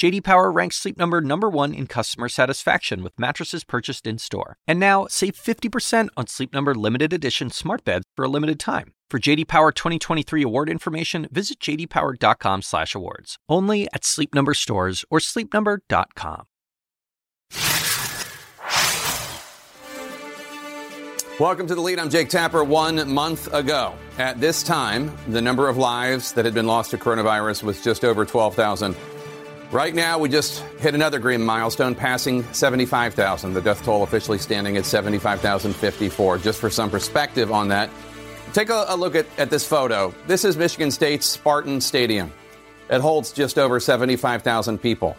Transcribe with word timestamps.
JD 0.00 0.24
Power 0.24 0.50
ranks 0.50 0.76
Sleep 0.76 0.96
Number 0.96 1.20
number 1.20 1.50
1 1.50 1.74
in 1.74 1.86
customer 1.86 2.30
satisfaction 2.30 3.02
with 3.02 3.18
mattresses 3.18 3.64
purchased 3.64 4.06
in-store. 4.06 4.56
And 4.66 4.80
now, 4.80 5.06
save 5.10 5.34
50% 5.34 6.08
on 6.16 6.26
Sleep 6.26 6.54
Number 6.54 6.74
limited 6.74 7.12
edition 7.12 7.50
smart 7.50 7.84
beds 7.84 8.06
for 8.16 8.24
a 8.24 8.28
limited 8.28 8.58
time. 8.58 8.94
For 9.10 9.18
JD 9.18 9.46
Power 9.46 9.72
2023 9.72 10.42
award 10.42 10.70
information, 10.70 11.28
visit 11.30 11.60
jdpower.com/awards. 11.60 13.36
Only 13.46 13.88
at 13.92 14.06
Sleep 14.06 14.34
Number 14.34 14.54
stores 14.54 15.04
or 15.10 15.18
sleepnumber.com. 15.18 16.46
Welcome 21.38 21.66
to 21.66 21.74
the 21.74 21.80
lead. 21.82 21.98
I'm 21.98 22.08
Jake 22.08 22.30
Tapper. 22.30 22.64
One 22.64 23.10
month 23.10 23.52
ago, 23.52 23.94
at 24.18 24.40
this 24.40 24.62
time, 24.62 25.10
the 25.28 25.42
number 25.42 25.68
of 25.68 25.76
lives 25.76 26.32
that 26.32 26.46
had 26.46 26.54
been 26.54 26.66
lost 26.66 26.90
to 26.92 26.98
coronavirus 26.98 27.62
was 27.62 27.82
just 27.82 28.02
over 28.04 28.24
12,000. 28.24 28.94
Right 29.72 29.94
now, 29.94 30.18
we 30.18 30.28
just 30.28 30.60
hit 30.80 30.94
another 30.94 31.18
grim 31.18 31.44
milestone, 31.44 31.94
passing 31.94 32.42
75,000. 32.52 33.54
The 33.54 33.60
death 33.60 33.84
toll 33.84 34.02
officially 34.02 34.38
standing 34.38 34.76
at 34.76 34.84
75,054. 34.84 36.38
Just 36.38 36.60
for 36.60 36.70
some 36.70 36.90
perspective 36.90 37.52
on 37.52 37.68
that, 37.68 37.88
Take 38.52 38.70
a, 38.70 38.84
a 38.88 38.96
look 38.96 39.14
at, 39.14 39.26
at 39.38 39.48
this 39.48 39.64
photo. 39.64 40.12
This 40.26 40.44
is 40.44 40.56
Michigan 40.56 40.90
State's 40.90 41.24
Spartan 41.24 41.80
Stadium. 41.80 42.32
It 42.88 43.00
holds 43.00 43.32
just 43.32 43.58
over 43.58 43.78
75,000 43.78 44.78
people, 44.78 45.16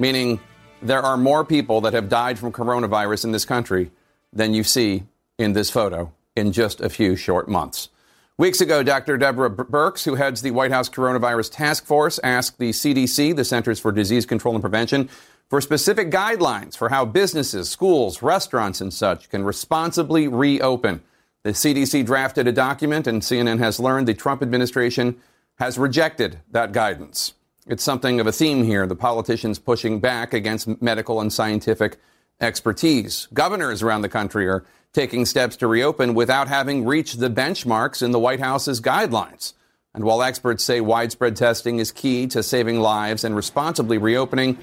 meaning 0.00 0.40
there 0.82 1.00
are 1.00 1.16
more 1.16 1.44
people 1.44 1.82
that 1.82 1.92
have 1.92 2.08
died 2.08 2.36
from 2.36 2.50
coronavirus 2.50 3.26
in 3.26 3.32
this 3.32 3.44
country 3.44 3.92
than 4.32 4.54
you 4.54 4.64
see 4.64 5.04
in 5.38 5.52
this 5.52 5.70
photo 5.70 6.12
in 6.34 6.50
just 6.50 6.80
a 6.80 6.88
few 6.88 7.14
short 7.14 7.48
months. 7.48 7.90
Weeks 8.36 8.60
ago, 8.60 8.82
Dr. 8.82 9.16
Deborah 9.16 9.48
Birx, 9.48 10.04
who 10.04 10.16
heads 10.16 10.42
the 10.42 10.50
White 10.50 10.72
House 10.72 10.88
Coronavirus 10.88 11.52
Task 11.52 11.86
Force, 11.86 12.18
asked 12.24 12.58
the 12.58 12.70
CDC, 12.70 13.36
the 13.36 13.44
Centers 13.44 13.78
for 13.78 13.92
Disease 13.92 14.26
Control 14.26 14.56
and 14.56 14.60
Prevention, 14.60 15.08
for 15.48 15.60
specific 15.60 16.10
guidelines 16.10 16.76
for 16.76 16.88
how 16.88 17.04
businesses, 17.04 17.68
schools, 17.68 18.22
restaurants, 18.22 18.80
and 18.80 18.92
such 18.92 19.28
can 19.28 19.44
responsibly 19.44 20.26
reopen. 20.26 21.00
The 21.44 21.50
CDC 21.50 22.04
drafted 22.04 22.48
a 22.48 22.52
document, 22.52 23.06
and 23.06 23.22
CNN 23.22 23.60
has 23.60 23.78
learned 23.78 24.08
the 24.08 24.14
Trump 24.14 24.42
administration 24.42 25.14
has 25.60 25.78
rejected 25.78 26.40
that 26.50 26.72
guidance. 26.72 27.34
It's 27.68 27.84
something 27.84 28.18
of 28.18 28.26
a 28.26 28.32
theme 28.32 28.64
here 28.64 28.84
the 28.84 28.96
politicians 28.96 29.60
pushing 29.60 30.00
back 30.00 30.34
against 30.34 30.82
medical 30.82 31.20
and 31.20 31.32
scientific 31.32 31.98
expertise. 32.40 33.28
Governors 33.32 33.80
around 33.80 34.02
the 34.02 34.08
country 34.08 34.48
are 34.48 34.64
taking 34.94 35.26
steps 35.26 35.56
to 35.56 35.66
reopen 35.66 36.14
without 36.14 36.48
having 36.48 36.86
reached 36.86 37.20
the 37.20 37.28
benchmarks 37.28 38.02
in 38.02 38.12
the 38.12 38.18
White 38.18 38.40
House's 38.40 38.80
guidelines. 38.80 39.52
And 39.92 40.04
while 40.04 40.22
experts 40.22 40.64
say 40.64 40.80
widespread 40.80 41.36
testing 41.36 41.78
is 41.78 41.92
key 41.92 42.26
to 42.28 42.42
saving 42.42 42.80
lives 42.80 43.24
and 43.24 43.36
responsibly 43.36 43.98
reopening, 43.98 44.56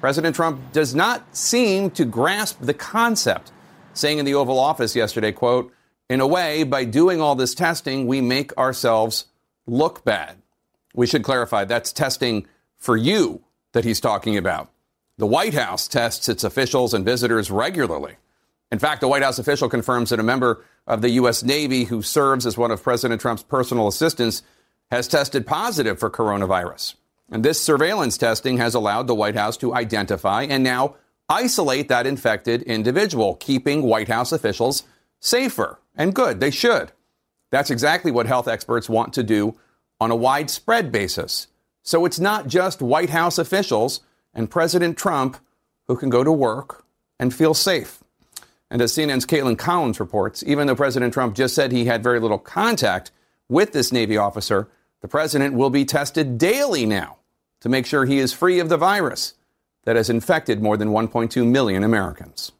President 0.00 0.34
Trump 0.34 0.72
does 0.72 0.94
not 0.94 1.36
seem 1.36 1.90
to 1.92 2.04
grasp 2.04 2.58
the 2.60 2.74
concept, 2.74 3.52
saying 3.92 4.18
in 4.18 4.24
the 4.24 4.34
Oval 4.34 4.58
Office 4.58 4.96
yesterday, 4.96 5.32
quote, 5.32 5.72
in 6.10 6.20
a 6.20 6.26
way, 6.26 6.64
by 6.64 6.84
doing 6.84 7.22
all 7.22 7.34
this 7.34 7.54
testing, 7.54 8.06
we 8.06 8.20
make 8.20 8.54
ourselves 8.58 9.26
look 9.66 10.04
bad. 10.04 10.36
We 10.94 11.06
should 11.06 11.22
clarify 11.22 11.64
that's 11.64 11.92
testing 11.92 12.46
for 12.76 12.96
you 12.96 13.42
that 13.72 13.84
he's 13.84 14.00
talking 14.00 14.36
about. 14.36 14.70
The 15.16 15.26
White 15.26 15.54
House 15.54 15.88
tests 15.88 16.28
its 16.28 16.44
officials 16.44 16.92
and 16.92 17.04
visitors 17.04 17.50
regularly. 17.50 18.16
In 18.74 18.80
fact, 18.80 19.04
a 19.04 19.08
White 19.08 19.22
House 19.22 19.38
official 19.38 19.68
confirms 19.68 20.10
that 20.10 20.18
a 20.18 20.24
member 20.24 20.64
of 20.88 21.00
the 21.00 21.10
U.S. 21.10 21.44
Navy 21.44 21.84
who 21.84 22.02
serves 22.02 22.44
as 22.44 22.58
one 22.58 22.72
of 22.72 22.82
President 22.82 23.20
Trump's 23.20 23.44
personal 23.44 23.86
assistants 23.86 24.42
has 24.90 25.06
tested 25.06 25.46
positive 25.46 26.00
for 26.00 26.10
coronavirus. 26.10 26.96
And 27.30 27.44
this 27.44 27.60
surveillance 27.60 28.18
testing 28.18 28.58
has 28.58 28.74
allowed 28.74 29.06
the 29.06 29.14
White 29.14 29.36
House 29.36 29.56
to 29.58 29.72
identify 29.72 30.42
and 30.42 30.64
now 30.64 30.96
isolate 31.28 31.86
that 31.86 32.04
infected 32.04 32.62
individual, 32.62 33.36
keeping 33.36 33.82
White 33.82 34.08
House 34.08 34.32
officials 34.32 34.82
safer 35.20 35.78
and 35.94 36.12
good. 36.12 36.40
They 36.40 36.50
should. 36.50 36.90
That's 37.52 37.70
exactly 37.70 38.10
what 38.10 38.26
health 38.26 38.48
experts 38.48 38.88
want 38.88 39.12
to 39.12 39.22
do 39.22 39.56
on 40.00 40.10
a 40.10 40.16
widespread 40.16 40.90
basis. 40.90 41.46
So 41.84 42.06
it's 42.06 42.18
not 42.18 42.48
just 42.48 42.82
White 42.82 43.10
House 43.10 43.38
officials 43.38 44.00
and 44.34 44.50
President 44.50 44.98
Trump 44.98 45.36
who 45.86 45.96
can 45.96 46.10
go 46.10 46.24
to 46.24 46.32
work 46.32 46.84
and 47.20 47.32
feel 47.32 47.54
safe. 47.54 48.00
And 48.70 48.80
as 48.82 48.92
CNN's 48.92 49.26
Kaitlan 49.26 49.58
Collins 49.58 50.00
reports, 50.00 50.42
even 50.46 50.66
though 50.66 50.74
President 50.74 51.12
Trump 51.12 51.36
just 51.36 51.54
said 51.54 51.70
he 51.70 51.84
had 51.84 52.02
very 52.02 52.18
little 52.18 52.38
contact 52.38 53.10
with 53.48 53.72
this 53.72 53.92
Navy 53.92 54.16
officer, 54.16 54.68
the 55.00 55.08
president 55.08 55.54
will 55.54 55.70
be 55.70 55.84
tested 55.84 56.38
daily 56.38 56.86
now 56.86 57.18
to 57.60 57.68
make 57.68 57.86
sure 57.86 58.04
he 58.04 58.18
is 58.18 58.32
free 58.32 58.58
of 58.58 58.68
the 58.68 58.76
virus 58.76 59.34
that 59.84 59.96
has 59.96 60.08
infected 60.08 60.62
more 60.62 60.76
than 60.76 60.88
1.2 60.88 61.46
million 61.46 61.84
Americans. 61.84 62.52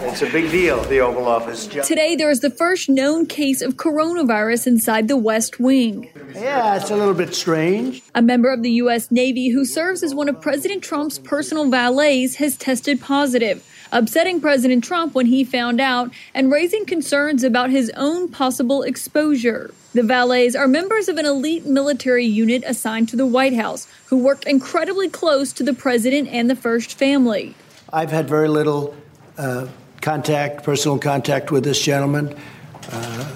It's 0.00 0.22
a 0.22 0.30
big 0.30 0.50
deal, 0.52 0.80
the 0.84 1.00
Oval 1.00 1.26
Office. 1.26 1.66
Today, 1.66 2.14
there 2.14 2.30
is 2.30 2.40
the 2.40 2.50
first 2.50 2.88
known 2.88 3.26
case 3.26 3.60
of 3.60 3.74
coronavirus 3.74 4.68
inside 4.68 5.08
the 5.08 5.16
West 5.16 5.58
Wing. 5.58 6.08
Yeah, 6.34 6.76
it's 6.76 6.90
a 6.90 6.96
little 6.96 7.14
bit 7.14 7.34
strange. 7.34 8.02
A 8.14 8.22
member 8.22 8.52
of 8.52 8.62
the 8.62 8.70
U.S. 8.72 9.10
Navy 9.10 9.48
who 9.48 9.64
serves 9.64 10.04
as 10.04 10.14
one 10.14 10.28
of 10.28 10.40
President 10.40 10.84
Trump's 10.84 11.18
personal 11.18 11.68
valets 11.68 12.36
has 12.36 12.56
tested 12.56 13.00
positive, 13.00 13.66
upsetting 13.92 14.40
President 14.40 14.84
Trump 14.84 15.14
when 15.14 15.26
he 15.26 15.44
found 15.44 15.80
out 15.80 16.10
and 16.34 16.52
raising 16.52 16.84
concerns 16.84 17.44
about 17.44 17.70
his 17.70 17.90
own 17.96 18.28
possible 18.28 18.82
exposure. 18.82 19.72
The 19.94 20.02
valets 20.02 20.54
are 20.54 20.68
members 20.68 21.08
of 21.08 21.16
an 21.16 21.26
elite 21.26 21.66
military 21.66 22.26
unit 22.26 22.62
assigned 22.66 23.08
to 23.10 23.16
the 23.16 23.26
White 23.26 23.54
House 23.54 23.88
who 24.06 24.18
work 24.18 24.46
incredibly 24.46 25.08
close 25.08 25.52
to 25.54 25.62
the 25.62 25.74
president 25.74 26.28
and 26.28 26.50
the 26.50 26.56
first 26.56 26.98
family. 26.98 27.54
I've 27.92 28.10
had 28.10 28.28
very 28.28 28.48
little. 28.48 28.96
Uh, 29.36 29.68
contact, 30.00 30.64
personal 30.64 30.98
contact 30.98 31.50
with 31.50 31.64
this 31.64 31.80
gentleman. 31.80 32.34
Uh, 32.90 33.30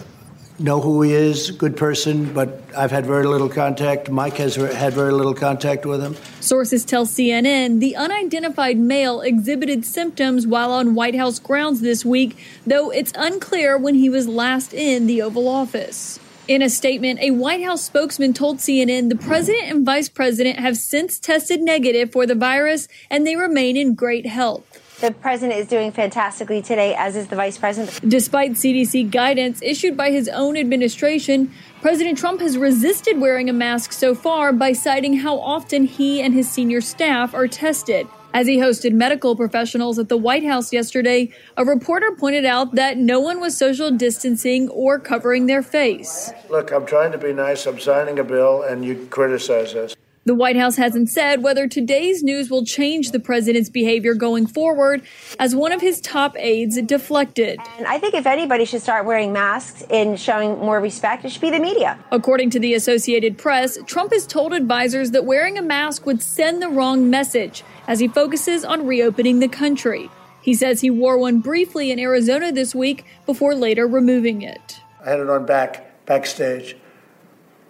know 0.63 0.81
who 0.81 1.03
he 1.03 1.13
is, 1.13 1.51
good 1.51 1.77
person, 1.77 2.33
but 2.33 2.63
I've 2.77 2.91
had 2.91 3.05
very 3.05 3.27
little 3.27 3.49
contact. 3.49 4.11
Mike 4.11 4.37
has 4.37 4.55
had 4.55 4.93
very 4.93 5.13
little 5.13 5.35
contact 5.35 5.85
with 5.85 6.03
him. 6.03 6.17
Sources 6.41 6.85
tell 6.85 7.07
CNN 7.07 7.81
the 7.81 7.97
unidentified 7.97 8.79
male 8.79 9.21
exhibited 9.21 9.85
symptoms 9.85 10.47
while 10.47 10.73
on 10.73 10.95
White 10.95 11.15
House 11.15 11.39
grounds 11.39 11.81
this 11.81 12.05
week, 12.05 12.37
though 12.67 12.91
it's 12.91 13.13
unclear 13.17 13.77
when 13.77 13.95
he 13.95 14.09
was 14.09 14.29
last 14.29 14.73
in 14.73 15.07
the 15.07 15.23
Oval 15.23 15.49
Office. 15.49 16.19
In 16.49 16.61
a 16.61 16.69
statement, 16.69 17.21
a 17.21 17.31
White 17.31 17.63
House 17.63 17.85
spokesman 17.85 18.33
told 18.33 18.59
CNN 18.59 19.09
the 19.09 19.17
president 19.17 19.71
and 19.71 19.87
vice 19.87 20.09
president 20.09 20.59
have 20.59 20.77
since 20.77 21.19
tested 21.21 21.63
negative 21.63 22.11
for 22.11 22.27
the 22.27 22.35
virus 22.35 22.89
and 23.09 23.25
they 23.25 23.37
remain 23.37 23.77
in 23.77 23.95
great 23.95 24.27
health. 24.27 24.82
The 25.03 25.11
president 25.11 25.59
is 25.59 25.67
doing 25.67 25.91
fantastically 25.91 26.63
today, 26.63 26.95
as 26.95 27.17
is 27.17 27.27
the 27.27 27.35
vice 27.35 27.59
president. 27.59 28.09
Despite 28.09 28.53
CDC 28.53 29.11
guidance 29.11 29.61
issued 29.61 29.97
by 29.97 30.13
his 30.13 30.29
own 30.29 30.57
administration, 30.57 31.53
President 31.81 32.17
Trump 32.17 32.41
has 32.41 32.57
resisted 32.57 33.21
wearing 33.21 33.51
a 33.51 33.53
mask 33.53 33.91
so 33.91 34.15
far 34.15 34.53
by 34.53 34.73
citing 34.73 35.15
how 35.15 35.41
often 35.41 35.87
he 35.87 36.23
and 36.23 36.33
his 36.33 36.49
senior 36.49 36.81
staff 36.81 37.35
are 37.35 37.49
tested. 37.49 38.07
As 38.33 38.47
he 38.47 38.59
hosted 38.59 38.93
medical 38.93 39.35
professionals 39.35 39.99
at 39.99 40.09
the 40.09 40.17
White 40.17 40.45
House 40.45 40.73
yesterday, 40.73 41.31
a 41.57 41.65
reporter 41.65 42.13
pointed 42.17 42.45
out 42.45 42.77
that 42.77 42.97
no 42.97 43.19
one 43.19 43.41
was 43.41 43.59
social 43.59 43.91
distancing 43.91 44.69
or 44.69 45.01
covering 45.01 45.47
their 45.47 45.65
face. 45.65 46.33
Look, 46.49 46.71
I'm 46.71 46.87
trying 46.87 47.11
to 47.11 47.19
be 47.19 47.33
nice. 47.33 47.67
I'm 47.67 47.81
signing 47.81 48.21
a 48.21 48.25
bill, 48.25 48.63
and 48.63 48.85
you 48.85 49.09
criticize 49.11 49.75
us. 49.75 49.97
The 50.25 50.35
White 50.37 50.57
House 50.57 50.77
hasn't 50.77 51.09
said 51.09 51.43
whether 51.43 51.67
today's 51.67 52.23
news 52.23 52.49
will 52.49 52.65
change 52.65 53.11
the 53.11 53.19
president's 53.19 53.69
behavior 53.69 54.15
going 54.15 54.47
forward, 54.47 55.03
as 55.41 55.57
one 55.57 55.73
of 55.73 55.81
his 55.81 56.01
top 56.01 56.37
aides 56.39 56.81
deflected. 56.83 57.59
And 57.77 57.89
I 57.89 57.99
think 57.99 58.15
if 58.15 58.25
anybody 58.25 58.65
should 58.65 58.83
start 58.83 59.05
wearing 59.05 59.33
masks 59.33 59.83
and 59.91 60.21
showing 60.21 60.61
more 60.61 60.79
respect, 60.81 61.25
it 61.25 61.33
should 61.33 61.43
be 61.43 61.51
the 61.51 61.59
media. 61.59 61.99
According 62.13 62.51
to 62.51 62.61
the 62.61 62.75
Associated 62.75 63.37
Press, 63.37 63.79
Trump 63.87 64.13
has 64.13 64.25
told 64.25 64.53
advisors 64.53 65.11
that 65.11 65.25
wearing 65.25 65.59
a 65.59 65.63
mask 65.63 66.07
would 66.07 66.23
send 66.23 66.63
the 66.63 66.69
wrong 66.69 67.11
message 67.11 67.65
as 67.89 67.99
he 67.99 68.07
focuses 68.07 68.65
on 68.65 68.87
reopening 68.87 69.41
the 69.41 69.49
country. 69.49 70.09
He 70.41 70.55
says 70.55 70.83
he 70.83 70.91
wore 70.91 71.19
one 71.19 71.41
briefly 71.41 71.91
in 71.91 71.99
Arizona 71.99 72.53
this 72.53 72.77
week 72.77 73.05
before 73.27 73.57
later 73.57 73.89
removing 73.89 74.43
it. 74.43 74.81
I 75.05 75.11
had 75.11 75.19
it 75.19 75.29
on 75.29 75.47
back 75.47 76.07
backstage 76.07 76.77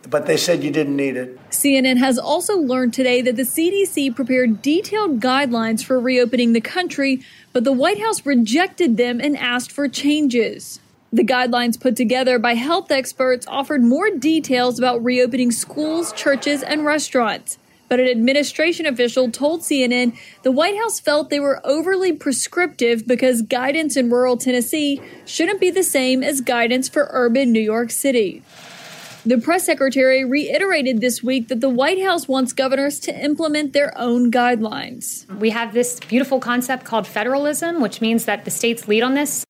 but 0.09 0.27
they 0.27 0.37
said 0.37 0.63
you 0.63 0.71
didn't 0.71 0.97
need 0.97 1.17
it. 1.17 1.39
CNN 1.51 1.99
has 1.99 2.19
also 2.19 2.57
learned 2.57 2.95
today 2.95 3.23
that 3.23 3.37
the 3.37 3.43
CDC 3.43 4.15
prepared 4.15 4.63
detailed 4.63 5.21
guidelines 5.21 5.85
for 5.85 6.01
reopening 6.01 6.53
the 6.53 6.61
country, 6.61 7.23
but 7.53 7.65
the 7.65 7.73
White 7.73 8.01
House 8.01 8.27
rejected 8.27 8.97
them 8.97 9.21
and 9.21 9.37
asked 9.37 9.73
for 9.73 9.89
changes. 9.89 10.81
The 11.13 11.25
guidelines 11.25 11.79
put 11.79 11.95
together 11.95 12.39
by 12.39 12.55
health 12.55 12.91
experts 12.91 13.47
offered 13.47 13.83
more 13.83 14.09
details 14.11 14.79
about 14.79 15.05
reopening 15.05 15.51
schools, 15.51 16.13
churches, 16.15 16.63
and 16.63 16.87
restaurants. 16.87 17.59
But 17.93 18.01
an 18.01 18.09
administration 18.09 18.87
official 18.87 19.31
told 19.31 19.61
CNN 19.61 20.17
the 20.43 20.51
White 20.51 20.79
House 20.79 20.99
felt 20.99 21.29
they 21.29 21.39
were 21.39 21.61
overly 21.63 22.15
prescriptive 22.15 23.07
because 23.07 23.43
guidance 23.43 23.99
in 23.99 24.09
rural 24.09 24.39
Tennessee 24.39 25.03
shouldn't 25.27 25.61
be 25.61 25.71
the 25.71 25.83
same 25.83 26.23
as 26.23 26.41
guidance 26.41 26.89
for 26.89 27.09
urban 27.11 27.53
New 27.53 27.61
York 27.61 27.91
City. 27.91 28.43
The 29.25 29.39
press 29.39 29.65
secretary 29.65 30.25
reiterated 30.25 31.01
this 31.01 31.23
week 31.23 31.47
that 31.47 31.61
the 31.61 31.69
White 31.69 32.03
House 32.03 32.27
wants 32.27 32.53
governors 32.53 32.99
to 33.01 33.17
implement 33.17 33.73
their 33.73 33.97
own 33.97 34.33
guidelines. 34.33 35.33
We 35.39 35.51
have 35.51 35.73
this 35.73 36.01
beautiful 36.01 36.41
concept 36.41 36.85
called 36.85 37.07
federalism, 37.07 37.81
which 37.81 38.01
means 38.01 38.25
that 38.25 38.45
the 38.45 38.51
states 38.51 38.89
lead 38.89 39.05
on 39.05 39.15
this. 39.15 39.45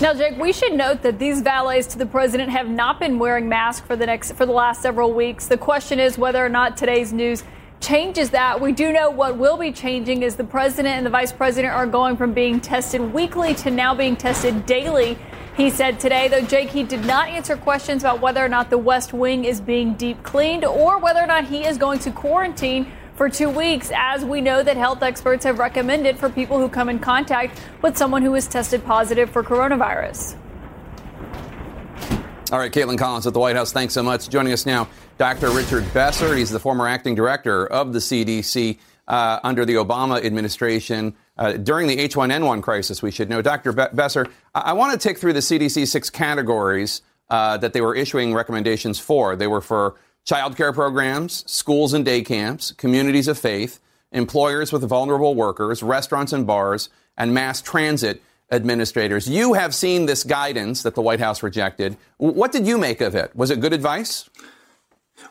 Now, 0.00 0.14
Jake, 0.14 0.38
we 0.38 0.52
should 0.52 0.74
note 0.74 1.02
that 1.02 1.18
these 1.18 1.42
valets 1.42 1.88
to 1.88 1.98
the 1.98 2.06
president 2.06 2.50
have 2.50 2.68
not 2.68 3.00
been 3.00 3.18
wearing 3.18 3.48
masks 3.48 3.84
for 3.84 3.96
the 3.96 4.06
next 4.06 4.32
for 4.34 4.46
the 4.46 4.52
last 4.52 4.80
several 4.80 5.12
weeks. 5.12 5.48
The 5.48 5.58
question 5.58 5.98
is 5.98 6.16
whether 6.16 6.46
or 6.46 6.48
not 6.48 6.76
today's 6.76 7.12
news 7.12 7.42
changes 7.80 8.30
that. 8.30 8.60
We 8.60 8.70
do 8.70 8.92
know 8.92 9.10
what 9.10 9.36
will 9.36 9.56
be 9.56 9.72
changing 9.72 10.22
is 10.22 10.36
the 10.36 10.44
president 10.44 10.94
and 10.94 11.04
the 11.04 11.10
vice 11.10 11.32
president 11.32 11.74
are 11.74 11.86
going 11.86 12.16
from 12.16 12.32
being 12.32 12.60
tested 12.60 13.12
weekly 13.12 13.52
to 13.56 13.70
now 13.72 13.96
being 13.96 14.16
tested 14.16 14.64
daily. 14.64 15.18
He 15.56 15.68
said 15.70 16.00
today, 16.00 16.28
though, 16.28 16.42
Jake, 16.42 16.70
he 16.70 16.84
did 16.84 17.04
not 17.04 17.28
answer 17.28 17.56
questions 17.56 18.02
about 18.02 18.20
whether 18.20 18.44
or 18.44 18.48
not 18.48 18.70
the 18.70 18.78
West 18.78 19.12
Wing 19.12 19.44
is 19.44 19.60
being 19.60 19.94
deep 19.94 20.22
cleaned 20.22 20.64
or 20.64 20.98
whether 20.98 21.20
or 21.20 21.26
not 21.26 21.44
he 21.44 21.66
is 21.66 21.76
going 21.76 21.98
to 22.00 22.10
quarantine 22.10 22.90
for 23.14 23.28
two 23.28 23.50
weeks, 23.50 23.92
as 23.94 24.24
we 24.24 24.40
know 24.40 24.62
that 24.62 24.78
health 24.78 25.02
experts 25.02 25.44
have 25.44 25.58
recommended 25.58 26.18
for 26.18 26.30
people 26.30 26.58
who 26.58 26.70
come 26.70 26.88
in 26.88 26.98
contact 26.98 27.60
with 27.82 27.94
someone 27.96 28.22
who 28.22 28.34
is 28.34 28.46
tested 28.46 28.82
positive 28.82 29.28
for 29.28 29.42
coronavirus. 29.42 30.36
All 32.50 32.58
right, 32.58 32.72
Kaitlan 32.72 32.96
Collins 32.96 33.26
at 33.26 33.34
the 33.34 33.38
White 33.38 33.56
House, 33.56 33.72
thanks 33.72 33.92
so 33.92 34.02
much. 34.02 34.28
Joining 34.30 34.52
us 34.52 34.64
now, 34.64 34.88
Dr. 35.18 35.50
Richard 35.50 35.92
Besser. 35.92 36.34
He's 36.34 36.50
the 36.50 36.58
former 36.58 36.88
acting 36.88 37.14
director 37.14 37.66
of 37.66 37.92
the 37.92 37.98
CDC 37.98 38.78
uh, 39.06 39.38
under 39.44 39.64
the 39.64 39.74
Obama 39.74 40.24
administration. 40.24 41.14
Uh, 41.40 41.52
during 41.54 41.88
the 41.88 41.96
H1N1 41.96 42.62
crisis, 42.62 43.02
we 43.02 43.10
should 43.10 43.30
know. 43.30 43.40
Dr. 43.40 43.72
Be- 43.72 43.86
Besser, 43.94 44.26
I-, 44.54 44.60
I 44.60 44.72
want 44.74 44.92
to 44.92 45.08
take 45.08 45.18
through 45.18 45.32
the 45.32 45.40
CDC 45.40 45.88
six 45.88 46.10
categories 46.10 47.00
uh, 47.30 47.56
that 47.56 47.72
they 47.72 47.80
were 47.80 47.94
issuing 47.94 48.34
recommendations 48.34 49.00
for. 49.00 49.34
They 49.36 49.46
were 49.46 49.62
for 49.62 49.96
child 50.24 50.56
care 50.56 50.72
programs, 50.72 51.50
schools 51.50 51.94
and 51.94 52.04
day 52.04 52.22
camps, 52.22 52.72
communities 52.72 53.26
of 53.26 53.38
faith, 53.38 53.80
employers 54.12 54.70
with 54.70 54.82
vulnerable 54.82 55.34
workers, 55.34 55.82
restaurants 55.82 56.32
and 56.34 56.46
bars, 56.46 56.90
and 57.16 57.32
mass 57.32 57.62
transit 57.62 58.22
administrators. 58.50 59.28
You 59.28 59.54
have 59.54 59.74
seen 59.74 60.06
this 60.06 60.24
guidance 60.24 60.82
that 60.82 60.94
the 60.94 61.02
White 61.02 61.20
House 61.20 61.42
rejected. 61.42 61.96
What 62.18 62.52
did 62.52 62.66
you 62.66 62.76
make 62.76 63.00
of 63.00 63.14
it? 63.14 63.34
Was 63.34 63.50
it 63.50 63.60
good 63.60 63.72
advice? 63.72 64.28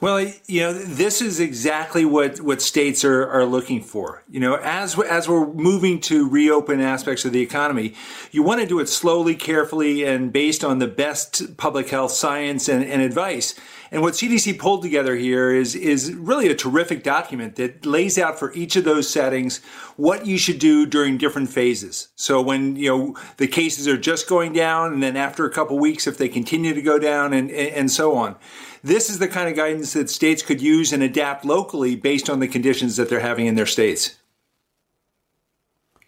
Well, 0.02 0.32
you 0.48 0.62
know, 0.62 0.74
this 0.74 1.22
is 1.22 1.42
exactly 1.42 2.06
what, 2.06 2.40
what 2.40 2.62
states 2.62 3.04
are, 3.04 3.28
are 3.30 3.46
looking 3.46 3.82
for. 3.82 4.24
You 4.30 4.40
know, 4.40 4.56
as, 4.56 4.98
as 4.98 5.28
we're 5.28 5.46
moving 5.54 6.00
to 6.02 6.30
reopen 6.30 6.80
aspects 6.80 7.26
of 7.26 7.34
the 7.34 7.42
economy, 7.42 7.96
you 8.32 8.42
want 8.42 8.62
to 8.62 8.68
do 8.68 8.80
it 8.80 8.88
slowly, 8.88 9.36
carefully, 9.36 10.06
and 10.06 10.32
based 10.32 10.64
on 10.64 10.80
the 10.80 10.88
best 10.88 11.58
public 11.58 11.90
health 11.90 12.14
science 12.14 12.70
and, 12.70 12.84
and 12.84 13.02
advice. 13.02 13.60
And 13.92 14.02
what 14.02 14.14
CDC 14.14 14.60
pulled 14.60 14.84
together 14.84 15.16
here 15.16 15.52
is, 15.52 15.76
is 15.76 16.14
really 16.14 16.48
a 16.48 16.56
terrific 16.56 17.04
document 17.04 17.56
that 17.56 17.86
lays 17.86 18.18
out 18.18 18.38
for 18.38 18.54
each 18.54 18.76
of 18.76 18.84
those 18.84 19.10
settings 19.10 19.60
what 19.98 20.26
you 20.26 20.38
should 20.38 20.60
do 20.60 20.86
during 20.86 21.18
different 21.18 21.50
phases. 21.50 22.10
So 22.16 22.42
when, 22.42 22.76
you 22.76 22.90
know, 22.90 23.18
the 23.38 23.48
cases 23.48 23.88
are 23.88 23.98
just 23.98 24.30
going 24.30 24.54
down 24.54 24.94
and 24.94 25.02
then 25.02 25.18
after 25.18 25.46
a 25.46 25.52
couple 25.52 25.78
weeks, 25.80 26.08
if 26.08 26.18
they 26.18 26.30
continue 26.30 26.74
to 26.74 26.82
go 26.82 27.00
down 27.00 27.34
and, 27.34 27.50
and 27.52 27.92
so 27.92 28.16
on. 28.16 28.36
This 28.84 29.10
is 29.10 29.20
the 29.20 29.28
kind 29.28 29.50
of 29.50 29.56
guidance 29.56 29.94
that 29.94 30.10
states 30.10 30.42
could 30.42 30.62
use 30.62 30.94
and 30.94 31.04
adapt 31.04 31.46
locally 31.46 31.96
based 31.96 32.30
on 32.30 32.40
the 32.40 32.48
conditions 32.48 32.96
that 32.98 33.10
they're 33.10 33.20
having 33.20 33.46
in 33.46 33.56
their 33.56 33.66
states. 33.66 34.18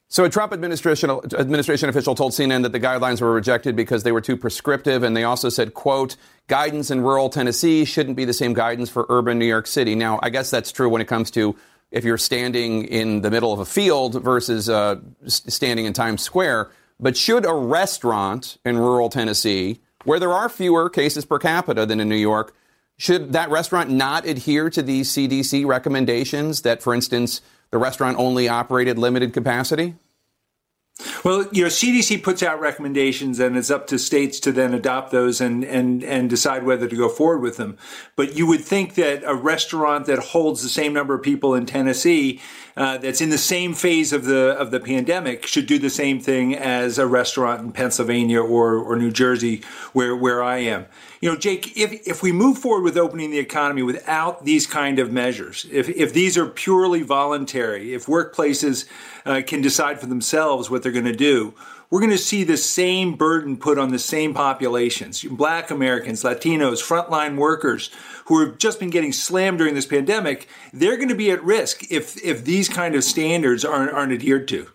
So, 0.07 0.25
a 0.25 0.29
Trump 0.29 0.51
administration, 0.51 1.09
administration 1.09 1.87
official 1.87 2.15
told 2.15 2.33
CNN 2.33 2.63
that 2.63 2.73
the 2.73 2.81
guidelines 2.81 3.21
were 3.21 3.31
rejected 3.31 3.77
because 3.77 4.03
they 4.03 4.11
were 4.11 4.19
too 4.19 4.35
prescriptive, 4.35 5.03
and 5.03 5.15
they 5.15 5.23
also 5.23 5.47
said, 5.47 5.73
"quote 5.73 6.17
Guidance 6.47 6.91
in 6.91 6.99
rural 6.99 7.29
Tennessee 7.29 7.85
shouldn't 7.85 8.17
be 8.17 8.25
the 8.25 8.33
same 8.33 8.53
guidance 8.53 8.89
for 8.89 9.05
urban 9.07 9.39
New 9.39 9.45
York 9.45 9.67
City." 9.67 9.95
Now, 9.95 10.19
I 10.21 10.29
guess 10.29 10.49
that's 10.49 10.73
true 10.73 10.89
when 10.89 11.01
it 11.01 11.07
comes 11.07 11.31
to 11.31 11.55
if 11.91 12.03
you're 12.03 12.17
standing 12.17 12.83
in 12.85 13.21
the 13.21 13.31
middle 13.31 13.53
of 13.53 13.59
a 13.59 13.65
field 13.65 14.21
versus 14.21 14.67
uh, 14.67 14.97
standing 15.27 15.85
in 15.85 15.93
Times 15.93 16.21
Square. 16.21 16.71
But 16.99 17.15
should 17.15 17.45
a 17.45 17.53
restaurant 17.53 18.57
in 18.65 18.77
rural 18.77 19.07
Tennessee, 19.07 19.79
where 20.03 20.19
there 20.19 20.33
are 20.33 20.49
fewer 20.49 20.89
cases 20.89 21.25
per 21.25 21.39
capita 21.39 21.85
than 21.85 21.99
in 21.99 22.09
New 22.09 22.15
York, 22.15 22.53
should 22.97 23.33
that 23.33 23.49
restaurant 23.49 23.89
not 23.89 24.25
adhere 24.25 24.69
to 24.69 24.81
these 24.81 25.11
CDC 25.11 25.65
recommendations 25.65 26.61
that, 26.61 26.83
for 26.83 26.93
instance, 26.93 27.41
the 27.71 27.77
restaurant 27.77 28.17
only 28.17 28.47
operated 28.47 28.99
limited 28.99 29.33
capacity? 29.33 29.95
Well, 31.23 31.47
you 31.51 31.63
know, 31.63 31.69
CDC 31.69 32.23
puts 32.23 32.41
out 32.41 32.59
recommendations 32.59 33.39
and 33.39 33.55
it's 33.55 33.69
up 33.69 33.85
to 33.87 33.99
states 33.99 34.39
to 34.41 34.51
then 34.51 34.73
adopt 34.73 35.11
those 35.11 35.39
and, 35.39 35.63
and, 35.63 36.03
and 36.03 36.29
decide 36.29 36.63
whether 36.63 36.87
to 36.87 36.95
go 36.95 37.09
forward 37.09 37.41
with 37.41 37.57
them. 37.57 37.77
But 38.15 38.35
you 38.35 38.47
would 38.47 38.61
think 38.61 38.95
that 38.95 39.23
a 39.23 39.35
restaurant 39.35 40.07
that 40.07 40.17
holds 40.19 40.63
the 40.63 40.69
same 40.69 40.93
number 40.93 41.13
of 41.13 41.21
people 41.21 41.53
in 41.53 41.67
Tennessee, 41.67 42.41
uh, 42.77 42.97
that's 42.97 43.21
in 43.21 43.29
the 43.29 43.37
same 43.37 43.73
phase 43.73 44.13
of 44.13 44.25
the, 44.25 44.57
of 44.57 44.71
the 44.71 44.79
pandemic 44.79 45.45
should 45.45 45.67
do 45.67 45.77
the 45.77 45.89
same 45.89 46.19
thing 46.19 46.55
as 46.55 46.97
a 46.97 47.05
restaurant 47.05 47.61
in 47.61 47.71
Pennsylvania 47.71 48.41
or, 48.41 48.77
or 48.77 48.95
New 48.95 49.11
Jersey 49.11 49.61
where, 49.93 50.15
where 50.15 50.41
I 50.41 50.57
am. 50.59 50.85
You 51.19 51.29
know, 51.29 51.37
Jake, 51.37 51.77
if, 51.77 52.07
if 52.07 52.23
we 52.23 52.31
move 52.31 52.57
forward 52.57 52.83
with 52.83 52.97
opening 52.97 53.29
the 53.29 53.39
economy 53.39 53.83
without 53.83 54.45
these 54.45 54.65
kind 54.65 54.97
of 54.99 55.11
measures, 55.11 55.67
if, 55.71 55.89
if 55.89 56.13
these 56.13 56.37
are 56.37 56.47
purely 56.47 57.03
voluntary, 57.03 57.93
if 57.93 58.05
workplaces 58.05 58.87
uh, 59.25 59.41
can 59.45 59.61
decide 59.61 59.99
for 59.99 60.07
themselves 60.07 60.69
what 60.69 60.81
they're 60.81 60.91
going 60.91 61.05
to 61.05 61.10
do, 61.11 61.53
we're 61.89 61.99
going 61.99 62.11
to 62.11 62.17
see 62.17 62.45
the 62.45 62.57
same 62.57 63.15
burden 63.15 63.57
put 63.57 63.77
on 63.77 63.91
the 63.91 63.99
same 63.99 64.33
populations 64.33 65.23
black 65.23 65.69
Americans, 65.69 66.23
Latinos, 66.23 66.81
frontline 66.81 67.37
workers 67.37 67.89
who 68.25 68.39
have 68.45 68.57
just 68.57 68.79
been 68.79 68.89
getting 68.89 69.11
slammed 69.11 69.57
during 69.57 69.75
this 69.75 69.85
pandemic. 69.85 70.47
They're 70.71 70.95
going 70.95 71.09
to 71.09 71.15
be 71.15 71.31
at 71.31 71.43
risk 71.43 71.91
if, 71.91 72.21
if 72.23 72.45
these 72.45 72.69
kind 72.69 72.95
of 72.95 73.03
standards 73.03 73.65
aren't, 73.65 73.91
aren't 73.91 74.13
adhered 74.13 74.47
to. 74.49 74.67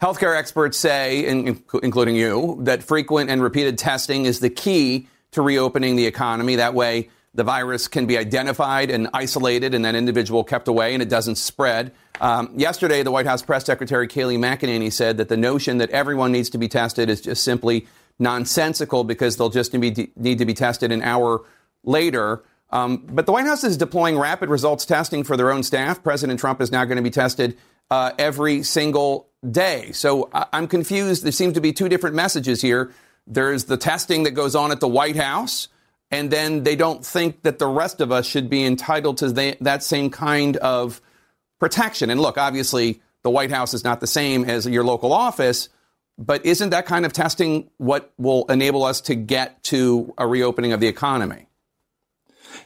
Healthcare 0.00 0.36
experts 0.36 0.76
say, 0.76 1.26
including 1.26 2.16
you, 2.16 2.58
that 2.60 2.82
frequent 2.82 3.30
and 3.30 3.42
repeated 3.42 3.78
testing 3.78 4.26
is 4.26 4.40
the 4.40 4.50
key 4.50 5.08
to 5.32 5.42
reopening 5.42 5.96
the 5.96 6.06
economy. 6.06 6.56
That 6.56 6.74
way, 6.74 7.10
the 7.34 7.44
virus 7.44 7.86
can 7.88 8.06
be 8.06 8.16
identified 8.16 8.90
and 8.90 9.08
isolated 9.12 9.74
and 9.74 9.84
that 9.84 9.94
individual 9.94 10.42
kept 10.42 10.68
away 10.68 10.94
and 10.94 11.02
it 11.02 11.08
doesn't 11.08 11.36
spread. 11.36 11.92
Um, 12.20 12.50
yesterday, 12.56 13.02
the 13.02 13.10
White 13.10 13.26
House 13.26 13.42
press 13.42 13.64
secretary 13.64 14.08
Kayleigh 14.08 14.38
McEnany 14.38 14.92
said 14.92 15.18
that 15.18 15.28
the 15.28 15.36
notion 15.36 15.78
that 15.78 15.90
everyone 15.90 16.32
needs 16.32 16.50
to 16.50 16.58
be 16.58 16.68
tested 16.68 17.10
is 17.10 17.20
just 17.20 17.44
simply 17.44 17.86
nonsensical 18.18 19.04
because 19.04 19.36
they'll 19.36 19.50
just 19.50 19.74
need 19.74 20.38
to 20.38 20.44
be 20.44 20.54
tested 20.54 20.92
an 20.92 21.02
hour 21.02 21.44
later. 21.84 22.42
Um, 22.70 23.04
but 23.08 23.26
the 23.26 23.32
White 23.32 23.46
House 23.46 23.62
is 23.64 23.76
deploying 23.76 24.18
rapid 24.18 24.48
results 24.48 24.84
testing 24.86 25.22
for 25.22 25.36
their 25.36 25.52
own 25.52 25.62
staff. 25.62 26.02
President 26.02 26.40
Trump 26.40 26.60
is 26.60 26.72
now 26.72 26.84
going 26.84 26.96
to 26.96 27.02
be 27.02 27.10
tested 27.10 27.56
uh, 27.90 28.12
every 28.18 28.62
single 28.62 29.28
day. 29.48 29.92
So 29.92 30.28
I- 30.32 30.46
I'm 30.52 30.66
confused. 30.66 31.22
There 31.22 31.32
seem 31.32 31.52
to 31.52 31.60
be 31.60 31.72
two 31.72 31.88
different 31.88 32.16
messages 32.16 32.60
here. 32.62 32.92
There's 33.26 33.64
the 33.64 33.76
testing 33.76 34.24
that 34.24 34.32
goes 34.32 34.54
on 34.54 34.72
at 34.72 34.80
the 34.80 34.88
White 34.88 35.16
House, 35.16 35.68
and 36.10 36.30
then 36.30 36.62
they 36.64 36.76
don't 36.76 37.04
think 37.04 37.42
that 37.42 37.58
the 37.58 37.66
rest 37.66 38.00
of 38.00 38.10
us 38.10 38.26
should 38.26 38.48
be 38.48 38.64
entitled 38.64 39.18
to 39.18 39.30
that 39.60 39.82
same 39.82 40.10
kind 40.10 40.56
of 40.56 41.00
protection. 41.58 42.10
And 42.10 42.20
look, 42.20 42.38
obviously, 42.38 43.00
the 43.22 43.30
White 43.30 43.50
House 43.50 43.74
is 43.74 43.84
not 43.84 44.00
the 44.00 44.06
same 44.06 44.44
as 44.44 44.66
your 44.66 44.84
local 44.84 45.12
office, 45.12 45.68
but 46.18 46.44
isn't 46.46 46.70
that 46.70 46.86
kind 46.86 47.04
of 47.04 47.12
testing 47.12 47.70
what 47.78 48.12
will 48.18 48.46
enable 48.46 48.84
us 48.84 49.00
to 49.02 49.14
get 49.14 49.62
to 49.64 50.14
a 50.16 50.26
reopening 50.26 50.72
of 50.72 50.80
the 50.80 50.88
economy? 50.88 51.46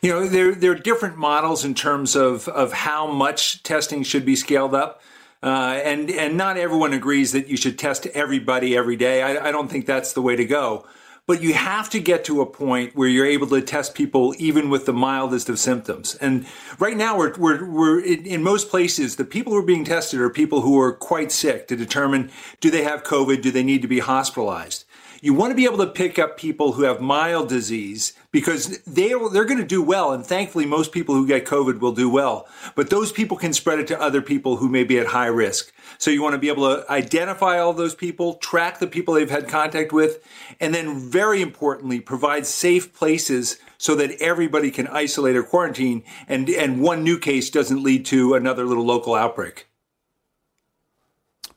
You 0.03 0.13
know, 0.13 0.29
there, 0.29 0.55
there 0.55 0.73
are 0.73 0.77
different 0.77 1.17
models 1.17 1.65
in 1.65 1.75
terms 1.75 2.15
of, 2.15 2.49
of 2.49 2.73
how 2.73 3.07
much 3.07 3.63
testing 3.63 4.03
should 4.03 4.25
be 4.25 4.37
scaled 4.37 4.75
up. 4.75 5.03
Uh, 5.43 5.81
and 5.85 6.11
and 6.11 6.37
not 6.37 6.59
everyone 6.59 6.93
agrees 6.93 7.33
that 7.33 7.49
you 7.49 7.57
should 7.57 7.79
test 7.79 8.05
everybody 8.09 8.77
every 8.77 8.97
day. 8.97 9.23
I, 9.23 9.49
I, 9.49 9.51
don't 9.51 9.71
think 9.71 9.87
that's 9.87 10.13
the 10.13 10.21
way 10.21 10.37
to 10.37 10.45
go. 10.45 10.85
But 11.31 11.43
you 11.43 11.55
have 11.55 11.89
to 11.91 12.01
get 12.01 12.25
to 12.25 12.41
a 12.41 12.45
point 12.45 12.97
where 12.97 13.09
you're 13.09 13.25
able 13.25 13.47
to 13.51 13.63
test 13.63 13.95
people 13.95 14.35
even 14.39 14.69
with 14.69 14.85
the 14.85 14.93
mildest 14.93 15.49
of 15.49 15.61
symptoms. 15.61 16.17
And 16.17 16.45
right 16.81 16.97
now, 16.97 17.17
we're, 17.17 17.37
we're, 17.39 17.71
we're 17.71 18.01
in, 18.01 18.43
most 18.43 18.69
places, 18.69 19.15
the 19.15 19.25
people 19.25 19.53
who 19.53 19.61
are 19.61 19.63
being 19.63 19.85
tested 19.85 20.19
are 20.19 20.29
people 20.29 20.63
who 20.63 20.77
are 20.81 20.93
quite 20.93 21.31
sick 21.31 21.69
to 21.69 21.77
determine 21.77 22.33
do 22.59 22.69
they 22.69 22.83
have 22.83 23.05
COVID, 23.05 23.43
do 23.43 23.53
they 23.53 23.63
need 23.63 23.81
to 23.83 23.87
be 23.87 24.01
hospitalized. 24.01 24.85
You 25.23 25.33
want 25.33 25.53
to 25.53 25.55
be 25.55 25.67
able 25.67 25.79
to 25.79 25.87
pick 25.87 26.19
up 26.19 26.37
people 26.37 26.73
who 26.73 26.83
have 26.83 27.01
mild 27.01 27.49
disease 27.49 28.15
because 28.33 28.79
they 28.85 29.11
they're 29.11 29.45
going 29.45 29.59
to 29.59 29.65
do 29.65 29.83
well, 29.83 30.13
and 30.13 30.27
thankfully, 30.27 30.65
most 30.65 30.93
people 30.93 31.15
who 31.15 31.27
get 31.27 31.45
COVID 31.45 31.79
will 31.79 31.93
do 31.93 32.09
well. 32.09 32.49
But 32.75 32.91
those 32.91 33.13
people 33.13 33.37
can 33.37 33.53
spread 33.53 33.79
it 33.79 33.87
to 33.89 34.01
other 34.01 34.23
people 34.23 34.57
who 34.57 34.69
may 34.69 34.83
be 34.83 34.99
at 34.99 35.09
high 35.09 35.27
risk. 35.27 35.73
So 35.99 36.11
you 36.11 36.23
want 36.23 36.35
to 36.35 36.39
be 36.39 36.49
able 36.49 36.75
to 36.75 36.91
identify 36.91 37.59
all 37.59 37.73
those 37.73 37.95
people, 37.95 38.35
track 38.35 38.79
the 38.79 38.87
people 38.87 39.15
they've 39.15 39.31
had 39.31 39.49
contact 39.49 39.93
with, 39.93 40.27
and 40.61 40.75
then 40.75 40.99
very 40.99 41.43
importantly, 41.43 42.01
provide 42.01 42.47
safe 42.47 42.93
places 42.95 43.59
so 43.79 43.95
that 43.95 44.13
everybody 44.21 44.71
can 44.71 44.87
isolate 44.89 45.37
or 45.37 45.43
quarantine 45.43 46.03
and, 46.29 46.49
and 46.51 46.83
one 46.83 47.03
new 47.03 47.19
case 47.19 47.51
doesn't 47.51 47.83
lead 47.83 48.05
to 48.07 48.35
another 48.35 48.65
little 48.65 48.85
local 48.85 49.15
outbreak. 49.15 49.67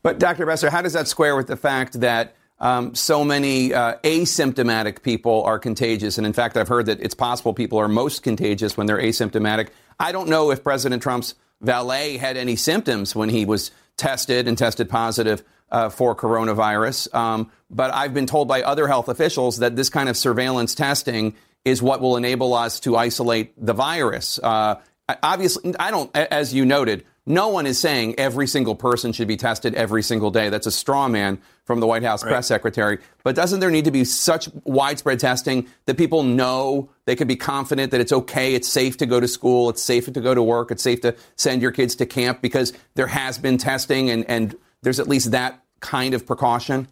But, 0.02 0.20
Dr. 0.20 0.46
Besser, 0.46 0.70
how 0.70 0.82
does 0.82 0.94
that 0.94 1.08
square 1.08 1.36
with 1.36 1.48
the 1.48 1.56
fact 1.56 2.02
that 2.02 2.36
um, 2.60 2.94
so 2.94 3.24
many 3.24 3.74
uh, 3.74 3.96
asymptomatic 4.04 5.02
people 5.02 5.44
are 5.44 5.58
contagious? 5.58 6.18
And 6.18 6.28
in 6.28 6.34
fact, 6.34 6.58
I've 6.58 6.68
heard 6.68 6.86
that 6.88 7.00
it's 7.00 7.16
possible 7.16 7.54
people 7.54 7.78
are 7.78 7.88
most 7.88 8.22
contagious 8.22 8.76
when 8.76 8.86
they're 8.86 9.02
asymptomatic. 9.02 9.70
I 10.00 10.12
don't 10.12 10.28
know 10.28 10.52
if 10.52 10.64
President 10.64 11.02
Trump's 11.02 11.36
valet 11.62 12.18
had 12.18 12.36
any 12.36 12.58
symptoms 12.58 13.16
when 13.16 13.30
he 13.30 13.46
was 13.46 13.72
tested 13.98 14.48
and 14.48 14.58
tested 14.58 14.90
positive 14.90 15.44
uh, 15.72 15.90
for 15.90 16.16
coronavirus. 16.16 17.14
Um, 17.14 17.52
but 17.70 17.94
I've 17.94 18.14
been 18.14 18.28
told 18.28 18.48
by 18.48 18.62
other 18.62 18.88
health 18.88 19.10
officials 19.10 19.58
that 19.58 19.76
this 19.76 19.90
kind 19.90 20.08
of 20.08 20.16
surveillance 20.16 20.76
testing 20.76 21.36
is 21.66 21.82
what 21.82 22.02
will 22.02 22.18
enable 22.18 22.54
us 22.54 22.80
to 22.82 22.96
isolate 22.96 23.54
the 23.58 23.74
virus. 23.74 24.40
Uh, 24.40 24.76
obviously, 25.22 25.76
I 25.80 25.92
don't, 25.92 26.16
as 26.16 26.54
you 26.54 26.66
noted, 26.66 27.06
no 27.26 27.50
one 27.50 27.66
is 27.66 27.80
saying 27.80 28.16
every 28.18 28.48
single 28.48 28.76
person 28.76 29.14
should 29.14 29.28
be 29.28 29.38
tested 29.38 29.74
every 29.76 30.04
single 30.04 30.30
day. 30.30 30.50
That's 30.50 30.68
a 30.68 30.72
straw 30.72 31.08
man 31.08 31.40
from 31.66 31.80
the 31.80 31.88
White 31.88 32.04
House 32.04 32.24
right. 32.24 32.32
press 32.32 32.48
secretary. 32.48 33.00
But 33.24 33.36
doesn't 33.36 33.60
there 33.60 33.72
need 33.72 33.86
to 33.86 33.92
be 33.92 34.04
such 34.04 34.50
widespread 34.66 35.20
testing 35.20 35.68
that 35.86 35.98
people 35.98 36.24
know 36.24 36.90
they 37.06 37.16
can 37.16 37.28
be 37.28 37.36
confident 37.36 37.92
that 37.92 38.02
it's 38.02 38.12
okay, 38.12 38.54
it's 38.54 38.68
safe 38.68 38.98
to 38.98 39.06
go 39.06 39.20
to 39.20 39.28
school, 39.28 39.70
it's 39.70 39.82
safe 39.82 40.12
to 40.12 40.22
go 40.22 40.36
to 40.36 40.44
work, 40.44 40.72
it's 40.72 40.84
safe 40.84 41.02
to 41.02 41.16
send 41.36 41.62
your 41.62 41.72
kids 41.72 41.96
to 41.96 42.06
camp 42.06 42.42
because 42.42 42.74
there 42.96 43.08
has 43.08 43.38
been 43.38 43.58
testing 43.58 44.10
and, 44.10 44.26
and 44.30 44.56
there's 44.82 45.00
at 45.00 45.08
least 45.08 45.32
that 45.32 45.64
kind 45.80 46.14
of 46.14 46.26
precaution? 46.26 46.88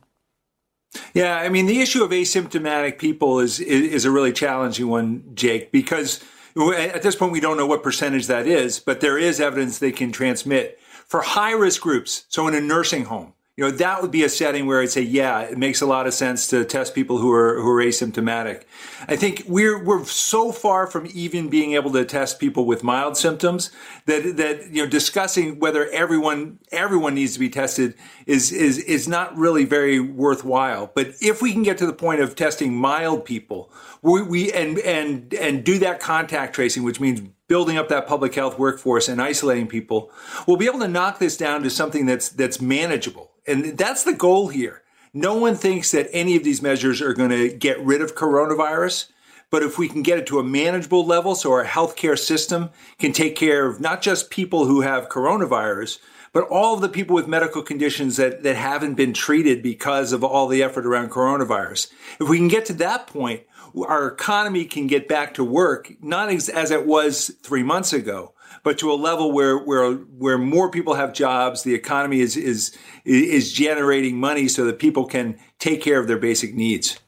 Yeah, 1.13 1.37
I 1.37 1.49
mean, 1.49 1.67
the 1.67 1.81
issue 1.81 2.03
of 2.03 2.11
asymptomatic 2.11 2.99
people 2.99 3.39
is, 3.39 3.59
is, 3.59 3.93
is 3.93 4.05
a 4.05 4.11
really 4.11 4.33
challenging 4.33 4.89
one, 4.89 5.23
Jake, 5.33 5.71
because 5.71 6.21
at 6.55 7.01
this 7.01 7.15
point, 7.15 7.31
we 7.31 7.39
don't 7.39 7.57
know 7.57 7.65
what 7.65 7.81
percentage 7.81 8.27
that 8.27 8.45
is, 8.45 8.79
but 8.79 8.99
there 8.99 9.17
is 9.17 9.39
evidence 9.39 9.79
they 9.79 9.93
can 9.93 10.11
transmit. 10.11 10.79
For 11.07 11.21
high 11.21 11.53
risk 11.53 11.81
groups, 11.81 12.25
so 12.27 12.47
in 12.47 12.55
a 12.55 12.61
nursing 12.61 13.05
home, 13.05 13.33
you 13.57 13.65
know, 13.65 13.71
that 13.71 14.01
would 14.01 14.11
be 14.11 14.23
a 14.23 14.29
setting 14.29 14.65
where 14.65 14.81
I'd 14.81 14.91
say, 14.91 15.01
yeah, 15.01 15.41
it 15.41 15.57
makes 15.57 15.81
a 15.81 15.85
lot 15.85 16.07
of 16.07 16.13
sense 16.13 16.47
to 16.47 16.63
test 16.63 16.95
people 16.95 17.17
who 17.17 17.29
are 17.33 17.59
who 17.59 17.69
are 17.69 17.83
asymptomatic. 17.83 18.63
I 19.09 19.17
think 19.17 19.43
we're 19.45 19.83
we're 19.83 20.05
so 20.05 20.53
far 20.53 20.87
from 20.87 21.09
even 21.13 21.49
being 21.49 21.73
able 21.73 21.91
to 21.91 22.05
test 22.05 22.39
people 22.39 22.65
with 22.65 22.81
mild 22.81 23.17
symptoms 23.17 23.69
that 24.05 24.37
that 24.37 24.71
you 24.71 24.81
know 24.81 24.89
discussing 24.89 25.59
whether 25.59 25.89
everyone 25.89 26.59
everyone 26.71 27.13
needs 27.13 27.33
to 27.33 27.39
be 27.39 27.49
tested 27.49 27.95
is 28.25 28.53
is 28.53 28.77
is 28.77 29.09
not 29.09 29.35
really 29.37 29.65
very 29.65 29.99
worthwhile. 29.99 30.89
But 30.95 31.15
if 31.19 31.41
we 31.41 31.51
can 31.51 31.63
get 31.63 31.77
to 31.79 31.85
the 31.85 31.93
point 31.93 32.21
of 32.21 32.37
testing 32.37 32.73
mild 32.73 33.25
people, 33.25 33.69
we, 34.01 34.21
we 34.21 34.53
and 34.53 34.79
and 34.79 35.33
and 35.33 35.65
do 35.65 35.77
that 35.79 35.99
contact 35.99 36.55
tracing, 36.55 36.83
which 36.83 37.01
means 37.01 37.19
building 37.49 37.77
up 37.77 37.89
that 37.89 38.07
public 38.07 38.33
health 38.33 38.57
workforce 38.57 39.09
and 39.09 39.21
isolating 39.21 39.67
people, 39.67 40.09
we'll 40.47 40.55
be 40.55 40.67
able 40.67 40.79
to 40.79 40.87
knock 40.87 41.19
this 41.19 41.35
down 41.35 41.63
to 41.63 41.69
something 41.69 42.05
that's 42.05 42.29
that's 42.29 42.61
manageable 42.61 43.30
and 43.47 43.77
that's 43.77 44.03
the 44.03 44.13
goal 44.13 44.49
here. 44.49 44.83
No 45.13 45.35
one 45.35 45.55
thinks 45.55 45.91
that 45.91 46.09
any 46.11 46.35
of 46.35 46.43
these 46.43 46.61
measures 46.61 47.01
are 47.01 47.13
going 47.13 47.31
to 47.31 47.49
get 47.49 47.83
rid 47.83 48.01
of 48.01 48.15
coronavirus. 48.15 49.09
But 49.49 49.63
if 49.63 49.77
we 49.77 49.89
can 49.89 50.01
get 50.01 50.17
it 50.17 50.25
to 50.27 50.39
a 50.39 50.43
manageable 50.43 51.05
level 51.05 51.35
so 51.35 51.51
our 51.51 51.65
healthcare 51.65 52.17
system 52.17 52.69
can 52.97 53.11
take 53.11 53.35
care 53.35 53.67
of 53.67 53.81
not 53.81 54.01
just 54.01 54.29
people 54.29 54.65
who 54.65 54.81
have 54.81 55.09
coronavirus, 55.09 55.99
but 56.31 56.47
all 56.47 56.73
of 56.73 56.81
the 56.81 56.87
people 56.87 57.13
with 57.13 57.27
medical 57.27 57.61
conditions 57.61 58.15
that, 58.15 58.43
that 58.43 58.55
haven't 58.55 58.93
been 58.93 59.11
treated 59.11 59.61
because 59.61 60.13
of 60.13 60.23
all 60.23 60.47
the 60.47 60.63
effort 60.63 60.85
around 60.85 61.11
coronavirus. 61.11 61.91
If 62.21 62.29
we 62.29 62.37
can 62.37 62.47
get 62.47 62.65
to 62.67 62.73
that 62.73 63.07
point, 63.07 63.41
our 63.85 64.07
economy 64.07 64.63
can 64.63 64.87
get 64.87 65.09
back 65.09 65.33
to 65.33 65.43
work, 65.43 65.91
not 66.01 66.29
as, 66.29 66.47
as 66.47 66.71
it 66.71 66.85
was 66.85 67.35
three 67.43 67.63
months 67.63 67.91
ago, 67.91 68.33
but 68.63 68.77
to 68.79 68.91
a 68.91 68.95
level 68.95 69.31
where 69.31 69.57
where 69.57 69.93
where 69.93 70.37
more 70.37 70.69
people 70.69 70.93
have 70.93 71.13
jobs, 71.13 71.63
the 71.63 71.73
economy 71.73 72.21
is 72.21 72.37
is 72.37 72.77
is 73.05 73.51
generating 73.51 74.19
money 74.19 74.47
so 74.47 74.65
that 74.65 74.79
people 74.79 75.05
can 75.05 75.37
take 75.59 75.81
care 75.81 75.99
of 75.99 76.07
their 76.07 76.17
basic 76.17 76.53
needs. 76.53 76.99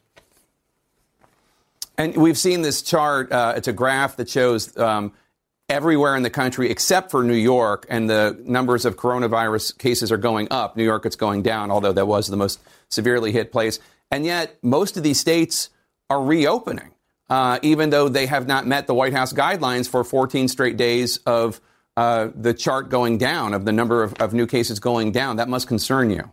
And 1.98 2.16
we've 2.18 2.38
seen 2.38 2.62
this 2.62 2.82
chart. 2.82 3.32
Uh, 3.32 3.54
it's 3.56 3.68
a 3.68 3.74
graph 3.74 4.16
that 4.16 4.28
shows 4.28 4.76
um, 4.78 5.14
everywhere 5.70 6.16
in 6.16 6.24
the 6.24 6.30
country 6.30 6.70
except 6.70 7.12
for 7.12 7.24
New 7.24 7.36
York, 7.36 7.86
and 7.90 8.10
the 8.10 8.40
numbers 8.44 8.86
of 8.86 8.96
coronavirus 8.96 9.78
cases 9.78 10.12
are 10.12 10.18
going 10.18 10.48
up. 10.50 10.76
New 10.76 10.84
York, 10.84 11.06
it's 11.06 11.16
going 11.16 11.44
down, 11.44 11.70
although 11.70 11.94
that 11.94 12.08
was 12.08 12.28
the 12.28 12.38
most 12.38 12.60
severely 12.90 13.32
hit 13.32 13.52
place. 13.52 13.80
And 14.10 14.26
yet, 14.26 14.58
most 14.64 14.98
of 14.98 15.04
these 15.04 15.20
states 15.20 15.70
are 16.10 16.24
reopening 16.24 16.93
uh, 17.30 17.60
even 17.62 17.90
though 17.90 18.10
they 18.10 18.26
have 18.26 18.48
not 18.48 18.68
met 18.68 18.88
the 18.88 18.94
White 18.94 19.14
House 19.14 19.34
guidelines 19.34 19.90
for 19.90 20.04
14 20.04 20.48
straight 20.48 20.78
days 20.78 21.18
of 21.26 21.62
uh, 21.96 22.30
the 22.36 22.54
chart 22.54 22.90
going 22.90 23.18
down, 23.18 23.54
of 23.54 23.66
the 23.66 23.72
number 23.72 24.04
of, 24.04 24.14
of 24.16 24.34
new 24.34 24.48
cases 24.48 24.80
going 24.80 25.12
down. 25.12 25.38
That 25.38 25.50
must 25.50 25.68
concern 25.68 26.10
you. 26.10 26.32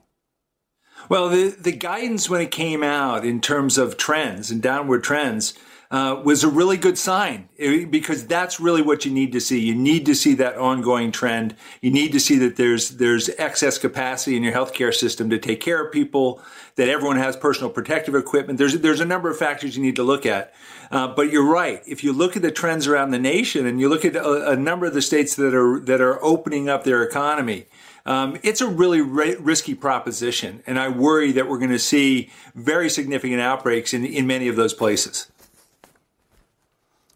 Well, 1.09 1.28
the, 1.28 1.49
the 1.50 1.73
guidance 1.73 2.30
when 2.30 2.40
it 2.40 2.50
came 2.50 2.82
out 2.82 3.25
in 3.25 3.40
terms 3.40 3.78
of 3.78 3.97
trends 3.97 4.50
and 4.50 4.62
downward 4.62 5.02
trends 5.02 5.54
uh, 5.90 6.20
was 6.25 6.44
a 6.44 6.49
really 6.49 6.76
good 6.76 6.97
sign 6.97 7.49
eh, 7.59 7.85
because 7.85 8.25
that's 8.26 8.61
really 8.61 8.80
what 8.80 9.04
you 9.04 9.11
need 9.11 9.32
to 9.32 9.40
see. 9.40 9.59
You 9.59 9.75
need 9.75 10.06
to 10.06 10.14
see 10.14 10.35
that 10.35 10.56
ongoing 10.56 11.11
trend. 11.11 11.56
You 11.80 11.90
need 11.90 12.12
to 12.12 12.20
see 12.20 12.38
that 12.38 12.56
there's 12.56 12.90
there's 12.90 13.28
excess 13.38 13.76
capacity 13.76 14.37
in 14.37 14.44
your 14.44 14.52
healthcare 14.52 14.94
system 14.94 15.30
to 15.30 15.38
take 15.38 15.61
care 15.61 15.85
of 15.85 15.92
people. 15.92 16.40
That 16.76 16.88
everyone 16.88 17.16
has 17.16 17.37
personal 17.37 17.70
protective 17.70 18.14
equipment. 18.14 18.59
There's 18.59 18.78
there's 18.78 19.00
a 19.00 19.04
number 19.04 19.28
of 19.30 19.37
factors 19.37 19.76
you 19.76 19.82
need 19.82 19.97
to 19.97 20.04
look 20.04 20.25
at. 20.25 20.54
Uh, 20.92 21.09
but 21.09 21.30
you're 21.30 21.49
right. 21.49 21.82
If 21.87 22.02
you 22.04 22.12
look 22.12 22.37
at 22.37 22.42
the 22.42 22.50
trends 22.50 22.87
around 22.87 23.11
the 23.11 23.18
nation 23.18 23.66
and 23.66 23.80
you 23.80 23.88
look 23.88 24.04
at 24.04 24.16
a, 24.16 24.50
a 24.50 24.56
number 24.56 24.87
of 24.87 24.94
the 24.94 25.02
states 25.02 25.35
that 25.37 25.54
are 25.54 25.80
that 25.80 26.00
are 26.00 26.23
opening 26.23 26.68
up 26.68 26.85
their 26.85 27.02
economy, 27.02 27.66
um, 28.06 28.38
it's 28.42 28.61
a 28.61 28.66
really 28.66 29.00
risky 29.00 29.75
proposition, 29.75 30.62
and 30.66 30.78
I 30.78 30.88
worry 30.88 31.32
that 31.32 31.49
we're 31.49 31.59
going 31.59 31.70
to 31.70 31.78
see 31.78 32.30
very 32.54 32.88
significant 32.88 33.40
outbreaks 33.40 33.92
in, 33.92 34.04
in 34.04 34.26
many 34.26 34.49
of 34.49 34.56
those 34.56 34.73
places. 34.73 35.29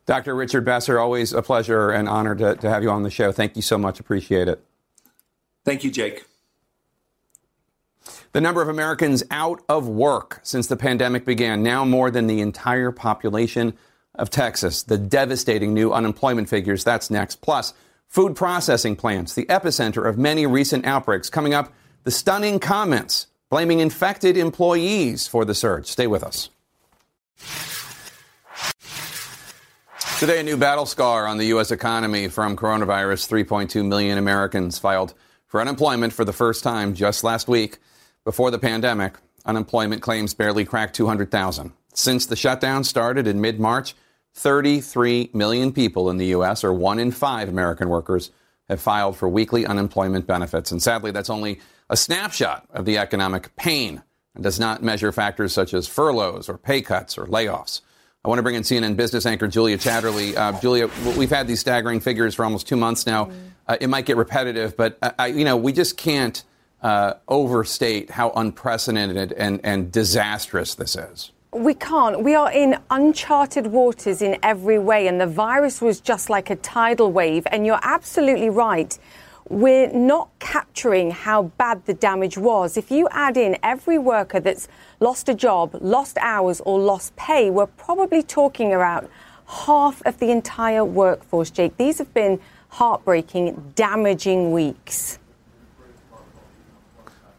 Dr. 0.07 0.35
Richard 0.35 0.65
Besser, 0.65 0.99
always 0.99 1.33
a 1.33 1.43
pleasure 1.43 1.91
and 1.91 2.09
honor 2.09 2.35
to, 2.35 2.57
to 2.57 2.69
have 2.69 2.83
you 2.83 2.91
on 2.91 3.03
the 3.03 3.11
show. 3.11 3.33
Thank 3.33 3.57
you 3.57 3.63
so 3.63 3.79
much. 3.79 4.01
Appreciate 4.01 4.49
it. 4.49 4.63
Thank 5.65 5.83
you, 5.83 5.91
Jake. 5.91 6.27
The 8.33 8.41
number 8.41 8.61
of 8.61 8.69
Americans 8.69 9.23
out 9.31 9.63
of 9.69 9.89
work 9.89 10.41
since 10.43 10.67
the 10.67 10.77
pandemic 10.77 11.25
began, 11.25 11.63
now 11.63 11.85
more 11.85 12.11
than 12.11 12.27
the 12.27 12.41
entire 12.41 12.91
population 12.91 13.75
of 14.15 14.29
Texas. 14.29 14.83
The 14.83 14.99
devastating 14.99 15.73
new 15.73 15.93
unemployment 15.93 16.49
figures, 16.49 16.85
that's 16.85 17.11
next. 17.11 17.37
Plus, 17.37 17.73
food 18.09 18.37
processing 18.37 18.97
plants, 18.97 19.35
the 19.35 19.47
epicenter 19.47 20.07
of 20.07 20.19
many 20.19 20.47
recent 20.47 20.85
outbreaks. 20.85 21.31
Coming 21.31 21.55
up, 21.55 21.73
the 22.03 22.11
stunning 22.11 22.59
comments 22.59 23.29
blaming 23.49 23.81
infected 23.81 24.37
employees 24.37 25.27
for 25.27 25.45
the 25.45 25.55
surge. 25.55 25.87
Stay 25.87 26.07
with 26.07 26.23
us. 26.23 26.51
Today, 30.25 30.41
a 30.41 30.43
new 30.43 30.57
battle 30.57 30.87
scar 30.87 31.27
on 31.27 31.37
the 31.37 31.45
U.S. 31.49 31.71
economy 31.71 32.29
from 32.29 32.57
coronavirus. 32.57 33.29
3.2 33.29 33.87
million 33.87 34.17
Americans 34.17 34.79
filed 34.79 35.13
for 35.45 35.61
unemployment 35.61 36.15
for 36.15 36.25
the 36.25 36.33
first 36.33 36.65
time 36.65 36.95
just 36.95 37.25
last 37.25 37.47
week. 37.47 37.77
Before 38.25 38.51
the 38.51 38.59
pandemic, 38.59 39.17
unemployment 39.45 40.01
claims 40.01 40.33
barely 40.33 40.65
cracked 40.65 40.97
200,000. 40.97 41.75
Since 41.93 42.25
the 42.25 42.37
shutdown 42.37 42.85
started 42.85 43.27
in 43.27 43.43
mid 43.43 43.61
March, 43.61 43.95
33 44.33 45.29
million 45.35 45.75
people 45.75 46.09
in 46.09 46.17
the 46.17 46.29
U.S., 46.29 46.65
or 46.65 46.73
one 46.73 46.99
in 46.99 47.11
five 47.11 47.51
American 47.51 47.91
workers, 47.91 48.31
have 48.71 48.81
filed 48.81 49.19
for 49.19 49.29
weekly 49.29 49.67
unemployment 49.67 50.27
benefits. 50.27 50.73
And 50.73 50.83
sadly, 50.83 51.11
that's 51.11 51.29
only 51.29 51.61
a 51.91 51.99
snapshot 51.99 52.67
of 52.73 52.87
the 52.87 52.97
economic 52.97 53.55
pain 53.57 54.03
and 54.35 54.43
does 54.43 54.59
not 54.59 54.83
measure 54.83 55.13
factors 55.13 55.53
such 55.53 55.75
as 55.75 55.87
furloughs 55.87 56.49
or 56.49 56.57
pay 56.57 56.81
cuts 56.81 57.19
or 57.19 57.27
layoffs. 57.27 57.83
I 58.25 58.29
want 58.29 58.39
to 58.39 58.43
bring 58.43 58.55
in 58.55 58.63
CNN 58.63 58.97
business 58.97 59.27
anchor 59.27 59.47
Julia 59.47 59.77
Chatterley. 59.77 60.35
Uh, 60.35 60.59
Julia, 60.59 60.89
we've 61.15 61.31
had 61.31 61.47
these 61.47 61.61
staggering 61.61 62.01
figures 62.01 62.35
for 62.35 62.45
almost 62.45 62.67
two 62.67 62.77
months 62.77 63.07
now. 63.07 63.27
Mm-hmm. 63.27 63.39
Uh, 63.69 63.77
it 63.83 63.89
might 63.89 64.07
get 64.07 64.17
repetitive, 64.17 64.79
but 64.79 64.97
I, 65.19 65.27
you 65.27 65.45
know 65.45 65.57
we 65.57 65.73
just 65.73 65.99
can't 65.99 66.43
uh, 66.83 67.15
overstate 67.29 68.11
how 68.11 68.31
unprecedented 68.31 69.33
and, 69.33 69.61
and 69.63 69.93
disastrous 69.93 70.75
this 70.75 70.97
is. 70.97 71.33
We 71.53 71.75
can't. 71.75 72.23
We 72.23 72.35
are 72.35 72.51
in 72.51 72.79
uncharted 72.91 73.67
waters 73.67 74.23
in 74.23 74.39
every 74.43 74.79
way, 74.79 75.07
and 75.07 75.21
the 75.21 75.27
virus 75.27 75.83
was 75.83 76.01
just 76.01 76.31
like 76.31 76.49
a 76.49 76.57
tidal 76.57 77.13
wave. 77.13 77.47
And 77.51 77.67
you're 77.67 77.81
absolutely 77.83 78.49
right 78.49 78.99
we're 79.51 79.93
not 79.93 80.31
capturing 80.39 81.11
how 81.11 81.43
bad 81.43 81.85
the 81.85 81.95
damage 81.95 82.39
was. 82.39 82.77
If 82.77 82.91
you 82.91 83.09
add 83.11 83.37
in 83.37 83.59
every 83.63 83.99
worker 83.99 84.41
that's 84.41 84.69
lost 85.05 85.29
a 85.29 85.35
job, 85.35 85.77
lost 85.83 86.17
hours, 86.19 86.63
or 86.65 86.81
lost 86.81 87.15
pay, 87.15 87.51
we're 87.51 87.67
probably 87.67 88.23
talking 88.23 88.73
about 88.73 89.09
half 89.47 90.01
of 90.07 90.19
the 90.19 90.31
entire 90.31 90.85
workforce, 90.85 91.51
Jake. 91.51 91.77
These 91.77 91.99
have 91.99 92.13
been 92.15 92.41
heartbreaking, 92.71 93.73
damaging 93.77 94.51
weeks. 94.51 95.19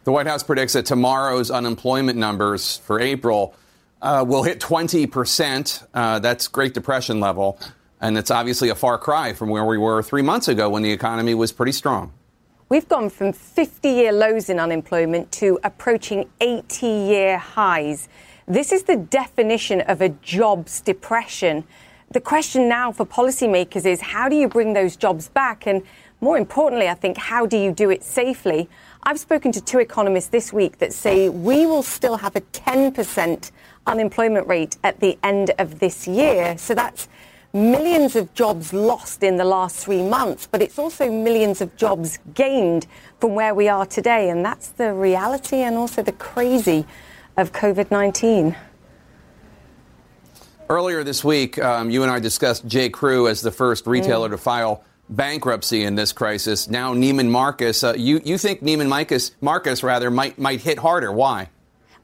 The 0.04 0.12
White 0.12 0.28
House 0.28 0.44
predicts 0.44 0.74
that 0.74 0.86
tomorrow's 0.86 1.50
unemployment 1.50 2.16
numbers 2.16 2.76
for 2.76 3.00
April 3.00 3.56
uh, 4.00 4.24
will 4.26 4.44
hit 4.44 4.60
20%. 4.60 5.86
Uh, 5.92 6.20
that's 6.20 6.46
Great 6.46 6.72
Depression 6.72 7.18
level. 7.18 7.58
And 8.00 8.16
it's 8.16 8.30
obviously 8.30 8.68
a 8.68 8.76
far 8.76 8.98
cry 8.98 9.32
from 9.32 9.48
where 9.48 9.64
we 9.64 9.78
were 9.78 10.04
three 10.04 10.22
months 10.22 10.46
ago 10.46 10.70
when 10.70 10.84
the 10.84 10.92
economy 10.92 11.34
was 11.34 11.50
pretty 11.50 11.72
strong. 11.72 12.12
We've 12.68 12.88
gone 12.88 13.10
from 13.10 13.32
50 13.32 13.88
year 13.88 14.10
lows 14.10 14.50
in 14.50 14.58
unemployment 14.58 15.30
to 15.32 15.60
approaching 15.62 16.28
80 16.40 16.84
year 16.84 17.38
highs. 17.38 18.08
This 18.48 18.72
is 18.72 18.82
the 18.82 18.96
definition 18.96 19.82
of 19.82 20.00
a 20.00 20.08
jobs 20.08 20.80
depression. 20.80 21.62
The 22.10 22.20
question 22.20 22.68
now 22.68 22.90
for 22.90 23.06
policymakers 23.06 23.86
is 23.86 24.00
how 24.00 24.28
do 24.28 24.34
you 24.34 24.48
bring 24.48 24.72
those 24.72 24.96
jobs 24.96 25.28
back? 25.28 25.68
And 25.68 25.84
more 26.20 26.36
importantly, 26.36 26.88
I 26.88 26.94
think, 26.94 27.18
how 27.18 27.46
do 27.46 27.56
you 27.56 27.70
do 27.70 27.88
it 27.90 28.02
safely? 28.02 28.68
I've 29.04 29.20
spoken 29.20 29.52
to 29.52 29.60
two 29.60 29.78
economists 29.78 30.30
this 30.30 30.52
week 30.52 30.78
that 30.78 30.92
say 30.92 31.28
we 31.28 31.66
will 31.66 31.84
still 31.84 32.16
have 32.16 32.34
a 32.34 32.40
10% 32.40 33.52
unemployment 33.86 34.48
rate 34.48 34.76
at 34.82 34.98
the 34.98 35.16
end 35.22 35.52
of 35.60 35.78
this 35.78 36.08
year. 36.08 36.58
So 36.58 36.74
that's 36.74 37.08
millions 37.56 38.14
of 38.14 38.32
jobs 38.34 38.72
lost 38.72 39.22
in 39.22 39.36
the 39.36 39.44
last 39.44 39.76
three 39.76 40.02
months, 40.02 40.46
but 40.46 40.62
it's 40.62 40.78
also 40.78 41.10
millions 41.10 41.60
of 41.60 41.74
jobs 41.76 42.18
gained 42.34 42.86
from 43.18 43.34
where 43.34 43.54
we 43.54 43.68
are 43.68 43.86
today. 43.86 44.30
And 44.30 44.44
that's 44.44 44.68
the 44.68 44.92
reality 44.92 45.56
and 45.56 45.76
also 45.76 46.02
the 46.02 46.12
crazy 46.12 46.86
of 47.36 47.52
COVID 47.52 47.90
19. 47.90 48.54
Earlier 50.68 51.04
this 51.04 51.24
week, 51.24 51.58
um, 51.58 51.90
you 51.90 52.02
and 52.02 52.10
I 52.10 52.18
discussed 52.18 52.66
J. 52.66 52.88
Crew 52.88 53.28
as 53.28 53.40
the 53.40 53.52
first 53.52 53.86
retailer 53.86 54.28
mm. 54.28 54.32
to 54.32 54.38
file 54.38 54.84
bankruptcy 55.08 55.84
in 55.84 55.94
this 55.94 56.12
crisis. 56.12 56.68
Now 56.68 56.92
Neiman 56.92 57.28
Marcus, 57.28 57.84
uh, 57.84 57.94
you, 57.96 58.20
you 58.24 58.36
think 58.36 58.62
Neiman 58.62 58.88
Marcus, 58.88 59.30
Marcus 59.40 59.82
rather 59.82 60.10
might 60.10 60.38
might 60.38 60.60
hit 60.60 60.78
harder. 60.78 61.12
Why? 61.12 61.50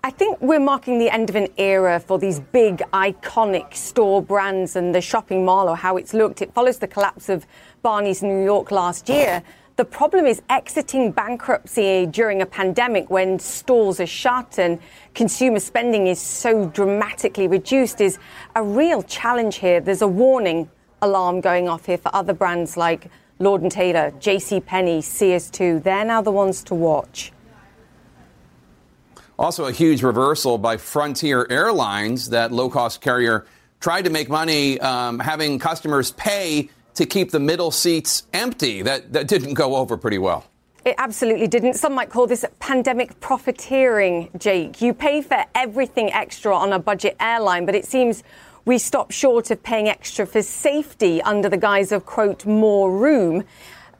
I 0.04 0.10
think 0.10 0.40
we're 0.40 0.58
marking 0.58 0.98
the 0.98 1.08
end 1.10 1.30
of 1.30 1.36
an 1.36 1.46
era 1.56 2.00
for 2.00 2.18
these 2.18 2.40
big, 2.40 2.78
iconic 2.92 3.72
store 3.76 4.20
brands 4.20 4.74
and 4.74 4.92
the 4.92 5.00
shopping 5.00 5.44
mall 5.44 5.68
or 5.68 5.76
how 5.76 5.96
it's 5.96 6.12
looked. 6.12 6.42
It 6.42 6.52
follows 6.52 6.78
the 6.78 6.88
collapse 6.88 7.28
of 7.28 7.46
Barney's 7.82 8.20
New 8.20 8.42
York 8.42 8.72
last 8.72 9.08
year. 9.08 9.44
The 9.76 9.84
problem 9.84 10.26
is 10.26 10.42
exiting 10.50 11.12
bankruptcy 11.12 12.06
during 12.06 12.42
a 12.42 12.46
pandemic 12.46 13.10
when 13.10 13.38
stores 13.38 14.00
are 14.00 14.06
shut 14.06 14.58
and 14.58 14.80
consumer 15.14 15.60
spending 15.60 16.08
is 16.08 16.20
so 16.20 16.66
dramatically 16.66 17.46
reduced 17.46 18.00
is 18.00 18.18
a 18.56 18.62
real 18.64 19.04
challenge 19.04 19.58
here. 19.58 19.80
There's 19.80 20.02
a 20.02 20.08
warning 20.08 20.68
alarm 21.00 21.40
going 21.40 21.68
off 21.68 21.86
here 21.86 21.98
for 21.98 22.12
other 22.12 22.32
brands 22.32 22.76
like 22.76 23.08
Lord 23.38 23.70
& 23.70 23.70
Taylor, 23.70 24.12
J.C. 24.18 24.58
Penney, 24.58 24.98
CS2. 24.98 25.80
They're 25.80 26.04
now 26.04 26.22
the 26.22 26.32
ones 26.32 26.64
to 26.64 26.74
watch. 26.74 27.30
Also, 29.38 29.64
a 29.64 29.72
huge 29.72 30.02
reversal 30.02 30.58
by 30.58 30.76
Frontier 30.76 31.46
Airlines. 31.48 32.30
That 32.30 32.52
low 32.52 32.68
cost 32.68 33.00
carrier 33.00 33.46
tried 33.80 34.02
to 34.02 34.10
make 34.10 34.28
money 34.28 34.78
um, 34.80 35.18
having 35.18 35.58
customers 35.58 36.12
pay 36.12 36.70
to 36.94 37.06
keep 37.06 37.30
the 37.30 37.40
middle 37.40 37.70
seats 37.70 38.26
empty. 38.32 38.82
That, 38.82 39.12
that 39.12 39.28
didn't 39.28 39.54
go 39.54 39.76
over 39.76 39.96
pretty 39.96 40.18
well. 40.18 40.44
It 40.84 40.96
absolutely 40.98 41.46
didn't. 41.46 41.74
Some 41.74 41.94
might 41.94 42.10
call 42.10 42.26
this 42.26 42.44
pandemic 42.58 43.18
profiteering, 43.20 44.28
Jake. 44.36 44.82
You 44.82 44.92
pay 44.92 45.22
for 45.22 45.44
everything 45.54 46.12
extra 46.12 46.54
on 46.54 46.72
a 46.72 46.78
budget 46.78 47.16
airline, 47.20 47.66
but 47.66 47.74
it 47.74 47.84
seems 47.84 48.24
we 48.64 48.78
stop 48.78 49.10
short 49.10 49.50
of 49.50 49.62
paying 49.62 49.88
extra 49.88 50.26
for 50.26 50.42
safety 50.42 51.22
under 51.22 51.48
the 51.48 51.56
guise 51.56 51.92
of, 51.92 52.04
quote, 52.04 52.44
more 52.46 52.96
room. 52.96 53.44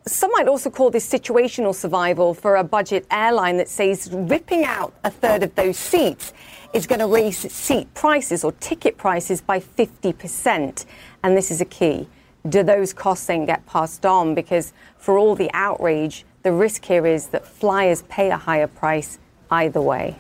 Some 0.07 0.33
might 0.33 0.49
also 0.49 0.69
call 0.69 0.91
this 0.91 1.09
situational 1.09 1.75
survival 1.75 2.35
for 2.35 2.57
a 2.57 2.65
budget 2.65 3.07
airline 3.11 3.57
that 3.59 3.69
says 3.69 4.11
ripping 4.13 4.65
out 4.65 4.93
a 5.05 5.11
third 5.11 5.45
of 5.45 5.55
those 5.55 5.77
seats 5.77 6.33
is 6.73 6.89
going 6.89 6.99
to 6.99 7.07
raise 7.07 7.39
seat 7.53 7.93
prices 7.95 8.43
or 8.43 8.53
ticket 8.53 8.97
prices 8.97 9.41
by 9.41 9.61
50%. 9.61 10.87
And 11.23 11.37
this 11.37 11.53
is 11.53 11.61
a 11.61 11.65
key. 11.65 12.09
Do 12.49 12.65
those 12.65 12.93
costs 12.93 13.27
then 13.27 13.47
get 13.47 13.65
passed 13.67 14.05
on? 14.05 14.35
Because 14.35 14.73
for 14.99 15.19
all 15.19 15.37
the 15.37 15.51
outrage, 15.55 16.25
the 16.43 16.51
risk 16.51 16.85
here 16.85 17.07
is 17.07 17.29
that 17.29 17.47
flyers 17.47 18.03
pay 18.03 18.31
a 18.31 18.37
higher 18.37 18.67
price 18.67 19.21
either 19.53 19.81
way. 19.81 20.19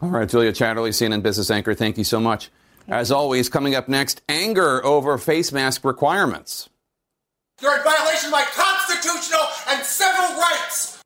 All 0.00 0.08
right, 0.08 0.28
Julia 0.28 0.52
Chatterley, 0.52 0.90
CNN 0.90 1.22
business 1.22 1.48
anchor, 1.48 1.74
thank 1.74 1.96
you 1.96 2.02
so 2.02 2.18
much. 2.18 2.50
As 2.88 3.12
always, 3.12 3.48
coming 3.48 3.76
up 3.76 3.88
next, 3.88 4.20
anger 4.28 4.84
over 4.84 5.16
face 5.16 5.52
mask 5.52 5.84
requirements. 5.84 6.68
You're 7.62 7.76
in 7.76 7.84
violation 7.84 8.26
of 8.26 8.32
my 8.32 8.44
constitutional 8.52 9.42
and 9.68 9.84
civil 9.84 10.36
rights. 10.36 11.00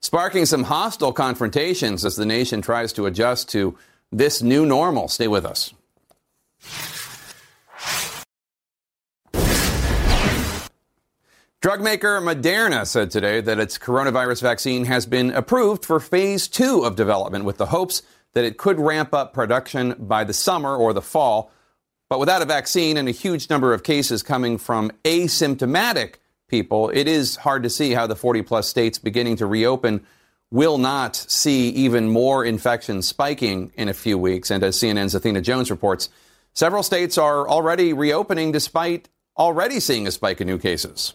Sparking 0.00 0.44
some 0.44 0.64
hostile 0.64 1.14
confrontations 1.14 2.04
as 2.04 2.16
the 2.16 2.26
nation 2.26 2.60
tries 2.60 2.92
to 2.92 3.06
adjust 3.06 3.48
to 3.50 3.78
this 4.10 4.42
new 4.42 4.66
normal. 4.66 5.08
Stay 5.08 5.28
with 5.28 5.46
us. 5.46 5.72
Drug 11.62 11.80
maker 11.80 12.20
Moderna 12.20 12.86
said 12.86 13.10
today 13.10 13.40
that 13.40 13.60
its 13.60 13.78
coronavirus 13.78 14.42
vaccine 14.42 14.84
has 14.86 15.06
been 15.06 15.30
approved 15.30 15.84
for 15.84 16.00
phase 16.00 16.48
two 16.48 16.84
of 16.84 16.96
development 16.96 17.44
with 17.44 17.56
the 17.56 17.66
hopes 17.66 18.02
that 18.34 18.44
it 18.44 18.58
could 18.58 18.80
ramp 18.80 19.14
up 19.14 19.32
production 19.32 19.94
by 19.98 20.24
the 20.24 20.34
summer 20.34 20.76
or 20.76 20.92
the 20.92 21.00
fall. 21.00 21.52
But 22.12 22.18
without 22.18 22.42
a 22.42 22.44
vaccine 22.44 22.98
and 22.98 23.08
a 23.08 23.10
huge 23.10 23.48
number 23.48 23.72
of 23.72 23.84
cases 23.84 24.22
coming 24.22 24.58
from 24.58 24.90
asymptomatic 25.02 26.16
people, 26.46 26.90
it 26.90 27.08
is 27.08 27.36
hard 27.36 27.62
to 27.62 27.70
see 27.70 27.92
how 27.92 28.06
the 28.06 28.14
40 28.14 28.42
plus 28.42 28.68
states 28.68 28.98
beginning 28.98 29.36
to 29.36 29.46
reopen 29.46 30.04
will 30.50 30.76
not 30.76 31.16
see 31.16 31.70
even 31.70 32.10
more 32.10 32.44
infections 32.44 33.08
spiking 33.08 33.72
in 33.76 33.88
a 33.88 33.94
few 33.94 34.18
weeks. 34.18 34.50
And 34.50 34.62
as 34.62 34.76
CNN's 34.76 35.14
Athena 35.14 35.40
Jones 35.40 35.70
reports, 35.70 36.10
several 36.52 36.82
states 36.82 37.16
are 37.16 37.48
already 37.48 37.94
reopening 37.94 38.52
despite 38.52 39.08
already 39.38 39.80
seeing 39.80 40.06
a 40.06 40.10
spike 40.10 40.42
in 40.42 40.46
new 40.46 40.58
cases. 40.58 41.14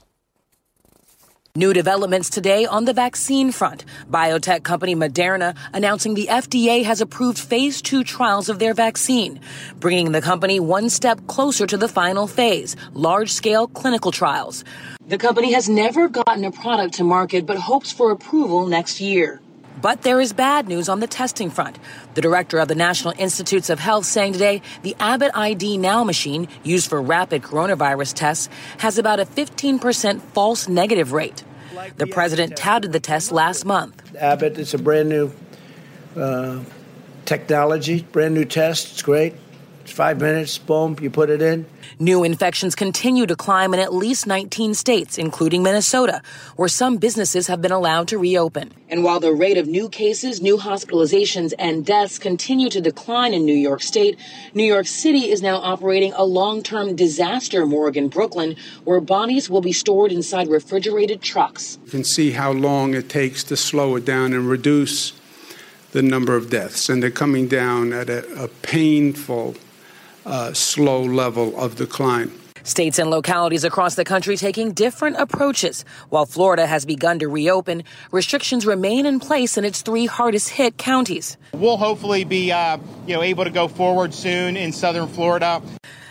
New 1.57 1.73
developments 1.73 2.29
today 2.29 2.67
on 2.67 2.85
the 2.85 2.93
vaccine 2.93 3.51
front. 3.51 3.83
Biotech 4.11 4.61
company 4.61 4.93
Moderna 4.93 5.57
announcing 5.73 6.13
the 6.13 6.27
FDA 6.27 6.83
has 6.83 7.01
approved 7.01 7.39
phase 7.39 7.81
two 7.81 8.03
trials 8.03 8.47
of 8.47 8.59
their 8.59 8.75
vaccine, 8.75 9.39
bringing 9.79 10.11
the 10.11 10.21
company 10.21 10.59
one 10.59 10.87
step 10.87 11.19
closer 11.25 11.65
to 11.65 11.75
the 11.75 11.87
final 11.87 12.27
phase, 12.27 12.75
large 12.93 13.31
scale 13.31 13.67
clinical 13.67 14.11
trials. 14.11 14.63
The 15.07 15.17
company 15.17 15.51
has 15.53 15.67
never 15.67 16.07
gotten 16.07 16.45
a 16.45 16.51
product 16.51 16.93
to 16.99 17.03
market 17.03 17.47
but 17.47 17.57
hopes 17.57 17.91
for 17.91 18.11
approval 18.11 18.67
next 18.67 19.01
year. 19.01 19.41
But 19.81 20.01
there 20.01 20.19
is 20.19 20.33
bad 20.33 20.67
news 20.67 20.89
on 20.89 20.99
the 20.99 21.07
testing 21.07 21.49
front. 21.49 21.77
The 22.15 22.21
director 22.21 22.57
of 22.59 22.67
the 22.67 22.75
National 22.75 23.13
Institutes 23.17 23.69
of 23.69 23.79
Health 23.79 24.05
saying 24.05 24.33
today 24.33 24.61
the 24.81 24.95
Abbott 24.99 25.31
ID 25.35 25.77
Now 25.77 26.03
machine 26.03 26.47
used 26.63 26.89
for 26.89 27.01
rapid 27.01 27.43
coronavirus 27.43 28.13
tests 28.13 28.49
has 28.79 28.97
about 28.97 29.19
a 29.19 29.25
15% 29.25 30.21
false 30.21 30.67
negative 30.67 31.11
rate. 31.11 31.43
The 31.97 32.07
president 32.07 32.57
touted 32.57 32.91
the 32.91 32.99
test 32.99 33.31
last 33.31 33.65
month. 33.65 34.15
Abbott, 34.15 34.57
it's 34.57 34.73
a 34.73 34.79
brand 34.79 35.09
new 35.09 35.31
uh, 36.15 36.63
technology, 37.25 38.01
brand 38.01 38.33
new 38.33 38.45
test. 38.45 38.93
It's 38.93 39.01
great. 39.01 39.35
It's 39.87 39.95
five 39.95 40.19
minutes, 40.19 40.57
boom, 40.57 40.97
you 40.99 41.09
put 41.09 41.29
it 41.29 41.41
in. 41.41 41.65
New 41.97 42.25
infections 42.25 42.75
continue 42.75 43.25
to 43.25 43.37
climb 43.37 43.73
in 43.73 43.79
at 43.79 43.93
least 43.93 44.27
19 44.27 44.73
states, 44.73 45.17
including 45.17 45.63
Minnesota, 45.63 46.21
where 46.57 46.67
some 46.67 46.97
businesses 46.97 47.47
have 47.47 47.61
been 47.61 47.71
allowed 47.71 48.09
to 48.09 48.17
reopen. 48.17 48.73
And 48.89 49.05
while 49.05 49.21
the 49.21 49.31
rate 49.31 49.57
of 49.57 49.65
new 49.65 49.87
cases, 49.87 50.41
new 50.41 50.57
hospitalizations, 50.57 51.53
and 51.57 51.85
deaths 51.85 52.19
continue 52.19 52.69
to 52.69 52.81
decline 52.81 53.33
in 53.33 53.45
New 53.45 53.55
York 53.55 53.81
State, 53.81 54.19
New 54.53 54.65
York 54.65 54.87
City 54.87 55.29
is 55.29 55.41
now 55.41 55.55
operating 55.55 56.11
a 56.11 56.25
long 56.25 56.63
term 56.63 56.93
disaster 56.97 57.65
morgue 57.65 57.95
in 57.95 58.09
Brooklyn, 58.09 58.57
where 58.83 58.99
bodies 58.99 59.49
will 59.49 59.61
be 59.61 59.71
stored 59.71 60.11
inside 60.11 60.49
refrigerated 60.49 61.21
trucks. 61.21 61.79
You 61.85 61.91
can 61.91 62.03
see 62.03 62.31
how 62.31 62.51
long 62.51 62.93
it 62.93 63.07
takes 63.07 63.41
to 63.45 63.55
slow 63.55 63.95
it 63.95 64.03
down 64.03 64.33
and 64.33 64.49
reduce 64.49 65.13
the 65.93 66.01
number 66.01 66.35
of 66.35 66.49
deaths. 66.49 66.89
And 66.89 67.01
they're 67.01 67.09
coming 67.09 67.47
down 67.47 67.93
at 67.93 68.09
a, 68.09 68.43
a 68.43 68.49
painful 68.49 69.55
uh, 70.27 70.53
slow 70.53 71.01
level 71.03 71.57
of 71.59 71.75
decline. 71.75 72.31
States 72.63 72.99
and 72.99 73.09
localities 73.09 73.63
across 73.63 73.95
the 73.95 74.03
country 74.03 74.35
taking 74.35 74.73
different 74.73 75.15
approaches. 75.15 75.85
While 76.09 76.25
Florida 76.25 76.67
has 76.67 76.85
begun 76.85 77.17
to 77.19 77.29
reopen, 77.29 77.83
restrictions 78.11 78.65
remain 78.65 79.05
in 79.05 79.21
place 79.21 79.57
in 79.57 79.63
its 79.63 79.81
three 79.81 80.05
hardest 80.05 80.49
hit 80.49 80.77
counties. 80.77 81.37
We'll 81.53 81.77
hopefully 81.77 82.25
be 82.25 82.51
uh, 82.51 82.77
you 83.05 83.15
know, 83.15 83.23
able 83.23 83.45
to 83.45 83.49
go 83.49 83.69
forward 83.69 84.13
soon 84.13 84.57
in 84.57 84.73
southern 84.73 85.07
Florida. 85.07 85.61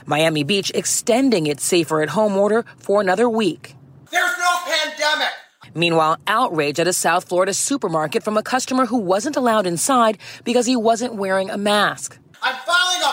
Miami 0.06 0.44
Beach 0.44 0.72
extending 0.74 1.46
its 1.46 1.62
safer 1.62 2.00
at 2.00 2.08
home 2.08 2.36
order 2.36 2.64
for 2.78 3.02
another 3.02 3.28
week. 3.28 3.74
There's 4.10 4.38
no 4.38 4.56
pandemic. 4.64 5.28
Meanwhile, 5.74 6.18
outrage 6.26 6.80
at 6.80 6.88
a 6.88 6.92
South 6.94 7.28
Florida 7.28 7.52
supermarket 7.52 8.22
from 8.22 8.38
a 8.38 8.42
customer 8.42 8.86
who 8.86 8.96
wasn't 8.96 9.36
allowed 9.36 9.66
inside 9.66 10.16
because 10.44 10.64
he 10.64 10.74
wasn't 10.74 11.16
wearing 11.16 11.50
a 11.50 11.58
mask. 11.58 12.18
I'm 12.40 12.56
filing 12.64 13.02
a 13.02 13.12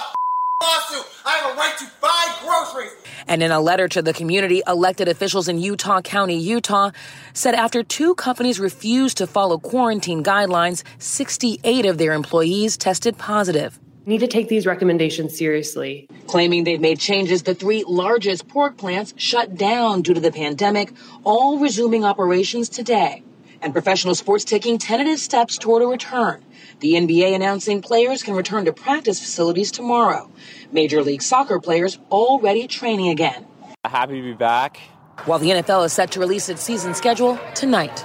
lawsuit. 0.64 1.06
I 1.26 1.33
have 1.44 1.56
a 1.56 1.58
right 1.58 1.78
to 1.78 1.86
buy 2.02 2.36
groceries. 2.42 2.92
And 3.28 3.44
in 3.44 3.52
a 3.52 3.60
letter 3.60 3.88
to 3.90 4.02
the 4.02 4.14
community, 4.14 4.62
elected 4.68 5.08
officials 5.08 5.48
in 5.48 5.60
Utah 5.60 6.02
County, 6.02 6.38
Utah, 6.38 6.92
said 7.34 7.56
after 7.56 7.84
two 7.84 8.16
companies 8.16 8.60
refused 8.60 9.18
to 9.18 9.28
follow 9.28 9.58
quarantine 9.58 10.24
guidelines, 10.24 10.84
68 11.00 11.86
of 11.86 11.98
their 11.98 12.14
employees 12.14 12.78
tested 12.78 13.18
positive. 13.18 13.80
We 14.06 14.14
need 14.14 14.20
to 14.20 14.28
take 14.28 14.50
these 14.50 14.66
recommendations 14.66 15.38
seriously. 15.38 16.10
Claiming 16.28 16.66
they've 16.66 16.82
made 16.82 17.00
changes, 17.00 17.44
the 17.44 17.56
three 17.56 17.86
largest 17.88 18.50
pork 18.50 18.78
plants 18.78 19.14
shut 19.16 19.56
down 19.56 20.02
due 20.02 20.14
to 20.14 20.20
the 20.20 20.32
pandemic, 20.32 20.94
all 21.24 21.60
resuming 21.60 22.04
operations 22.04 22.68
today. 22.68 23.24
And 23.62 23.72
professional 23.72 24.14
sports 24.14 24.44
taking 24.44 24.78
tentative 24.78 25.20
steps 25.20 25.58
toward 25.58 25.84
a 25.84 25.88
return. 25.88 26.44
The 26.84 26.96
NBA 26.96 27.34
announcing 27.34 27.82
players 27.82 28.24
can 28.24 28.34
return 28.34 28.66
to 28.66 28.74
practice 28.74 29.18
facilities 29.18 29.72
tomorrow. 29.72 30.30
Major 30.74 31.02
League 31.02 31.22
Soccer 31.22 31.62
players 31.62 31.98
already 32.12 32.68
training 32.68 33.08
again. 33.08 33.46
Happy 33.86 34.18
to 34.18 34.22
be 34.22 34.34
back. 34.34 34.82
While 35.24 35.40
the 35.40 35.52
NFL 35.52 35.86
is 35.86 35.94
set 35.94 36.12
to 36.12 36.20
release 36.20 36.50
its 36.50 36.62
season 36.62 36.94
schedule 36.94 37.40
tonight. 37.56 38.04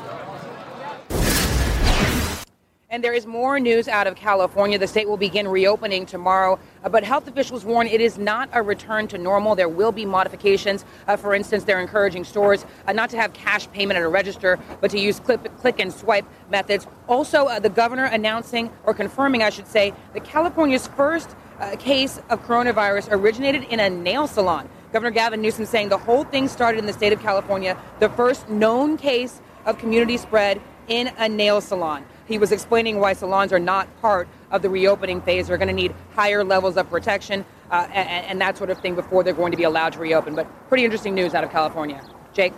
And 2.90 3.04
there 3.04 3.12
is 3.12 3.26
more 3.26 3.60
news 3.60 3.86
out 3.86 4.06
of 4.06 4.16
California. 4.16 4.78
The 4.78 4.86
state 4.86 5.06
will 5.06 5.18
begin 5.18 5.46
reopening 5.46 6.06
tomorrow, 6.06 6.58
uh, 6.82 6.88
but 6.88 7.04
health 7.04 7.28
officials 7.28 7.62
warn 7.62 7.86
it 7.86 8.00
is 8.00 8.16
not 8.16 8.48
a 8.54 8.62
return 8.62 9.06
to 9.08 9.18
normal. 9.18 9.54
There 9.54 9.68
will 9.68 9.92
be 9.92 10.06
modifications. 10.06 10.86
Uh, 11.06 11.18
for 11.18 11.34
instance, 11.34 11.64
they're 11.64 11.82
encouraging 11.82 12.24
stores 12.24 12.64
uh, 12.86 12.94
not 12.94 13.10
to 13.10 13.18
have 13.18 13.34
cash 13.34 13.70
payment 13.72 13.98
at 13.98 14.04
a 14.04 14.08
register, 14.08 14.58
but 14.80 14.90
to 14.92 14.98
use 14.98 15.20
click, 15.20 15.54
click 15.58 15.80
and 15.80 15.92
swipe 15.92 16.24
methods. 16.50 16.86
Also, 17.08 17.44
uh, 17.44 17.58
the 17.58 17.68
governor 17.68 18.06
announcing, 18.06 18.70
or 18.84 18.94
confirming, 18.94 19.42
I 19.42 19.50
should 19.50 19.68
say, 19.68 19.92
that 20.14 20.24
California's 20.24 20.86
first 20.86 21.36
uh, 21.60 21.76
case 21.76 22.22
of 22.30 22.42
coronavirus 22.46 23.08
originated 23.10 23.64
in 23.64 23.80
a 23.80 23.90
nail 23.90 24.26
salon. 24.26 24.66
Governor 24.94 25.10
Gavin 25.10 25.42
Newsom 25.42 25.66
saying 25.66 25.90
the 25.90 25.98
whole 25.98 26.24
thing 26.24 26.48
started 26.48 26.78
in 26.78 26.86
the 26.86 26.94
state 26.94 27.12
of 27.12 27.20
California, 27.20 27.76
the 27.98 28.08
first 28.08 28.48
known 28.48 28.96
case 28.96 29.42
of 29.66 29.76
community 29.76 30.16
spread 30.16 30.58
in 30.88 31.12
a 31.18 31.28
nail 31.28 31.60
salon. 31.60 32.02
He 32.28 32.38
was 32.38 32.52
explaining 32.52 33.00
why 33.00 33.14
salons 33.14 33.52
are 33.52 33.58
not 33.58 33.88
part 34.00 34.28
of 34.50 34.62
the 34.62 34.68
reopening 34.68 35.22
phase. 35.22 35.48
They're 35.48 35.56
going 35.56 35.68
to 35.68 35.74
need 35.74 35.94
higher 36.14 36.44
levels 36.44 36.76
of 36.76 36.88
protection 36.90 37.44
uh, 37.70 37.88
and, 37.92 38.26
and 38.26 38.40
that 38.40 38.58
sort 38.58 38.70
of 38.70 38.78
thing 38.80 38.94
before 38.94 39.24
they're 39.24 39.32
going 39.32 39.50
to 39.50 39.56
be 39.56 39.64
allowed 39.64 39.94
to 39.94 39.98
reopen. 39.98 40.34
But 40.34 40.46
pretty 40.68 40.84
interesting 40.84 41.14
news 41.14 41.34
out 41.34 41.42
of 41.42 41.50
California. 41.50 42.02
Jake? 42.34 42.52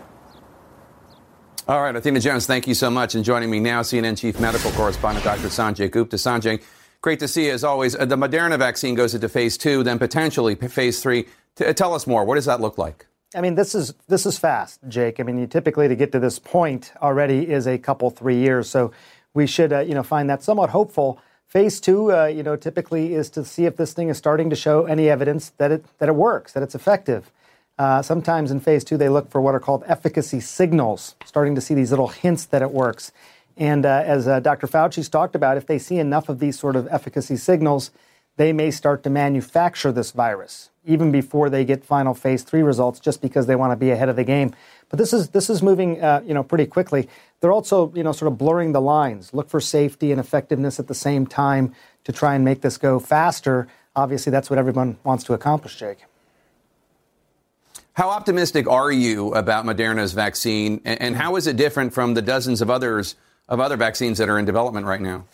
All 1.67 1.81
right, 1.81 1.95
Athena 1.95 2.19
Jones, 2.19 2.45
thank 2.45 2.67
you 2.67 2.73
so 2.73 2.89
much. 2.89 3.15
And 3.15 3.23
joining 3.23 3.49
me 3.49 3.59
now, 3.59 3.81
CNN 3.81 4.17
Chief 4.17 4.39
Medical 4.39 4.71
Correspondent 4.71 5.23
Dr. 5.23 5.47
Sanjay 5.47 5.89
Gupta. 5.89 6.17
Sanjay, 6.17 6.61
great 7.01 7.19
to 7.19 7.27
see 7.27 7.45
you 7.45 7.53
as 7.53 7.63
always. 7.63 7.95
Uh, 7.95 8.05
the 8.05 8.17
Moderna 8.17 8.57
vaccine 8.59 8.95
goes 8.95 9.15
into 9.15 9.29
phase 9.29 9.57
two, 9.57 9.83
then 9.83 9.97
potentially 9.97 10.55
phase 10.55 11.01
three. 11.01 11.27
T- 11.55 11.71
tell 11.73 11.93
us 11.93 12.07
more. 12.07 12.25
What 12.25 12.35
does 12.35 12.45
that 12.45 12.59
look 12.59 12.77
like? 12.77 13.05
I 13.33 13.39
mean, 13.39 13.55
this 13.55 13.73
is 13.75 13.93
this 14.09 14.25
is 14.25 14.37
fast, 14.37 14.81
Jake. 14.89 15.21
I 15.21 15.23
mean, 15.23 15.37
you 15.37 15.47
typically 15.47 15.87
to 15.87 15.95
get 15.95 16.11
to 16.11 16.19
this 16.19 16.37
point 16.37 16.91
already 17.01 17.49
is 17.49 17.65
a 17.65 17.77
couple 17.77 18.09
three 18.09 18.37
years. 18.37 18.69
So 18.69 18.91
we 19.33 19.47
should, 19.47 19.71
uh, 19.71 19.79
you 19.79 19.93
know, 19.93 20.03
find 20.03 20.29
that 20.29 20.43
somewhat 20.43 20.71
hopeful. 20.71 21.19
Phase 21.47 21.79
two, 21.79 22.13
uh, 22.13 22.25
you 22.25 22.43
know, 22.43 22.55
typically 22.55 23.13
is 23.13 23.29
to 23.31 23.43
see 23.43 23.65
if 23.65 23.77
this 23.77 23.93
thing 23.93 24.09
is 24.09 24.17
starting 24.17 24.49
to 24.49 24.55
show 24.55 24.85
any 24.85 25.09
evidence 25.09 25.51
that 25.57 25.71
it 25.71 25.85
that 25.99 26.09
it 26.09 26.15
works, 26.15 26.53
that 26.53 26.63
it's 26.63 26.75
effective. 26.75 27.31
Uh, 27.77 28.01
sometimes 28.01 28.51
in 28.51 28.59
phase 28.59 28.83
two, 28.83 28.97
they 28.97 29.09
look 29.09 29.29
for 29.29 29.41
what 29.41 29.55
are 29.55 29.59
called 29.59 29.83
efficacy 29.87 30.39
signals, 30.39 31.15
starting 31.25 31.55
to 31.55 31.61
see 31.61 31.73
these 31.73 31.89
little 31.89 32.09
hints 32.09 32.45
that 32.45 32.61
it 32.61 32.71
works. 32.71 33.11
And 33.57 33.85
uh, 33.85 34.03
as 34.05 34.27
uh, 34.27 34.39
Dr. 34.39 34.67
Fauci's 34.67 35.09
talked 35.09 35.35
about, 35.35 35.57
if 35.57 35.67
they 35.67 35.77
see 35.77 35.97
enough 35.97 36.29
of 36.29 36.39
these 36.39 36.57
sort 36.57 36.75
of 36.75 36.87
efficacy 36.89 37.37
signals, 37.37 37.91
they 38.37 38.53
may 38.53 38.71
start 38.71 39.03
to 39.03 39.09
manufacture 39.09 39.91
this 39.91 40.11
virus 40.11 40.70
even 40.85 41.11
before 41.11 41.49
they 41.49 41.63
get 41.63 41.83
final 41.83 42.13
phase 42.13 42.43
three 42.43 42.63
results, 42.63 42.99
just 42.99 43.21
because 43.21 43.45
they 43.45 43.55
want 43.55 43.71
to 43.71 43.75
be 43.75 43.91
ahead 43.91 44.09
of 44.09 44.15
the 44.15 44.23
game. 44.23 44.53
But 44.89 44.99
this 44.99 45.13
is 45.13 45.29
this 45.29 45.49
is 45.49 45.61
moving, 45.61 46.01
uh, 46.01 46.21
you 46.25 46.33
know, 46.33 46.43
pretty 46.43 46.65
quickly. 46.65 47.07
They're 47.39 47.51
also, 47.51 47.91
you 47.95 48.03
know, 48.03 48.11
sort 48.11 48.31
of 48.31 48.37
blurring 48.37 48.71
the 48.71 48.81
lines. 48.81 49.33
Look 49.33 49.49
for 49.49 49.61
safety 49.61 50.11
and 50.11 50.19
effectiveness 50.19 50.79
at 50.79 50.87
the 50.87 50.95
same 50.95 51.25
time 51.25 51.73
to 52.03 52.11
try 52.11 52.35
and 52.35 52.43
make 52.43 52.61
this 52.61 52.77
go 52.77 52.99
faster. 52.99 53.67
Obviously, 53.95 54.31
that's 54.31 54.49
what 54.49 54.57
everyone 54.57 54.97
wants 55.03 55.23
to 55.25 55.33
accomplish, 55.33 55.77
Jake. 55.77 55.99
How 57.93 58.09
optimistic 58.09 58.67
are 58.67 58.91
you 58.91 59.33
about 59.33 59.65
Moderna's 59.65 60.13
vaccine, 60.13 60.81
and 60.85 61.15
how 61.15 61.35
is 61.35 61.45
it 61.45 61.57
different 61.57 61.93
from 61.93 62.13
the 62.13 62.21
dozens 62.21 62.61
of 62.61 62.69
others 62.69 63.15
of 63.49 63.59
other 63.59 63.75
vaccines 63.75 64.17
that 64.17 64.29
are 64.29 64.39
in 64.39 64.45
development 64.45 64.85
right 64.85 65.01
now? 65.01 65.25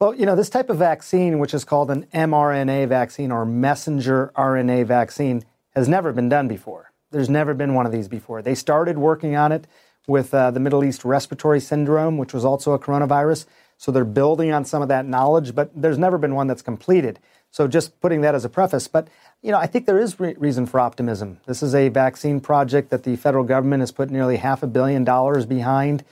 Well, 0.00 0.12
you 0.14 0.26
know, 0.26 0.34
this 0.34 0.50
type 0.50 0.70
of 0.70 0.78
vaccine, 0.78 1.38
which 1.38 1.54
is 1.54 1.64
called 1.64 1.90
an 1.90 2.06
mRNA 2.12 2.88
vaccine 2.88 3.30
or 3.30 3.46
messenger 3.46 4.32
RNA 4.36 4.86
vaccine, 4.86 5.44
has 5.74 5.88
never 5.88 6.12
been 6.12 6.28
done 6.28 6.48
before. 6.48 6.90
There's 7.12 7.30
never 7.30 7.54
been 7.54 7.74
one 7.74 7.86
of 7.86 7.92
these 7.92 8.08
before. 8.08 8.42
They 8.42 8.56
started 8.56 8.98
working 8.98 9.36
on 9.36 9.52
it 9.52 9.68
with 10.08 10.34
uh, 10.34 10.50
the 10.50 10.58
Middle 10.58 10.82
East 10.82 11.04
respiratory 11.04 11.60
syndrome, 11.60 12.18
which 12.18 12.34
was 12.34 12.44
also 12.44 12.72
a 12.72 12.78
coronavirus. 12.78 13.46
So 13.78 13.92
they're 13.92 14.04
building 14.04 14.52
on 14.52 14.64
some 14.64 14.82
of 14.82 14.88
that 14.88 15.06
knowledge, 15.06 15.54
but 15.54 15.70
there's 15.80 15.98
never 15.98 16.18
been 16.18 16.34
one 16.34 16.48
that's 16.48 16.62
completed. 16.62 17.20
So 17.52 17.68
just 17.68 18.00
putting 18.00 18.20
that 18.22 18.34
as 18.34 18.44
a 18.44 18.48
preface. 18.48 18.88
But, 18.88 19.06
you 19.42 19.52
know, 19.52 19.58
I 19.58 19.68
think 19.68 19.86
there 19.86 20.00
is 20.00 20.18
re- 20.18 20.34
reason 20.36 20.66
for 20.66 20.80
optimism. 20.80 21.38
This 21.46 21.62
is 21.62 21.72
a 21.72 21.88
vaccine 21.88 22.40
project 22.40 22.90
that 22.90 23.04
the 23.04 23.14
federal 23.14 23.44
government 23.44 23.80
has 23.80 23.92
put 23.92 24.10
nearly 24.10 24.38
half 24.38 24.64
a 24.64 24.66
billion 24.66 25.04
dollars 25.04 25.46
behind. 25.46 26.04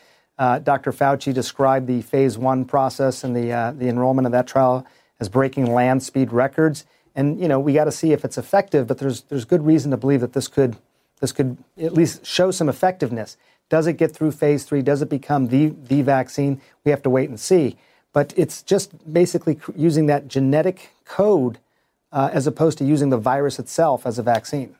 Uh, 0.42 0.58
Dr. 0.58 0.90
Fauci 0.90 1.32
described 1.32 1.86
the 1.86 2.02
phase 2.02 2.36
one 2.36 2.64
process 2.64 3.22
and 3.22 3.36
the, 3.36 3.52
uh, 3.52 3.70
the 3.70 3.88
enrollment 3.88 4.26
of 4.26 4.32
that 4.32 4.48
trial 4.48 4.84
as 5.20 5.28
breaking 5.28 5.72
land 5.72 6.02
speed 6.02 6.32
records. 6.32 6.84
And, 7.14 7.40
you 7.40 7.46
know, 7.46 7.60
we 7.60 7.74
got 7.74 7.84
to 7.84 7.92
see 7.92 8.12
if 8.12 8.24
it's 8.24 8.36
effective, 8.36 8.88
but 8.88 8.98
there's, 8.98 9.20
there's 9.22 9.44
good 9.44 9.64
reason 9.64 9.92
to 9.92 9.96
believe 9.96 10.20
that 10.20 10.32
this 10.32 10.48
could 10.48 10.78
this 11.20 11.30
could 11.30 11.58
at 11.80 11.92
least 11.92 12.26
show 12.26 12.50
some 12.50 12.68
effectiveness. 12.68 13.36
Does 13.68 13.86
it 13.86 13.92
get 13.92 14.10
through 14.10 14.32
phase 14.32 14.64
three? 14.64 14.82
Does 14.82 15.00
it 15.00 15.08
become 15.08 15.46
the, 15.46 15.68
the 15.68 16.02
vaccine? 16.02 16.60
We 16.84 16.90
have 16.90 17.04
to 17.04 17.10
wait 17.10 17.28
and 17.28 17.38
see. 17.38 17.76
But 18.12 18.34
it's 18.36 18.64
just 18.64 18.90
basically 19.12 19.60
using 19.76 20.06
that 20.06 20.26
genetic 20.26 20.90
code 21.04 21.58
uh, 22.10 22.30
as 22.32 22.48
opposed 22.48 22.78
to 22.78 22.84
using 22.84 23.10
the 23.10 23.16
virus 23.16 23.60
itself 23.60 24.06
as 24.06 24.18
a 24.18 24.24
vaccine. 24.24 24.74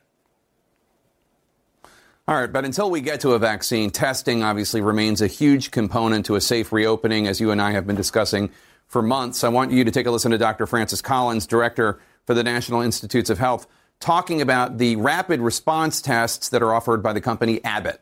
All 2.28 2.36
right, 2.36 2.52
but 2.52 2.64
until 2.64 2.90
we 2.90 3.00
get 3.00 3.20
to 3.20 3.32
a 3.32 3.38
vaccine, 3.38 3.90
testing 3.90 4.42
obviously 4.44 4.80
remains 4.80 5.20
a 5.20 5.26
huge 5.26 5.70
component 5.70 6.26
to 6.26 6.36
a 6.36 6.40
safe 6.40 6.72
reopening, 6.72 7.26
as 7.26 7.40
you 7.40 7.50
and 7.50 7.60
I 7.60 7.72
have 7.72 7.86
been 7.86 7.96
discussing 7.96 8.50
for 8.86 9.02
months. 9.02 9.42
I 9.42 9.48
want 9.48 9.72
you 9.72 9.82
to 9.84 9.90
take 9.90 10.06
a 10.06 10.10
listen 10.10 10.30
to 10.30 10.38
Dr. 10.38 10.66
Francis 10.66 11.02
Collins, 11.02 11.46
director 11.46 11.98
for 12.24 12.34
the 12.34 12.44
National 12.44 12.80
Institutes 12.80 13.28
of 13.28 13.38
Health 13.38 13.66
talking 14.02 14.42
about 14.42 14.78
the 14.78 14.96
rapid 14.96 15.40
response 15.40 16.02
tests 16.02 16.48
that 16.48 16.60
are 16.60 16.74
offered 16.74 17.02
by 17.02 17.12
the 17.12 17.20
company 17.20 17.62
Abbott. 17.64 18.00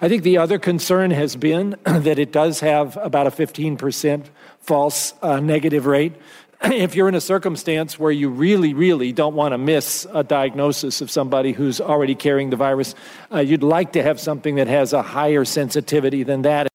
I 0.00 0.08
think 0.08 0.22
the 0.22 0.36
other 0.36 0.58
concern 0.58 1.10
has 1.10 1.36
been 1.36 1.74
that 1.84 2.18
it 2.18 2.30
does 2.30 2.60
have 2.60 2.98
about 2.98 3.26
a 3.26 3.30
15% 3.30 4.26
false 4.60 5.14
uh, 5.22 5.40
negative 5.40 5.86
rate. 5.86 6.12
If 6.70 6.94
you're 6.94 7.08
in 7.08 7.14
a 7.14 7.20
circumstance 7.20 7.98
where 7.98 8.10
you 8.10 8.28
really, 8.28 8.74
really 8.74 9.12
don't 9.12 9.34
want 9.34 9.52
to 9.52 9.58
miss 9.58 10.06
a 10.12 10.22
diagnosis 10.22 11.00
of 11.00 11.10
somebody 11.10 11.52
who's 11.52 11.80
already 11.80 12.14
carrying 12.14 12.50
the 12.50 12.56
virus, 12.56 12.94
uh, 13.32 13.38
you'd 13.38 13.62
like 13.62 13.92
to 13.92 14.02
have 14.02 14.20
something 14.20 14.56
that 14.56 14.68
has 14.68 14.92
a 14.92 15.02
higher 15.02 15.44
sensitivity 15.44 16.22
than 16.22 16.42
that. 16.42 16.68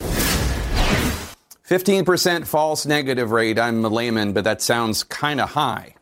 15% 0.00 2.46
false 2.46 2.84
negative 2.84 3.30
rate. 3.30 3.58
I'm 3.58 3.82
a 3.82 3.88
layman, 3.88 4.34
but 4.34 4.44
that 4.44 4.60
sounds 4.60 5.04
kind 5.04 5.40
of 5.40 5.50
high. 5.50 5.94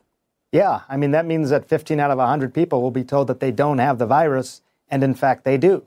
Yeah, 0.51 0.81
I 0.89 0.97
mean, 0.97 1.11
that 1.11 1.25
means 1.25 1.49
that 1.51 1.69
15 1.69 1.97
out 1.97 2.11
of 2.11 2.17
100 2.17 2.53
people 2.53 2.81
will 2.81 2.91
be 2.91 3.05
told 3.05 3.27
that 3.27 3.39
they 3.39 3.51
don't 3.51 3.77
have 3.77 3.99
the 3.99 4.05
virus, 4.05 4.61
and 4.89 5.01
in 5.01 5.13
fact, 5.13 5.45
they 5.45 5.57
do. 5.57 5.85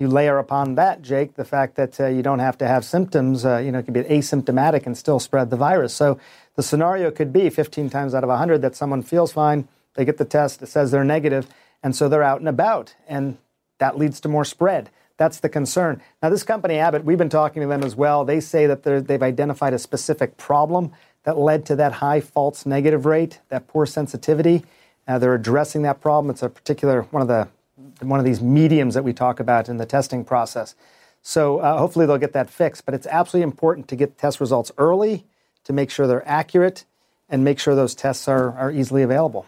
You 0.00 0.08
layer 0.08 0.38
upon 0.38 0.76
that, 0.76 1.02
Jake, 1.02 1.34
the 1.34 1.44
fact 1.44 1.76
that 1.76 2.00
uh, 2.00 2.06
you 2.06 2.22
don't 2.22 2.38
have 2.38 2.56
to 2.58 2.66
have 2.66 2.86
symptoms. 2.86 3.44
Uh, 3.44 3.58
you 3.58 3.70
know, 3.70 3.80
it 3.80 3.82
could 3.84 3.92
be 3.92 4.02
asymptomatic 4.02 4.86
and 4.86 4.96
still 4.96 5.20
spread 5.20 5.50
the 5.50 5.58
virus. 5.58 5.92
So 5.92 6.18
the 6.56 6.62
scenario 6.62 7.10
could 7.10 7.34
be 7.34 7.50
15 7.50 7.90
times 7.90 8.14
out 8.14 8.24
of 8.24 8.30
100 8.30 8.62
that 8.62 8.74
someone 8.74 9.02
feels 9.02 9.30
fine, 9.30 9.68
they 9.94 10.06
get 10.06 10.16
the 10.16 10.24
test, 10.24 10.62
it 10.62 10.68
says 10.68 10.90
they're 10.90 11.04
negative, 11.04 11.48
and 11.82 11.94
so 11.94 12.08
they're 12.08 12.22
out 12.22 12.40
and 12.40 12.48
about, 12.48 12.94
and 13.06 13.36
that 13.78 13.98
leads 13.98 14.20
to 14.20 14.28
more 14.28 14.44
spread. 14.44 14.88
That's 15.18 15.40
the 15.40 15.50
concern. 15.50 16.00
Now, 16.22 16.30
this 16.30 16.44
company, 16.44 16.78
Abbott, 16.78 17.04
we've 17.04 17.18
been 17.18 17.28
talking 17.28 17.60
to 17.60 17.68
them 17.68 17.84
as 17.84 17.94
well. 17.94 18.24
They 18.24 18.40
say 18.40 18.66
that 18.66 18.84
they've 18.84 19.22
identified 19.22 19.74
a 19.74 19.78
specific 19.78 20.38
problem 20.38 20.92
that 21.24 21.36
led 21.36 21.66
to 21.66 21.76
that 21.76 21.92
high 21.92 22.20
false 22.22 22.64
negative 22.64 23.04
rate, 23.04 23.40
that 23.50 23.68
poor 23.68 23.84
sensitivity. 23.84 24.64
Uh, 25.06 25.18
they're 25.18 25.34
addressing 25.34 25.82
that 25.82 26.00
problem. 26.00 26.30
It's 26.30 26.42
a 26.42 26.48
particular 26.48 27.02
one 27.02 27.20
of 27.20 27.28
the 27.28 27.48
one 28.08 28.18
of 28.18 28.24
these 28.24 28.40
mediums 28.40 28.94
that 28.94 29.04
we 29.04 29.12
talk 29.12 29.40
about 29.40 29.68
in 29.68 29.76
the 29.76 29.86
testing 29.86 30.24
process. 30.24 30.74
So 31.22 31.58
uh, 31.58 31.78
hopefully 31.78 32.06
they'll 32.06 32.18
get 32.18 32.32
that 32.32 32.50
fixed. 32.50 32.84
But 32.86 32.94
it's 32.94 33.06
absolutely 33.06 33.44
important 33.44 33.88
to 33.88 33.96
get 33.96 34.18
test 34.18 34.40
results 34.40 34.72
early 34.78 35.26
to 35.64 35.72
make 35.72 35.90
sure 35.90 36.06
they're 36.06 36.26
accurate 36.26 36.84
and 37.28 37.44
make 37.44 37.58
sure 37.58 37.74
those 37.74 37.94
tests 37.94 38.26
are, 38.28 38.56
are 38.56 38.72
easily 38.72 39.02
available. 39.02 39.46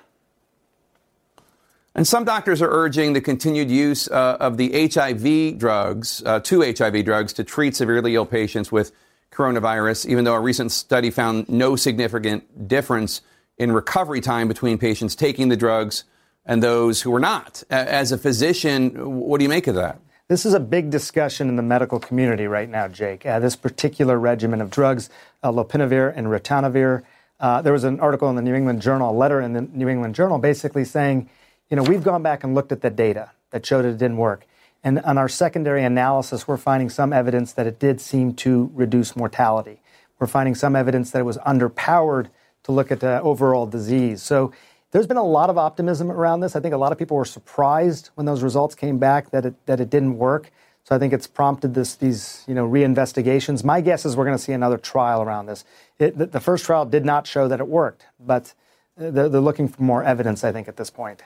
And 1.95 2.07
some 2.07 2.25
doctors 2.25 2.63
are 2.63 2.71
urging 2.71 3.13
the 3.13 3.21
continued 3.21 3.71
use 3.71 4.09
uh, 4.09 4.39
of 4.41 4.57
the 4.57 4.89
HIV 4.89 5.59
drugs, 5.59 6.23
uh, 6.25 6.41
two 6.41 6.63
HIV 6.63 7.05
drugs, 7.05 7.35
to 7.35 7.45
treat 7.45 7.77
severely 7.77 8.15
ill 8.15 8.25
patients 8.25 8.73
with 8.73 8.93
coronavirus, 9.31 10.07
even 10.07 10.25
though 10.25 10.35
a 10.35 10.41
recent 10.41 10.73
study 10.73 11.11
found 11.11 11.49
no 11.49 11.77
significant 11.77 12.69
difference 12.69 13.21
in 13.59 13.73
recovery 13.73 14.21
time 14.21 14.49
between 14.49 14.79
patients 14.79 15.15
taking 15.15 15.49
the 15.49 15.57
drugs 15.57 16.05
and 16.45 16.63
those 16.63 17.03
who 17.03 17.11
were 17.11 17.21
not. 17.21 17.63
As 17.71 18.13
a 18.13 18.19
physician, 18.19 19.19
what 19.21 19.39
do 19.39 19.45
you 19.45 19.49
make 19.49 19.67
of 19.67 19.75
that? 19.77 19.99
This 20.29 20.47
is 20.47 20.55
a 20.55 20.61
big 20.61 20.91
discussion 20.91 21.49
in 21.49 21.57
the 21.57 21.63
medical 21.63 21.99
community 21.99 22.47
right 22.47 22.69
now, 22.69 22.89
Jake. 22.89 23.27
Uh, 23.27 23.39
this 23.39 23.55
particular 23.55 24.19
regimen 24.19 24.61
of 24.61 24.71
drugs, 24.71 25.11
uh, 25.43 25.51
lopinavir 25.51 26.13
and 26.17 26.29
ritonavir. 26.29 27.03
Uh, 27.39 27.61
there 27.61 27.73
was 27.73 27.85
an 27.85 28.01
article 28.01 28.31
in 28.31 28.37
the 28.37 28.43
New 28.43 28.55
England 28.55 28.81
Journal, 28.81 29.11
a 29.11 29.17
letter 29.17 29.41
in 29.41 29.53
the 29.53 29.63
New 29.63 29.89
England 29.89 30.15
Journal, 30.15 30.39
basically 30.39 30.85
saying, 30.85 31.29
you 31.69 31.77
know, 31.77 31.83
we've 31.83 32.05
gone 32.05 32.23
back 32.23 32.45
and 32.45 32.55
looked 32.55 32.73
at 32.73 32.81
the 32.81 32.91
data 32.91 33.31
that 33.51 33.67
showed 33.67 33.85
it 33.85 33.99
didn't 33.99 34.17
work. 34.17 34.47
And 34.85 35.01
on 35.01 35.19
our 35.19 35.29
secondary 35.29 35.85
analysis, 35.85 36.49
we're 36.49 36.57
finding 36.57 36.89
some 36.89 37.13
evidence 37.13 37.53
that 37.53 37.67
it 37.67 37.79
did 37.79 38.01
seem 38.01 38.35
to 38.35 38.71
reduce 38.75 39.15
mortality. 39.15 39.81
We're 40.19 40.27
finding 40.27 40.55
some 40.55 40.77
evidence 40.77 41.11
that 41.11 41.21
it 41.21 41.25
was 41.25 41.39
underpowered 41.39 42.29
to 42.65 42.73
look 42.73 42.91
at 42.91 43.01
the 43.01 43.21
overall 43.23 43.67
disease. 43.67 44.23
So 44.23 44.53
there's 44.93 45.07
been 45.07 45.17
a 45.17 45.25
lot 45.25 45.51
of 45.51 45.59
optimism 45.59 46.11
around 46.11 46.41
this. 46.41 46.55
I 46.55 46.61
think 46.61 46.75
a 46.75 46.79
lot 46.79 46.93
of 46.93 46.99
people 46.99 47.17
were 47.17 47.25
surprised 47.25 48.11
when 48.15 48.27
those 48.27 48.43
results 48.43 48.75
came 48.75 48.99
back 48.99 49.31
that 49.31 49.45
it, 49.47 49.67
that 49.67 49.81
it 49.81 49.91
didn't 49.91 50.17
work. 50.19 50.51
So 50.85 50.95
I 50.95 50.99
think 50.99 51.13
it's 51.13 51.27
prompted 51.27 51.75
this, 51.75 51.95
these 51.95 52.45
you 52.47 52.55
know, 52.55 52.69
reinvestigations. 52.69 53.65
My 53.65 53.81
guess 53.81 54.05
is 54.05 54.17
we're 54.17 54.25
going 54.25 54.37
to 54.37 54.43
see 54.43 54.53
another 54.53 54.79
trial 54.79 55.23
around 55.23 55.47
this. 55.47 55.65
It, 55.99 56.19
the, 56.19 56.27
the, 56.27 56.41
first 56.41 56.65
trial 56.65 56.85
did 56.85 57.05
not 57.05 57.27
show 57.27 57.49
that 57.49 57.61
it 57.61 57.69
worked, 57.69 58.07
but 58.19 58.53
uh, 58.99 59.11
they're, 59.11 59.29
they're 59.29 59.41
looking 59.41 59.69
for 59.69 59.83
more 59.83 60.03
evidence, 60.03 60.45
I 60.45 60.53
think, 60.53 60.69
at 60.69 60.77
this 60.77 60.91
point. 60.91 61.23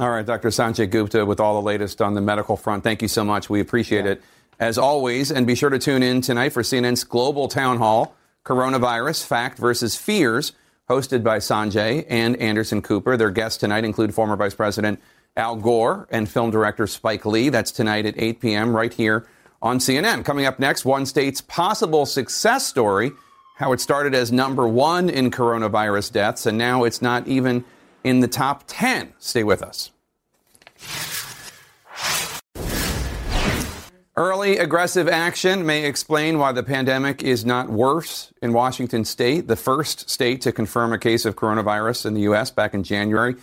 All 0.00 0.10
right, 0.10 0.26
Dr. 0.26 0.48
Sanjay 0.48 0.90
Gupta 0.90 1.24
with 1.24 1.38
all 1.38 1.54
the 1.54 1.64
latest 1.64 2.02
on 2.02 2.14
the 2.14 2.20
medical 2.20 2.56
front. 2.56 2.82
Thank 2.82 3.00
you 3.00 3.08
so 3.08 3.24
much. 3.24 3.48
We 3.48 3.60
appreciate 3.60 4.06
yeah. 4.06 4.12
it 4.12 4.22
as 4.58 4.78
always. 4.78 5.30
And 5.30 5.46
be 5.46 5.54
sure 5.54 5.70
to 5.70 5.78
tune 5.78 6.02
in 6.02 6.20
tonight 6.20 6.48
for 6.48 6.62
CNN's 6.62 7.04
Global 7.04 7.46
Town 7.46 7.78
Hall 7.78 8.16
Coronavirus 8.44 9.24
Fact 9.24 9.58
versus 9.58 9.96
Fears, 9.96 10.52
hosted 10.88 11.22
by 11.22 11.38
Sanjay 11.38 12.04
and 12.08 12.36
Anderson 12.36 12.82
Cooper. 12.82 13.16
Their 13.16 13.30
guests 13.30 13.58
tonight 13.58 13.84
include 13.84 14.14
former 14.14 14.36
Vice 14.36 14.54
President 14.54 15.00
Al 15.36 15.56
Gore 15.56 16.06
and 16.10 16.28
film 16.28 16.50
director 16.50 16.86
Spike 16.86 17.24
Lee. 17.26 17.48
That's 17.48 17.70
tonight 17.70 18.06
at 18.06 18.14
8 18.16 18.40
p.m. 18.40 18.76
right 18.76 18.92
here 18.92 19.26
on 19.62 19.78
CNN. 19.78 20.24
Coming 20.24 20.46
up 20.46 20.58
next, 20.58 20.84
one 20.84 21.06
state's 21.06 21.40
possible 21.40 22.06
success 22.06 22.66
story 22.66 23.12
how 23.56 23.72
it 23.72 23.80
started 23.80 24.14
as 24.14 24.32
number 24.32 24.66
one 24.66 25.08
in 25.08 25.30
coronavirus 25.30 26.12
deaths, 26.12 26.44
and 26.44 26.58
now 26.58 26.84
it's 26.84 27.00
not 27.00 27.26
even 27.28 27.64
in 28.02 28.20
the 28.20 28.28
top 28.28 28.64
10. 28.66 29.14
Stay 29.18 29.44
with 29.44 29.62
us. 29.62 29.90
Early 34.16 34.58
aggressive 34.58 35.08
action 35.08 35.66
may 35.66 35.84
explain 35.84 36.38
why 36.38 36.52
the 36.52 36.62
pandemic 36.62 37.24
is 37.24 37.44
not 37.44 37.68
worse 37.68 38.32
in 38.40 38.52
Washington 38.52 39.04
state, 39.04 39.48
the 39.48 39.56
first 39.56 40.08
state 40.08 40.40
to 40.42 40.52
confirm 40.52 40.92
a 40.92 41.00
case 41.00 41.24
of 41.24 41.34
coronavirus 41.34 42.06
in 42.06 42.14
the 42.14 42.20
U.S. 42.20 42.52
back 42.52 42.74
in 42.74 42.84
January. 42.84 43.34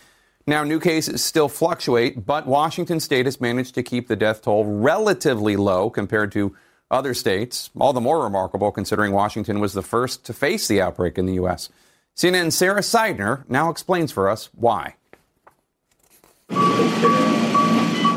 Now, 0.48 0.64
new 0.64 0.80
cases 0.80 1.22
still 1.22 1.50
fluctuate, 1.50 2.26
but 2.26 2.48
Washington 2.48 3.02
state 3.02 3.26
has 3.26 3.42
managed 3.42 3.76
to 3.76 3.84
keep 3.84 4.08
the 4.08 4.16
death 4.16 4.44
toll 4.44 4.64
relatively 4.64 5.58
low 5.58 5.90
compared 5.90 6.32
to 6.32 6.56
other 6.90 7.14
states, 7.14 7.70
all 7.78 7.92
the 7.92 8.00
more 8.00 8.24
remarkable 8.24 8.72
considering 8.72 9.12
Washington 9.12 9.60
was 9.60 9.74
the 9.74 9.82
first 9.82 10.24
to 10.26 10.34
face 10.34 10.70
the 10.70 10.80
outbreak 10.80 11.18
in 11.18 11.26
the 11.26 11.34
U.S. 11.34 11.68
CNN's 12.16 12.56
Sara 12.56 12.80
Sidner 12.80 13.44
now 13.50 13.70
explains 13.70 14.14
for 14.14 14.30
us 14.30 14.50
why. 14.54 14.96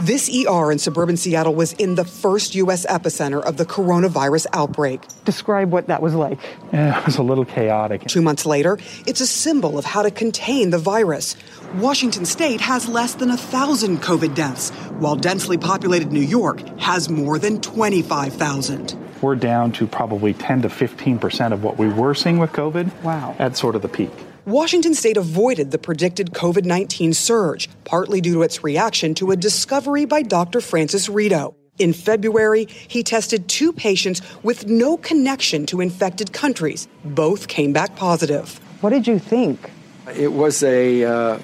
This 0.05 0.29
ER 0.29 0.71
in 0.71 0.79
suburban 0.79 1.17
Seattle 1.17 1.55
was 1.55 1.73
in 1.73 1.95
the 1.95 2.05
first 2.05 2.55
U.S. 2.57 2.85
epicenter 2.85 3.43
of 3.43 3.57
the 3.57 3.64
coronavirus 3.64 4.45
outbreak. 4.53 5.01
Describe 5.25 5.73
what 5.73 5.87
that 5.87 6.03
was 6.03 6.12
like. 6.12 6.38
Yeah, 6.75 7.01
it 7.01 7.07
was 7.07 7.17
a 7.17 7.23
little 7.23 7.47
chaotic. 7.47 8.03
Two 8.03 8.21
months 8.21 8.45
later, 8.45 8.77
it's 9.07 9.23
a 9.23 9.27
symbol 9.27 9.79
of 9.79 9.87
how 9.87 10.03
to 10.03 10.11
contain 10.11 10.69
the 10.69 10.79
virus. 10.79 11.37
Washington 11.77 12.27
state 12.27 12.61
has 12.61 12.87
less 12.87 13.14
than 13.14 13.31
a 13.31 13.37
thousand 13.38 14.03
COVID 14.03 14.35
deaths, 14.35 14.69
while 14.99 15.17
densely 15.17 15.57
populated 15.57 16.12
New 16.12 16.21
York 16.21 16.61
has 16.79 17.09
more 17.09 17.38
than 17.38 17.62
25,000 17.62 19.01
we're 19.23 19.35
down 19.37 19.73
to 19.73 19.87
probably 19.87 20.35
10 20.35 20.61
to 20.62 20.69
15 20.69 21.19
percent 21.19 21.55
of 21.55 21.64
what 21.64 21.79
we 21.79 21.88
were 21.88 22.12
seeing 22.12 22.37
with 22.37 22.53
COVID. 22.53 22.90
Wow. 23.03 23.35
At 23.38 23.57
sort 23.57 23.75
of 23.75 23.81
the 23.81 23.88
peak. 23.88 24.11
Washington 24.47 24.95
state 24.95 25.17
avoided 25.17 25.71
the 25.71 25.79
predicted 25.79 26.33
COVID 26.33 26.65
19 26.67 27.15
surge, 27.15 27.71
partly 27.85 28.21
due 28.21 28.35
to 28.35 28.43
its 28.43 28.63
reaction 28.63 29.15
to 29.15 29.31
a 29.31 29.37
discovery 29.37 30.05
by 30.05 30.21
Dr. 30.21 30.61
Francis 30.61 31.09
Riedo. 31.09 31.55
In 31.79 31.95
February, 31.95 32.67
he 32.67 33.03
tested 33.03 33.49
two 33.49 33.73
patients 33.73 34.21
with 34.43 34.67
no 34.67 34.99
connection 34.99 35.65
to 35.67 35.81
infected 35.81 36.33
countries. 36.35 36.89
Both 37.05 37.49
came 37.49 37.73
back 37.73 37.97
positive. 37.97 38.61
What 38.83 38.91
did 38.91 39.07
you 39.07 39.19
think? 39.19 39.71
It 40.15 40.33
was 40.33 40.63
a 40.63 41.05
uh, 41.05 41.39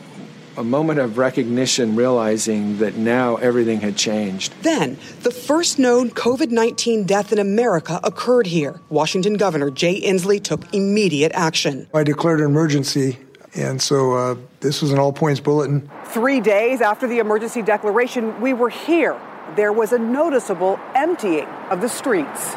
a 0.61 0.65
moment 0.65 0.99
of 0.99 1.17
recognition, 1.17 1.97
realizing 1.97 2.77
that 2.79 2.95
now 2.95 3.37
everything 3.37 3.81
had 3.81 3.97
changed. 3.97 4.53
Then, 4.63 4.99
the 5.23 5.31
first 5.31 5.79
known 5.79 6.11
COVID 6.11 6.51
19 6.51 7.05
death 7.05 7.33
in 7.33 7.39
America 7.39 7.99
occurred 8.05 8.47
here. 8.47 8.79
Washington 8.91 9.35
Governor 9.35 9.71
Jay 9.71 9.99
Inslee 10.03 10.43
took 10.43 10.73
immediate 10.75 11.33
action. 11.33 11.89
I 11.95 12.05
declared 12.05 12.41
an 12.41 12.47
emergency, 12.47 13.19
and 13.55 13.81
so 13.81 14.13
uh, 14.13 14.37
this 14.61 14.83
was 14.83 14.93
an 14.93 14.99
all 14.99 15.15
points 15.15 15.41
bulletin. 15.41 15.91
Three 16.05 16.41
days 16.41 16.83
after 16.83 17.09
the 17.09 17.21
emergency 17.21 17.63
declaration, 17.63 18.39
we 18.43 18.53
were 18.53 18.69
here. 18.69 19.19
There 19.57 19.73
was 19.73 19.93
a 19.93 19.99
noticeable 19.99 20.79
emptying 20.95 21.47
of 21.71 21.81
the 21.81 21.89
streets. 21.89 22.55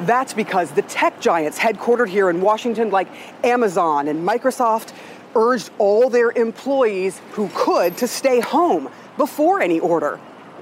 That's 0.00 0.34
because 0.34 0.72
the 0.72 0.82
tech 0.82 1.20
giants 1.22 1.58
headquartered 1.58 2.08
here 2.08 2.28
in 2.28 2.42
Washington, 2.42 2.90
like 2.90 3.08
Amazon 3.42 4.08
and 4.08 4.28
Microsoft, 4.28 4.92
urged 5.36 5.70
all 5.78 6.10
their 6.10 6.32
employees 6.32 7.20
who 7.32 7.48
could 7.54 7.96
to 7.98 8.08
stay 8.08 8.40
home 8.40 8.88
before 9.16 9.60
any 9.60 9.78
order. 9.78 10.18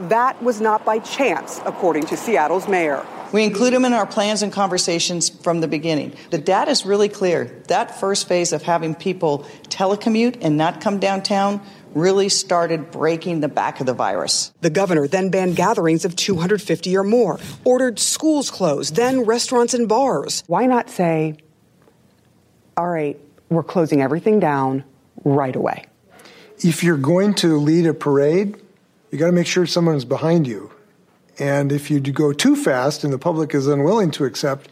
That 0.08 0.42
was 0.42 0.60
not 0.60 0.84
by 0.84 0.98
chance, 0.98 1.60
according 1.64 2.06
to 2.06 2.16
Seattle's 2.16 2.68
mayor. 2.68 3.06
We 3.32 3.44
include 3.44 3.72
them 3.72 3.84
in 3.84 3.92
our 3.92 4.06
plans 4.06 4.42
and 4.42 4.52
conversations 4.52 5.28
from 5.28 5.60
the 5.60 5.68
beginning. 5.68 6.14
The 6.30 6.38
data 6.38 6.70
is 6.70 6.84
really 6.84 7.08
clear. 7.08 7.62
That 7.68 7.98
first 7.98 8.28
phase 8.28 8.52
of 8.52 8.62
having 8.62 8.94
people 8.94 9.46
telecommute 9.68 10.38
and 10.40 10.56
not 10.56 10.80
come 10.80 10.98
downtown 11.00 11.60
really 11.94 12.28
started 12.28 12.90
breaking 12.90 13.40
the 13.40 13.48
back 13.48 13.80
of 13.80 13.87
the 13.87 13.94
virus. 13.94 14.52
The 14.60 14.70
governor 14.70 15.06
then 15.06 15.30
banned 15.30 15.56
gatherings 15.56 16.04
of 16.04 16.16
250 16.16 16.96
or 16.96 17.04
more, 17.04 17.38
ordered 17.64 17.98
schools 17.98 18.50
closed, 18.50 18.96
then 18.96 19.22
restaurants 19.22 19.74
and 19.74 19.88
bars. 19.88 20.42
Why 20.46 20.66
not 20.66 20.90
say, 20.90 21.37
all 22.76 22.88
right, 22.88 23.18
we're 23.48 23.62
closing 23.62 24.02
everything 24.02 24.40
down 24.40 24.85
right 25.24 25.54
away. 25.54 25.87
If 26.59 26.83
you're 26.83 26.96
going 26.96 27.35
to 27.35 27.59
lead 27.59 27.87
a 27.87 27.94
parade, 27.94 28.57
you 29.11 29.18
got 29.18 29.26
to 29.26 29.33
make 29.33 29.46
sure 29.46 29.66
someone's 29.66 30.04
behind 30.04 30.46
you. 30.46 30.72
And 31.38 31.72
if 31.72 31.90
you 31.90 32.00
go 32.00 32.33
too 32.33 32.57
fast 32.57 33.04
and 33.04 33.12
the 33.12 33.18
public 33.18 33.54
is 33.54 33.66
unwilling 33.66 34.11
to 34.12 34.24
accept, 34.24 34.68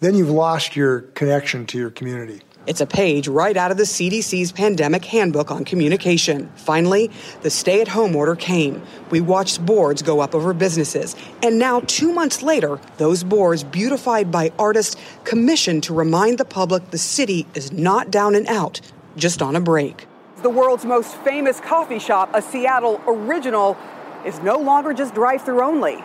then 0.00 0.14
you've 0.14 0.30
lost 0.30 0.74
your 0.76 1.00
connection 1.00 1.66
to 1.66 1.78
your 1.78 1.90
community. 1.90 2.40
It's 2.68 2.82
a 2.82 2.86
page 2.86 3.28
right 3.28 3.56
out 3.56 3.70
of 3.70 3.78
the 3.78 3.84
CDC's 3.84 4.52
pandemic 4.52 5.02
handbook 5.06 5.50
on 5.50 5.64
communication. 5.64 6.50
Finally, 6.54 7.10
the 7.40 7.48
stay 7.48 7.80
at 7.80 7.88
home 7.88 8.14
order 8.14 8.36
came. 8.36 8.82
We 9.08 9.22
watched 9.22 9.64
boards 9.64 10.02
go 10.02 10.20
up 10.20 10.34
over 10.34 10.52
businesses. 10.52 11.16
And 11.42 11.58
now, 11.58 11.80
two 11.86 12.12
months 12.12 12.42
later, 12.42 12.78
those 12.98 13.24
boards, 13.24 13.64
beautified 13.64 14.30
by 14.30 14.52
artists, 14.58 14.96
commissioned 15.24 15.82
to 15.84 15.94
remind 15.94 16.36
the 16.36 16.44
public 16.44 16.90
the 16.90 16.98
city 16.98 17.46
is 17.54 17.72
not 17.72 18.10
down 18.10 18.34
and 18.34 18.46
out, 18.48 18.82
just 19.16 19.40
on 19.40 19.56
a 19.56 19.60
break. 19.60 20.06
The 20.42 20.50
world's 20.50 20.84
most 20.84 21.16
famous 21.22 21.60
coffee 21.60 21.98
shop, 21.98 22.28
a 22.34 22.42
Seattle 22.42 23.00
original, 23.06 23.78
is 24.26 24.40
no 24.40 24.58
longer 24.58 24.92
just 24.92 25.14
drive 25.14 25.40
through 25.42 25.62
only. 25.62 26.04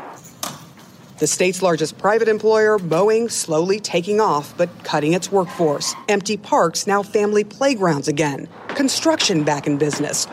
The 1.20 1.28
state's 1.28 1.62
largest 1.62 1.98
private 2.00 2.28
employer, 2.28 2.80
Boeing, 2.80 3.30
slowly 3.30 3.80
taking 3.80 4.20
off 4.20 4.58
but 4.58 4.70
cutting 4.84 5.14
its 5.14 5.32
workforce. 5.32 5.94
Empty 6.10 6.38
parks, 6.38 6.88
now 6.88 7.04
family 7.04 7.44
playgrounds 7.44 8.08
again. 8.08 8.48
Construction 8.70 9.44
back 9.44 9.68
in 9.68 9.78
business. 9.78 10.28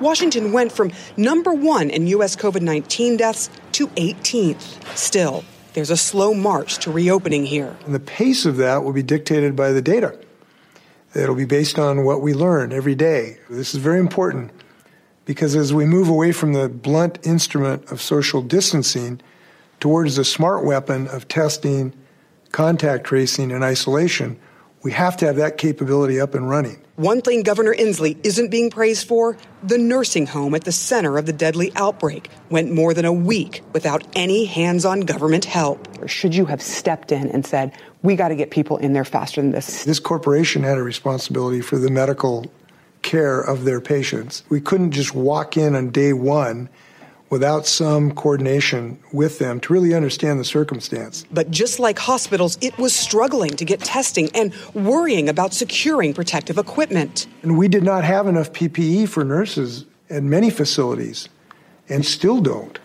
Washington 0.00 0.52
went 0.52 0.72
from 0.72 0.92
number 1.16 1.52
one 1.52 1.90
in 1.90 2.06
U.S. 2.06 2.36
COVID 2.36 2.62
19 2.62 3.16
deaths 3.18 3.50
to 3.72 3.88
18th. 3.88 4.96
Still, 4.96 5.44
there's 5.74 5.90
a 5.90 5.96
slow 5.96 6.32
march 6.32 6.78
to 6.78 6.90
reopening 6.90 7.44
here. 7.44 7.76
And 7.84 7.94
the 7.94 8.00
pace 8.00 8.46
of 8.46 8.56
that 8.56 8.84
will 8.84 8.92
be 8.92 9.02
dictated 9.02 9.54
by 9.54 9.72
the 9.72 9.82
data. 9.82 10.18
It'll 11.14 11.34
be 11.34 11.44
based 11.44 11.78
on 11.78 12.04
what 12.04 12.22
we 12.22 12.32
learn 12.32 12.72
every 12.72 12.94
day. 12.94 13.38
This 13.50 13.74
is 13.74 13.80
very 13.80 13.98
important 13.98 14.52
because 15.24 15.54
as 15.54 15.74
we 15.74 15.84
move 15.84 16.08
away 16.08 16.32
from 16.32 16.54
the 16.54 16.68
blunt 16.68 17.18
instrument 17.26 17.90
of 17.90 18.00
social 18.00 18.40
distancing, 18.40 19.20
towards 19.80 20.16
the 20.16 20.24
smart 20.24 20.64
weapon 20.64 21.06
of 21.08 21.28
testing, 21.28 21.92
contact 22.52 23.04
tracing, 23.04 23.52
and 23.52 23.62
isolation, 23.64 24.38
we 24.82 24.92
have 24.92 25.16
to 25.18 25.26
have 25.26 25.36
that 25.36 25.58
capability 25.58 26.20
up 26.20 26.34
and 26.34 26.48
running. 26.48 26.78
One 26.96 27.20
thing 27.20 27.42
Governor 27.42 27.74
Inslee 27.74 28.18
isn't 28.24 28.50
being 28.50 28.70
praised 28.70 29.06
for 29.06 29.36
the 29.62 29.78
nursing 29.78 30.26
home 30.26 30.54
at 30.54 30.64
the 30.64 30.72
center 30.72 31.16
of 31.16 31.26
the 31.26 31.32
deadly 31.32 31.72
outbreak 31.76 32.28
went 32.50 32.72
more 32.72 32.92
than 32.92 33.04
a 33.04 33.12
week 33.12 33.62
without 33.72 34.04
any 34.16 34.44
hands 34.44 34.84
on 34.84 35.00
government 35.00 35.44
help. 35.44 35.86
Or 36.00 36.08
should 36.08 36.34
you 36.34 36.46
have 36.46 36.60
stepped 36.60 37.12
in 37.12 37.28
and 37.30 37.46
said, 37.46 37.72
we 38.02 38.16
got 38.16 38.28
to 38.28 38.36
get 38.36 38.50
people 38.50 38.78
in 38.78 38.94
there 38.94 39.04
faster 39.04 39.40
than 39.40 39.52
this? 39.52 39.84
This 39.84 40.00
corporation 40.00 40.62
had 40.62 40.78
a 40.78 40.82
responsibility 40.82 41.60
for 41.60 41.78
the 41.78 41.90
medical 41.90 42.50
care 43.02 43.40
of 43.40 43.64
their 43.64 43.80
patients. 43.80 44.42
We 44.48 44.60
couldn't 44.60 44.90
just 44.90 45.14
walk 45.14 45.56
in 45.56 45.74
on 45.74 45.90
day 45.90 46.12
one 46.12 46.68
without 47.30 47.66
some 47.66 48.12
coordination 48.14 48.98
with 49.12 49.38
them 49.38 49.60
to 49.60 49.72
really 49.72 49.94
understand 49.94 50.40
the 50.40 50.44
circumstance. 50.44 51.24
But 51.30 51.50
just 51.50 51.78
like 51.78 51.98
hospitals, 51.98 52.58
it 52.60 52.76
was 52.78 52.94
struggling 52.94 53.50
to 53.50 53.64
get 53.64 53.80
testing 53.80 54.30
and 54.34 54.52
worrying 54.74 55.28
about 55.28 55.52
securing 55.52 56.14
protective 56.14 56.58
equipment. 56.58 57.26
And 57.42 57.58
we 57.58 57.68
did 57.68 57.82
not 57.82 58.04
have 58.04 58.26
enough 58.26 58.52
PPE 58.52 59.08
for 59.08 59.24
nurses 59.24 59.84
at 60.10 60.22
many 60.22 60.50
facilities 60.50 61.28
and 61.88 62.04
still 62.04 62.40
don't. 62.40 62.78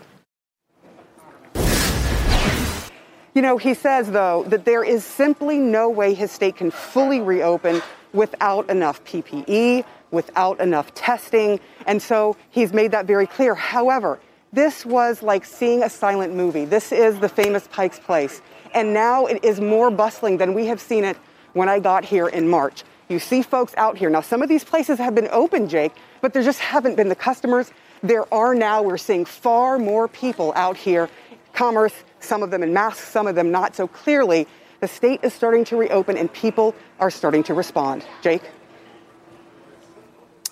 You 3.36 3.42
know, 3.42 3.58
he 3.58 3.74
says, 3.74 4.12
though, 4.12 4.44
that 4.50 4.66
there 4.66 4.84
is 4.84 5.04
simply 5.04 5.58
no 5.58 5.90
way 5.90 6.14
his 6.14 6.32
state 6.32 6.56
can 6.56 6.70
fully 6.70 7.20
reopen 7.20 7.82
without 8.14 8.70
enough 8.70 9.04
PPE, 9.06 9.84
without 10.12 10.60
enough 10.62 10.94
testing. 10.94 11.60
And 11.88 12.00
so 12.00 12.38
he's 12.52 12.74
made 12.74 12.92
that 12.92 13.08
very 13.08 13.26
clear. 13.26 13.56
However, 13.56 14.20
this 14.54 14.86
was 14.86 15.24
like 15.24 15.44
seeing 15.44 15.84
a 15.84 15.90
silent 15.90 16.36
movie. 16.36 16.64
This 16.64 16.92
is 16.92 17.20
the 17.20 17.28
famous 17.28 17.68
Pike's 17.72 18.00
Place. 18.00 18.42
And 18.74 18.94
now 18.94 19.26
it 19.26 19.44
is 19.44 19.60
more 19.60 19.92
bustling 19.92 20.38
than 20.38 20.54
we 20.54 20.68
have 20.68 20.80
seen 20.80 21.04
it 21.04 21.18
when 21.54 21.68
I 21.68 21.80
got 21.80 22.06
here 22.06 22.28
in 22.28 22.48
March. 22.48 22.84
You 23.10 23.20
see 23.20 23.42
folks 23.42 23.74
out 23.78 23.98
here. 23.98 24.10
Now, 24.10 24.22
some 24.22 24.42
of 24.42 24.50
these 24.50 24.64
places 24.64 24.98
have 25.00 25.14
been 25.14 25.28
open, 25.32 25.68
Jake, 25.68 25.92
but 26.22 26.34
there 26.34 26.44
just 26.44 26.60
haven't 26.60 26.96
been 26.96 27.10
the 27.10 27.16
customers. 27.16 27.72
There 28.02 28.32
are 28.34 28.56
now, 28.56 28.82
we're 28.82 28.98
seeing 28.98 29.26
far 29.26 29.78
more 29.78 30.08
people 30.08 30.54
out 30.56 30.78
here, 30.78 31.10
commerce, 31.54 31.94
some 32.20 32.42
of 32.44 32.52
them 32.52 32.64
in 32.64 32.74
masks, 32.74 33.08
some 33.08 33.28
of 33.28 33.36
them 33.36 33.52
not. 33.52 33.76
So 33.76 33.88
clearly, 33.88 34.48
the 34.80 34.88
state 34.88 35.20
is 35.24 35.34
starting 35.34 35.64
to 35.66 35.78
reopen 35.78 36.18
and 36.18 36.32
people 36.32 36.76
are 37.00 37.12
starting 37.12 37.44
to 37.44 37.54
respond. 37.54 38.06
Jake? 38.22 38.44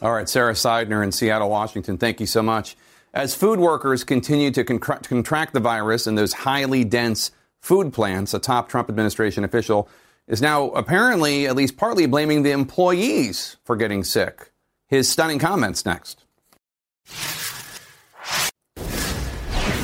All 0.01 0.11
right, 0.11 0.27
Sara 0.27 0.53
Sidner 0.53 1.03
in 1.03 1.11
Seattle, 1.11 1.49
Washington, 1.49 1.97
thank 1.97 2.19
you 2.19 2.25
so 2.25 2.41
much. 2.41 2.75
As 3.13 3.36
food 3.36 3.60
workers 3.60 4.06
continue 4.06 4.52
to 4.52 4.63
contra- 4.63 5.00
contract 5.00 5.54
the 5.54 5.60
virus 5.60 6.08
in 6.08 6.15
those 6.15 6.32
highly 6.32 6.86
dense 6.86 7.32
food 7.62 7.91
plants, 7.91 8.34
a 8.34 8.39
top 8.39 8.69
Trump 8.69 8.88
administration 8.88 9.43
official 9.43 9.89
is 10.28 10.41
now 10.41 10.69
apparently, 10.69 11.45
at 11.45 11.58
least 11.58 11.76
partly, 11.76 12.06
blaming 12.06 12.43
the 12.43 12.52
employees 12.52 13.58
for 13.65 13.76
getting 13.76 14.06
sick. 14.06 14.54
His 14.88 15.10
stunning 15.10 15.39
comments 15.39 15.86
next. 15.86 16.24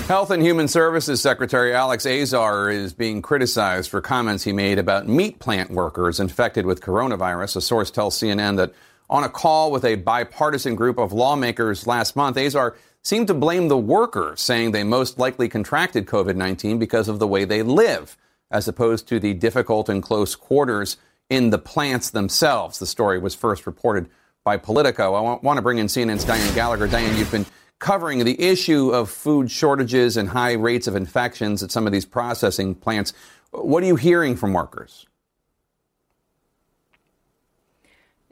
Health 0.08 0.32
and 0.32 0.42
Human 0.42 0.70
Services 0.70 1.22
Secretary 1.22 1.74
Alex 1.74 2.06
Azar 2.06 2.70
is 2.70 2.94
being 2.94 3.22
criticized 3.22 3.92
for 3.92 4.00
comments 4.00 4.46
he 4.46 4.54
made 4.54 4.80
about 4.80 5.10
meat 5.10 5.40
plant 5.40 5.70
workers 5.70 6.22
infected 6.22 6.66
with 6.66 6.80
coronavirus. 6.80 7.58
A 7.58 7.62
source 7.62 7.92
tells 7.92 8.18
CNN 8.18 8.56
that 8.56 8.74
on 9.10 9.26
a 9.26 9.30
call 9.30 9.70
with 9.70 9.84
a 9.84 9.96
bipartisan 9.96 10.76
group 10.76 10.98
of 10.98 11.12
lawmakers 11.12 11.88
last 11.88 12.16
month, 12.16 12.38
Azar 12.38 12.78
seemed 13.08 13.28
to 13.28 13.34
blame 13.34 13.70
the 13.70 13.78
workers, 13.78 14.42
saying 14.42 14.72
they 14.72 14.84
most 14.84 15.18
likely 15.18 15.48
contracted 15.48 16.06
COVID 16.06 16.36
19 16.36 16.78
because 16.78 17.08
of 17.08 17.20
the 17.20 17.28
way 17.28 17.46
they 17.46 17.64
live, 17.64 18.18
as 18.52 18.68
opposed 18.68 19.08
to 19.08 19.18
the 19.18 19.34
difficult 19.34 19.88
and 19.88 20.04
close 20.04 20.36
quarters 20.36 20.98
in 21.30 21.50
the 21.50 21.58
plants 21.58 22.10
themselves. 22.10 22.80
The 22.80 22.86
story 22.86 23.18
was 23.18 23.34
first 23.34 23.66
reported 23.66 24.10
by 24.44 24.58
Politico. 24.58 25.14
I 25.14 25.40
want 25.42 25.58
to 25.58 25.62
bring 25.62 25.78
in 25.78 25.88
CNN's 25.88 26.26
Dianne 26.26 26.54
Gallagher. 26.54 26.88
Dianne, 26.88 27.18
you've 27.18 27.32
been 27.32 27.46
covering 27.80 28.26
the 28.26 28.42
issue 28.42 28.90
of 28.90 29.10
food 29.10 29.50
shortages 29.50 30.18
and 30.18 30.28
high 30.28 30.54
rates 30.54 30.88
of 30.88 30.96
infections 30.96 31.64
at 31.64 31.72
some 31.72 31.86
of 31.86 31.94
these 31.94 32.06
processing 32.06 32.76
plants. 32.76 33.14
What 33.52 33.84
are 33.84 33.88
you 33.88 33.96
hearing 33.96 34.36
from 34.36 34.52
workers? 34.52 35.06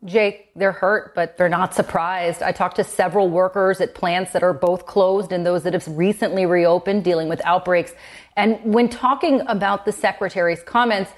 Jake, 0.05 0.51
they're 0.55 0.71
hurt, 0.71 1.15
but 1.15 1.35
they're 1.37 1.49
not 1.49 1.73
surprised. 1.73 2.43
I 2.43 2.51
talked 2.51 2.75
to 2.75 2.83
several 2.83 3.29
workers 3.29 3.81
at 3.81 3.95
plants 3.95 4.33
that 4.33 4.43
are 4.43 4.53
both 4.53 4.85
closed 4.85 5.31
and 5.31 5.45
those 5.45 5.63
that 5.63 5.73
have 5.73 5.87
recently 5.87 6.45
reopened 6.45 7.03
dealing 7.03 7.27
with 7.27 7.41
outbreaks. 7.43 7.93
And 8.37 8.59
when 8.63 8.87
talking 8.87 9.41
about 9.47 9.85
the 9.85 9.91
secretary's 9.91 10.61
comments, 10.63 11.11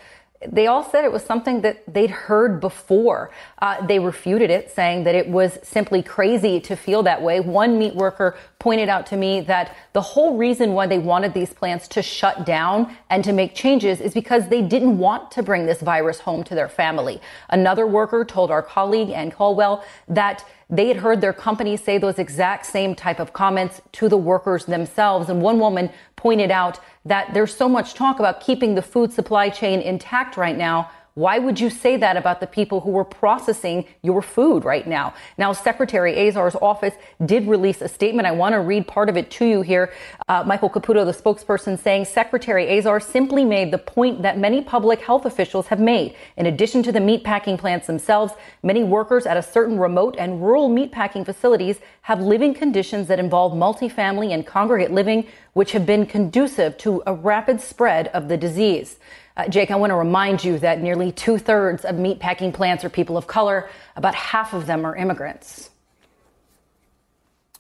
they 0.46 0.68
all 0.68 0.84
said 0.84 1.04
it 1.04 1.12
was 1.12 1.24
something 1.24 1.62
that 1.62 1.82
they'd 1.92 2.12
heard 2.12 2.60
before. 2.60 3.32
Uh, 3.60 3.86
they 3.86 3.98
refuted 3.98 4.50
it, 4.50 4.70
saying 4.70 5.04
that 5.06 5.16
it 5.16 5.28
was 5.28 5.58
simply 5.64 6.04
crazy 6.04 6.60
to 6.60 6.76
feel 6.76 7.02
that 7.04 7.22
way. 7.22 7.40
One 7.40 7.80
meat 7.80 7.96
worker 7.96 8.38
pointed 8.60 8.88
out 8.90 9.08
to 9.08 9.18
me 9.18 9.42
that 9.42 9.76
the 9.94 10.02
whole 10.02 10.38
reason 10.38 10.74
why 10.74 10.86
they 10.86 11.00
wanted 11.00 11.34
these 11.34 11.54
plants 11.54 11.88
to 11.90 12.04
shut 12.04 12.46
down 12.46 12.96
and 13.10 13.24
to 13.24 13.34
make 13.34 13.56
changes 13.56 14.00
is 14.00 14.14
because 14.14 14.48
they 14.50 14.62
didn't 14.62 14.98
want 14.98 15.32
to 15.32 15.44
bring 15.44 15.66
this 15.66 15.82
virus 15.82 16.20
home 16.20 16.44
to 16.44 16.56
their 16.56 16.70
family. 16.70 17.20
Another 17.50 17.88
worker 17.88 18.24
told 18.24 18.52
our 18.52 18.62
colleague 18.62 19.10
Ann 19.10 19.32
Caldwell 19.32 19.84
that 20.08 20.46
they 20.70 20.88
had 20.90 20.98
heard 20.98 21.22
their 21.22 21.34
company 21.34 21.78
say 21.78 21.98
those 21.98 22.20
exact 22.20 22.66
same 22.66 22.94
type 22.94 23.20
of 23.20 23.32
comments 23.32 23.82
to 23.94 24.10
the 24.10 24.18
workers 24.18 24.66
themselves. 24.66 25.30
And 25.30 25.42
one 25.42 25.60
woman 25.60 25.90
pointed 26.16 26.52
out 26.52 26.80
that 27.06 27.34
there's 27.34 27.56
so 27.56 27.70
much 27.70 27.94
talk 27.94 28.20
about 28.20 28.42
keeping 28.42 28.76
the 28.76 28.82
food 28.82 29.14
supply 29.14 29.50
chain 29.50 29.80
intact 29.80 30.36
right 30.36 30.58
now. 30.58 30.92
Why 31.18 31.40
would 31.40 31.60
you 31.60 31.72
say 31.72 31.98
that 31.98 32.16
about 32.16 32.42
the 32.42 32.46
people 32.46 32.82
who 32.82 32.92
were 32.92 33.04
processing 33.04 33.86
your 34.04 34.22
food 34.22 34.64
right 34.64 34.86
now? 34.86 35.16
Now, 35.36 35.52
Secretary 35.52 36.28
Azar's 36.28 36.54
office 36.54 36.94
did 37.26 37.48
release 37.48 37.82
a 37.82 37.88
statement. 37.88 38.28
I 38.28 38.34
want 38.34 38.54
to 38.54 38.60
read 38.60 38.86
part 38.86 39.10
of 39.10 39.18
it 39.18 39.32
to 39.32 39.46
you 39.48 39.64
here. 39.64 39.92
Uh, 40.28 40.44
Michael 40.46 40.70
Caputo, 40.70 41.04
the 41.04 41.12
spokesperson, 41.12 41.80
saying 41.80 42.06
Secretary 42.06 42.78
Azar 42.78 43.00
simply 43.00 43.44
made 43.46 43.72
the 43.72 43.80
point 43.80 44.22
that 44.22 44.38
many 44.38 44.62
public 44.62 45.02
health 45.02 45.26
officials 45.26 45.66
have 45.66 45.80
made. 45.80 46.14
In 46.36 46.46
addition 46.46 46.84
to 46.84 46.92
the 46.92 47.00
meatpacking 47.00 47.58
plants 47.58 47.88
themselves, 47.88 48.34
many 48.62 48.84
workers 48.84 49.26
at 49.26 49.38
a 49.38 49.42
certain 49.42 49.80
remote 49.80 50.16
and 50.20 50.40
rural 50.40 50.70
meatpacking 50.70 51.26
facilities 51.26 51.80
have 52.04 52.22
living 52.22 52.54
conditions 52.54 53.08
that 53.08 53.18
involve 53.18 53.54
multifamily 53.54 54.36
and 54.36 54.46
congregate 54.46 54.92
living, 54.92 55.26
which 55.54 55.72
have 55.72 55.88
been 55.88 56.06
conducive 56.06 56.78
to 56.78 57.02
a 57.08 57.14
rapid 57.16 57.60
spread 57.60 58.10
of 58.10 58.28
the 58.28 58.38
disease. 58.38 59.00
Uh, 59.38 59.48
Jake, 59.48 59.70
I 59.70 59.76
want 59.76 59.92
to 59.92 59.96
remind 59.96 60.44
you 60.44 60.58
that 60.60 60.82
nearly 60.82 61.12
two 61.12 61.38
thirds 61.38 61.86
of 61.86 61.96
meatpacking 61.96 62.56
plants 62.56 62.84
are 62.84 62.90
people 62.90 63.18
of 63.18 63.28
color. 63.28 63.70
About 63.96 64.16
half 64.16 64.54
of 64.54 64.66
them 64.66 64.84
are 64.84 64.96
immigrants. 64.96 65.70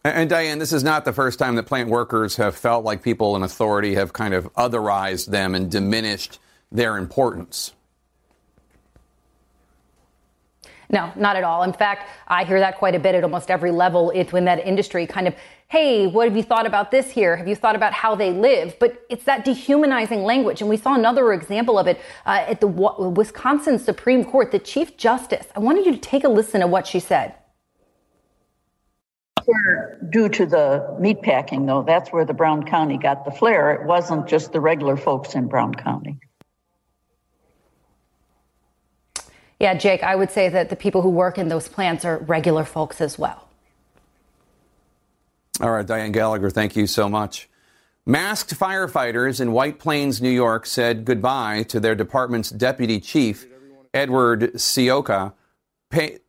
And 0.04 0.30
Dianne, 0.30 0.58
this 0.58 0.74
is 0.74 0.84
not 0.84 1.06
the 1.06 1.13
first 1.13 1.38
time 1.38 1.56
that 1.56 1.68
plant 1.68 1.90
workers 1.90 2.38
have 2.38 2.56
felt 2.56 2.84
like 2.84 3.04
people 3.04 3.36
in 3.36 3.44
authority 3.44 3.94
have 3.94 4.12
kind 4.12 4.34
of 4.34 4.52
otherized 4.56 5.28
them 5.28 5.54
and 5.54 5.70
diminished 5.70 6.40
their 6.72 6.98
importance. 6.98 7.74
No, 10.89 11.12
not 11.17 11.36
at 11.36 11.43
all. 11.43 11.63
In 11.63 11.73
fact, 11.73 12.10
I 12.28 12.45
hear 12.45 12.60
that 12.60 12.78
quite 12.78 12.95
a 12.95 13.00
bit 13.00 13.13
at 13.13 13.23
almost 13.23 13.52
every 13.52 13.71
level 13.71 14.10
in 14.12 14.45
that 14.45 14.65
industry, 14.65 15.06
kind 15.06 15.28
of 15.28 15.36
hey, 15.69 16.08
what 16.08 16.28
have 16.28 16.38
you 16.38 16.43
thought 16.43 16.65
about 16.65 16.91
this 16.91 17.12
here? 17.12 17.36
Have 17.36 17.47
you 17.47 17.56
thought 17.56 17.76
about 17.76 17.91
how 17.91 18.15
they 18.15 18.32
live? 18.32 18.78
But 18.80 19.06
it's 19.10 19.26
that 19.26 19.43
dehumanizing 19.43 20.23
language. 20.23 20.62
And 20.62 20.69
we 20.69 20.78
saw 20.78 20.95
another 20.95 21.34
example 21.34 21.78
of 21.78 21.88
it 21.88 22.00
uh, 22.26 22.45
at 22.47 22.62
the 22.62 22.69
w- 22.69 23.10
Wisconsin 23.10 23.78
Supreme 23.78 24.23
Court, 24.23 24.52
the 24.52 24.60
Chief 24.60 24.95
Justice. 24.95 25.45
I 25.56 25.60
wanted 25.60 25.86
you 25.86 25.91
to 25.91 25.97
take 25.97 26.23
a 26.23 26.30
listen 26.30 26.62
to 26.62 26.67
what 26.67 26.88
she 26.88 27.02
said. 27.02 27.36
Due 30.10 30.30
to 30.30 30.45
the 30.45 30.97
meatpacking, 31.02 31.67
though, 31.67 31.84
that's 31.84 32.12
where 32.12 32.26
the 32.26 32.34
Brown 32.34 32.63
County 32.63 32.97
got 32.97 33.26
the 33.26 33.32
flare. 33.32 33.71
It 33.71 33.86
wasn't 33.86 34.28
just 34.28 34.52
the 34.52 34.60
regular 34.60 34.97
folks 34.97 35.36
in 35.36 35.47
Brown 35.47 35.73
County. 35.73 36.19
Yeah, 39.60 39.74
Jake, 39.74 40.04
I 40.04 40.15
would 40.15 40.32
say 40.32 40.50
that 40.50 40.70
the 40.70 40.76
people 40.76 41.02
who 41.02 41.10
work 41.10 41.38
in 41.38 41.48
those 41.48 41.67
plants 41.67 42.06
are 42.06 42.20
regular 42.20 42.63
folks 42.63 43.02
as 43.02 43.17
well. 43.17 43.48
All 45.60 45.72
right, 45.72 45.86
Dianne 45.86 46.13
Gallagher, 46.13 46.52
thank 46.52 46.76
you 46.76 46.86
so 46.86 47.10
much. 47.10 47.50
Masked 48.06 48.58
firefighters 48.58 49.41
in 49.41 49.52
White 49.52 49.80
Plains, 49.80 50.22
New 50.22 50.30
York 50.30 50.65
said 50.65 51.04
goodbye 51.04 51.63
to 51.63 51.80
their 51.80 51.96
department's 51.96 52.52
deputy 52.52 53.00
chief, 53.00 53.46
Edward 53.93 54.54
Sioka, 54.54 55.34
pay, 55.89 56.20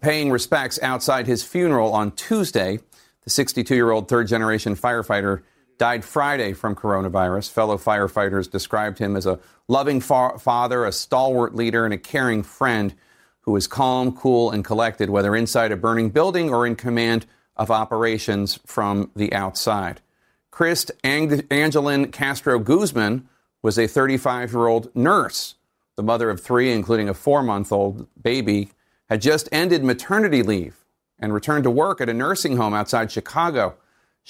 paying 0.00 0.30
respects 0.30 0.78
outside 0.82 1.26
his 1.26 1.44
funeral 1.44 1.92
on 1.92 2.12
Tuesday. 2.12 2.80
The 3.22 3.30
62 3.30 3.74
year 3.74 3.90
old 3.90 4.08
third 4.08 4.26
generation 4.26 4.74
firefighter 4.74 5.42
died 5.80 6.04
Friday 6.04 6.52
from 6.52 6.74
coronavirus. 6.76 7.50
Fellow 7.50 7.78
firefighters 7.78 8.50
described 8.50 8.98
him 8.98 9.16
as 9.16 9.24
a 9.24 9.40
loving 9.66 9.98
fa- 9.98 10.38
father, 10.38 10.84
a 10.84 10.92
stalwart 10.92 11.54
leader, 11.54 11.86
and 11.86 11.94
a 11.94 11.98
caring 11.98 12.42
friend 12.42 12.94
who 13.40 13.52
was 13.52 13.66
calm, 13.66 14.14
cool, 14.14 14.50
and 14.50 14.62
collected, 14.62 15.08
whether 15.08 15.34
inside 15.34 15.72
a 15.72 15.76
burning 15.78 16.10
building 16.10 16.52
or 16.52 16.66
in 16.66 16.76
command 16.76 17.24
of 17.56 17.70
operations 17.70 18.60
from 18.66 19.10
the 19.16 19.32
outside. 19.32 20.02
Chris 20.50 20.84
Ang- 21.02 21.46
Angeline 21.50 22.12
Castro 22.12 22.58
Guzman 22.58 23.26
was 23.62 23.78
a 23.78 23.86
35 23.86 24.52
year 24.52 24.66
old 24.66 24.94
nurse. 24.94 25.54
The 25.96 26.02
mother 26.02 26.28
of 26.28 26.42
three, 26.42 26.72
including 26.72 27.08
a 27.08 27.14
four 27.14 27.42
month 27.42 27.72
old 27.72 28.06
baby, 28.22 28.72
had 29.08 29.22
just 29.22 29.48
ended 29.50 29.82
maternity 29.82 30.42
leave 30.42 30.84
and 31.18 31.32
returned 31.32 31.64
to 31.64 31.70
work 31.70 32.02
at 32.02 32.10
a 32.10 32.14
nursing 32.14 32.58
home 32.58 32.74
outside 32.74 33.10
Chicago. 33.10 33.76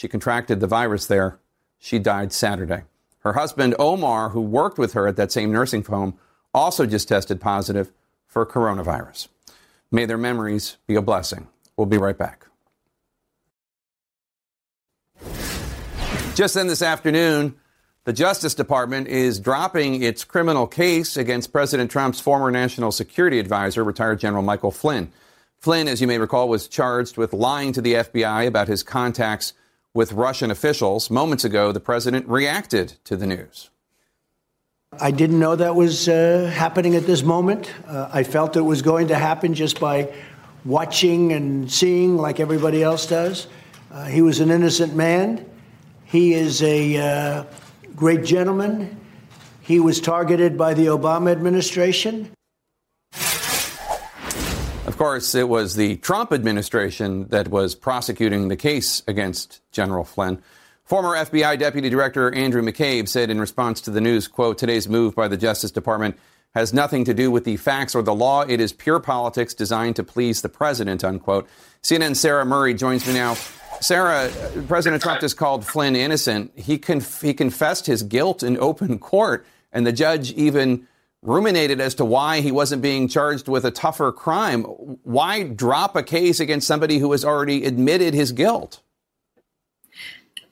She 0.01 0.09
contracted 0.09 0.61
the 0.61 0.67
virus 0.67 1.05
there. 1.05 1.41
She 1.79 1.99
died 1.99 2.33
Saturday. 2.33 2.85
Her 3.19 3.35
husband, 3.35 3.75
Omar, 3.79 4.31
who 4.31 4.41
worked 4.41 4.79
with 4.79 4.95
her 4.95 5.07
at 5.07 5.17
that 5.17 5.31
same 5.31 5.53
nursing 5.53 5.85
home, 5.85 6.19
also 6.55 6.87
just 6.87 7.09
tested 7.09 7.39
positive 7.39 7.93
for 8.27 8.47
coronavirus. 8.47 9.29
May 9.91 10.07
their 10.07 10.17
memories 10.17 10.79
be 10.87 10.95
a 10.95 11.03
blessing. 11.03 11.49
We'll 11.77 11.87
be 11.87 11.99
right 11.99 12.17
back. 12.17 12.47
Just 16.35 16.55
then 16.55 16.69
this 16.69 16.81
afternoon, 16.81 17.57
the 18.05 18.15
Justice 18.15 18.55
Department 18.55 19.07
is 19.07 19.39
dropping 19.39 20.03
its 20.03 20.25
criminal 20.25 20.67
case 20.67 21.19
against 21.19 21.53
President 21.53 21.91
Trump's 21.91 22.21
former 22.21 22.51
national 22.51 22.93
security 22.93 23.39
advisor, 23.39 23.85
retired 23.85 24.19
General 24.21 24.43
Michael 24.43 24.71
Flynn. 24.71 25.13
Flynn, 25.59 25.89
as 25.89 26.01
you 26.01 26.07
may 26.07 26.17
recall, 26.17 26.49
was 26.49 26.69
charged 26.69 27.19
with 27.19 27.35
lying 27.35 27.75
to 27.75 27.83
the 27.83 27.93
FBI 27.97 28.47
about 28.47 28.67
his 28.67 28.83
contacts 28.83 29.53
with 29.95 30.12
Russian 30.12 30.51
officials. 30.51 31.11
Moments 31.11 31.45
ago, 31.45 31.72
the 31.72 31.80
president 31.80 32.28
reacted 32.28 32.95
to 33.05 33.16
the 33.16 33.26
news. 33.26 33.70
I 35.01 35.12
didn't 35.12 35.38
know 35.38 35.55
that 35.55 35.76
was 35.76 36.09
uh, 36.09 36.51
happening 36.53 36.97
at 36.97 37.07
this 37.07 37.22
moment. 37.22 37.72
Uh, 37.86 38.09
I 38.12 38.24
felt 38.24 38.57
it 38.57 38.62
was 38.62 38.82
going 38.82 39.09
to 39.09 39.14
happen 39.14 39.55
just 39.55 39.78
by 39.78 40.12
watching 40.64 41.32
and 41.32 41.70
seeing 41.70 42.16
like 42.16 42.41
everybody 42.41 42.82
else 42.82 43.07
does. 43.07 43.47
Uh, 43.91 44.05
he 44.05 44.20
was 44.20 44.41
an 44.41 44.51
innocent 44.51 44.95
man. 44.95 45.47
He 46.05 46.34
is 46.34 46.61
a 46.62 46.97
uh, 46.97 47.45
great 47.95 48.24
gentleman. 48.24 49.01
He 49.61 49.78
was 49.78 50.01
targeted 50.01 50.59
by 50.59 50.74
the 50.74 50.86
Obama 50.86 51.30
administration. 51.30 52.32
Of 55.01 55.05
course, 55.07 55.35
it 55.35 55.49
was 55.49 55.77
the 55.77 55.97
Trump 55.97 56.31
administration 56.31 57.27
that 57.29 57.49
was 57.49 57.75
prosecuting 57.75 58.49
the 58.49 58.57
case 58.57 59.03
against 59.09 59.63
General 59.73 60.05
Flynn. 60.05 60.43
Former 60.85 61.17
FBI 61.17 61.59
Deputy 61.59 61.89
Director 61.89 62.31
Andrew 62.35 62.61
McCabe 62.61 63.09
said 63.09 63.31
in 63.31 63.41
response 63.41 63.81
to 63.81 63.91
the 63.91 64.03
news, 64.03 64.29
quote, 64.29 64.59
today's 64.59 64.91
move 64.91 65.15
by 65.15 65.27
the 65.27 65.39
Justice 65.39 65.71
Department 65.71 66.19
has 66.55 66.75
nothing 66.75 67.07
to 67.07 67.15
do 67.15 67.31
with 67.31 67.45
the 67.45 67.57
facts 67.57 67.95
or 67.95 68.03
the 68.03 68.15
law. 68.15 68.43
It 68.43 68.61
is 68.61 68.75
pure 68.75 69.01
politics 69.01 69.55
designed 69.55 69.97
to 69.97 70.05
please 70.05 70.43
the 70.43 70.51
president, 70.51 71.03
unquote. 71.03 71.49
CNN's 71.83 72.21
Sara 72.21 72.45
Murray 72.45 72.75
joins 72.75 73.07
me 73.07 73.15
now. 73.15 73.37
Sara, 73.81 74.31
President 74.69 75.03
Trump 75.03 75.23
just 75.23 75.39
called 75.39 75.65
Flynn 75.65 75.97
innocent. 75.97 76.53
He, 76.57 76.77
conf- 76.77 77.23
he 77.23 77.33
confessed 77.33 77.87
his 77.87 78.03
guilt 78.03 78.43
in 78.43 78.59
open 78.59 78.99
court, 78.99 79.47
and 79.73 79.87
the 79.87 79.93
judge 79.93 80.31
even 80.33 80.87
ruminated 81.23 81.81
as 81.81 81.95
to 81.97 82.05
why 82.05 82.41
he 82.41 82.51
wasn't 82.51 82.83
being 82.83 83.09
charged 83.09 83.49
with 83.49 83.64
a 83.64 83.71
tougher 83.71 84.12
crime. 84.12 84.62
Why 84.62 85.43
drop 85.43 85.97
a 85.97 86.03
case 86.03 86.41
against 86.41 86.66
somebody 86.66 86.99
who 86.99 87.12
has 87.12 87.25
already 87.25 87.64
admitted 87.64 88.14
his 88.14 88.33
guilt? 88.33 88.81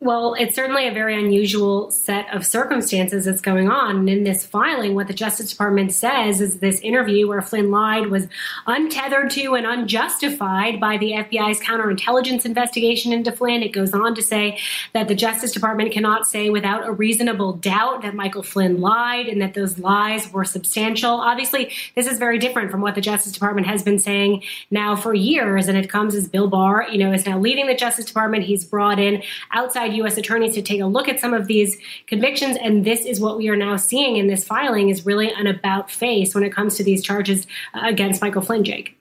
Well, 0.00 0.34
it's 0.34 0.54
certainly 0.54 0.86
a 0.86 0.92
very 0.92 1.18
unusual 1.18 1.90
set 1.90 2.32
of 2.32 2.46
circumstances 2.46 3.24
that's 3.24 3.40
going 3.40 3.68
on. 3.68 3.96
And 3.96 4.08
in 4.08 4.22
this 4.22 4.46
filing, 4.46 4.94
what 4.94 5.08
the 5.08 5.12
Justice 5.12 5.50
Department 5.50 5.92
says 5.92 6.40
is 6.40 6.60
this 6.60 6.78
interview 6.80 7.26
where 7.26 7.42
Flynn 7.42 7.72
lied 7.72 8.06
was 8.06 8.28
untethered 8.68 9.28
to 9.32 9.56
and 9.56 9.66
unjustified 9.66 10.78
by 10.78 10.98
the 10.98 11.10
FBI's 11.12 11.58
counterintelligence 11.58 12.46
investigation 12.46 13.12
into 13.12 13.32
Flynn. 13.32 13.64
It 13.64 13.70
goes 13.70 13.92
on 13.92 14.14
to 14.14 14.22
say 14.22 14.60
that 14.92 15.08
the 15.08 15.16
Justice 15.16 15.50
Department 15.50 15.90
cannot 15.90 16.28
say 16.28 16.48
without 16.48 16.86
a 16.86 16.92
reasonable 16.92 17.54
doubt 17.54 18.02
that 18.02 18.14
Michael 18.14 18.44
Flynn 18.44 18.80
lied 18.80 19.26
and 19.26 19.42
that 19.42 19.54
those 19.54 19.80
lies 19.80 20.32
were 20.32 20.44
substantial. 20.44 21.10
Obviously, 21.10 21.72
this 21.96 22.06
is 22.06 22.20
very 22.20 22.38
different 22.38 22.70
from 22.70 22.82
what 22.82 22.94
the 22.94 23.00
Justice 23.00 23.32
Department 23.32 23.66
has 23.66 23.82
been 23.82 23.98
saying 23.98 24.44
now 24.70 24.94
for 24.94 25.12
years. 25.12 25.66
And 25.66 25.76
it 25.76 25.90
comes 25.90 26.14
as 26.14 26.28
Bill 26.28 26.46
Barr, 26.46 26.86
you 26.88 26.98
know, 26.98 27.12
is 27.12 27.26
now 27.26 27.36
leading 27.36 27.66
the 27.66 27.74
Justice 27.74 28.04
Department. 28.04 28.44
He's 28.44 28.64
brought 28.64 29.00
in 29.00 29.24
outside 29.50 29.87
U.S. 29.94 30.16
attorneys 30.16 30.54
to 30.54 30.62
take 30.62 30.80
a 30.80 30.86
look 30.86 31.08
at 31.08 31.20
some 31.20 31.34
of 31.34 31.46
these 31.46 31.76
convictions. 32.06 32.56
And 32.60 32.84
this 32.84 33.04
is 33.04 33.20
what 33.20 33.36
we 33.38 33.48
are 33.48 33.56
now 33.56 33.76
seeing 33.76 34.16
in 34.16 34.26
this 34.26 34.44
filing 34.44 34.88
is 34.88 35.04
really 35.04 35.32
an 35.32 35.46
about 35.46 35.90
face 35.90 36.34
when 36.34 36.44
it 36.44 36.50
comes 36.50 36.76
to 36.76 36.84
these 36.84 37.02
charges 37.02 37.46
uh, 37.74 37.80
against 37.84 38.22
Michael 38.22 38.42
Flynn, 38.42 38.64
Jake. 38.64 38.96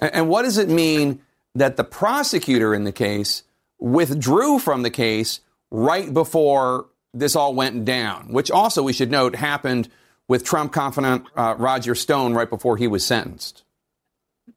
And 0.00 0.28
what 0.28 0.42
does 0.42 0.58
it 0.58 0.68
mean 0.68 1.20
that 1.54 1.76
the 1.76 1.84
prosecutor 1.84 2.74
in 2.74 2.84
the 2.84 2.92
case 2.92 3.42
withdrew 3.78 4.58
from 4.58 4.82
the 4.82 4.90
case 4.90 5.40
right 5.70 6.12
before 6.12 6.86
this 7.12 7.34
all 7.34 7.54
went 7.54 7.84
down, 7.84 8.32
which 8.32 8.50
also 8.50 8.82
we 8.82 8.92
should 8.92 9.10
note 9.10 9.34
happened 9.34 9.88
with 10.28 10.44
Trump 10.44 10.72
confidant 10.72 11.24
uh, 11.36 11.54
Roger 11.58 11.94
Stone 11.94 12.34
right 12.34 12.48
before 12.48 12.76
he 12.76 12.86
was 12.86 13.04
sentenced? 13.04 13.64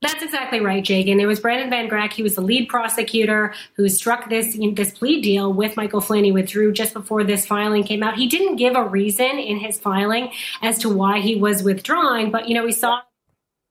That's 0.04 0.22
exactly 0.22 0.60
right, 0.60 0.84
Jake. 0.84 1.08
And 1.08 1.22
it 1.22 1.26
was 1.26 1.40
Brandon 1.40 1.70
Van 1.70 1.88
Grack. 1.88 2.12
He 2.12 2.24
was 2.24 2.36
the 2.36 2.42
lead 2.42 2.68
prosecutor 2.68 3.54
who 3.76 3.88
struck 3.88 4.30
this 4.30 4.58
this 4.74 4.92
plea 4.92 5.22
deal 5.22 5.54
with 5.54 5.78
Michael 5.78 6.02
Flynn. 6.02 6.26
He 6.26 6.32
withdrew 6.34 6.74
just 6.74 6.94
before 6.94 7.24
this 7.24 7.46
filing 7.46 7.86
came 7.86 8.04
out. 8.04 8.16
He 8.16 8.28
didn't 8.28 8.58
give 8.58 8.76
a 8.76 8.84
reason 8.84 9.40
in 9.40 9.60
his 9.60 9.80
filing 9.80 10.34
as 10.62 10.78
to 10.80 10.90
why 10.90 11.22
he 11.22 11.38
was 11.38 11.64
withdrawing, 11.64 12.32
but 12.32 12.50
you 12.50 12.54
know 12.54 12.66
we 12.66 12.74
saw 12.74 13.00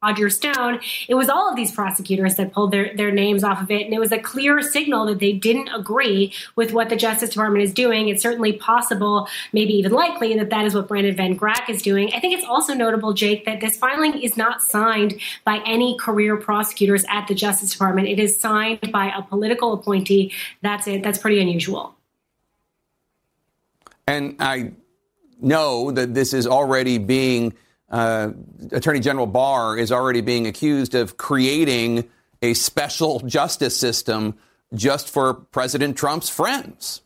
Roger 0.02 0.28
Stone, 0.30 0.80
it 1.08 1.14
was 1.14 1.28
all 1.28 1.48
of 1.48 1.56
these 1.56 1.70
prosecutors 1.70 2.34
that 2.34 2.52
pulled 2.52 2.72
their, 2.72 2.94
their 2.96 3.12
names 3.12 3.44
off 3.44 3.62
of 3.62 3.70
it. 3.70 3.84
And 3.84 3.94
it 3.94 4.00
was 4.00 4.10
a 4.10 4.18
clear 4.18 4.60
signal 4.60 5.06
that 5.06 5.20
they 5.20 5.32
didn't 5.32 5.68
agree 5.68 6.32
with 6.56 6.72
what 6.72 6.88
the 6.88 6.96
Justice 6.96 7.30
Department 7.30 7.64
is 7.64 7.72
doing. 7.72 8.08
It's 8.08 8.22
certainly 8.22 8.52
possible, 8.52 9.28
maybe 9.52 9.72
even 9.74 9.92
likely, 9.92 10.36
that 10.36 10.50
that 10.50 10.64
is 10.64 10.74
what 10.74 10.88
Brandon 10.88 11.14
Van 11.14 11.38
Grack 11.38 11.68
is 11.68 11.82
doing. 11.82 12.12
I 12.12 12.20
think 12.20 12.36
it's 12.36 12.46
also 12.46 12.74
notable, 12.74 13.12
Jake, 13.12 13.44
that 13.44 13.60
this 13.60 13.76
filing 13.76 14.20
is 14.20 14.36
not 14.36 14.60
signed 14.62 15.20
by 15.44 15.62
any 15.64 15.96
career 15.98 16.36
prosecutors 16.36 17.04
at 17.08 17.28
the 17.28 17.34
Justice 17.34 17.70
Department. 17.70 18.08
It 18.08 18.18
is 18.18 18.38
signed 18.38 18.90
by 18.90 19.12
a 19.16 19.22
political 19.22 19.72
appointee. 19.72 20.32
That's 20.62 20.88
it. 20.88 21.02
That's 21.02 21.18
pretty 21.18 21.40
unusual. 21.40 21.94
And 24.08 24.34
I 24.40 24.72
know 25.40 25.92
that 25.92 26.14
this 26.14 26.32
is 26.32 26.46
already 26.46 26.98
being 26.98 27.54
uh, 27.92 28.30
Attorney 28.72 29.00
General 29.00 29.26
Barr 29.26 29.76
is 29.76 29.92
already 29.92 30.22
being 30.22 30.46
accused 30.46 30.94
of 30.94 31.16
creating 31.18 32.08
a 32.40 32.54
special 32.54 33.20
justice 33.20 33.76
system 33.78 34.34
just 34.74 35.08
for 35.08 35.34
President 35.34 35.96
Trump's 35.96 36.28
friends. 36.28 37.02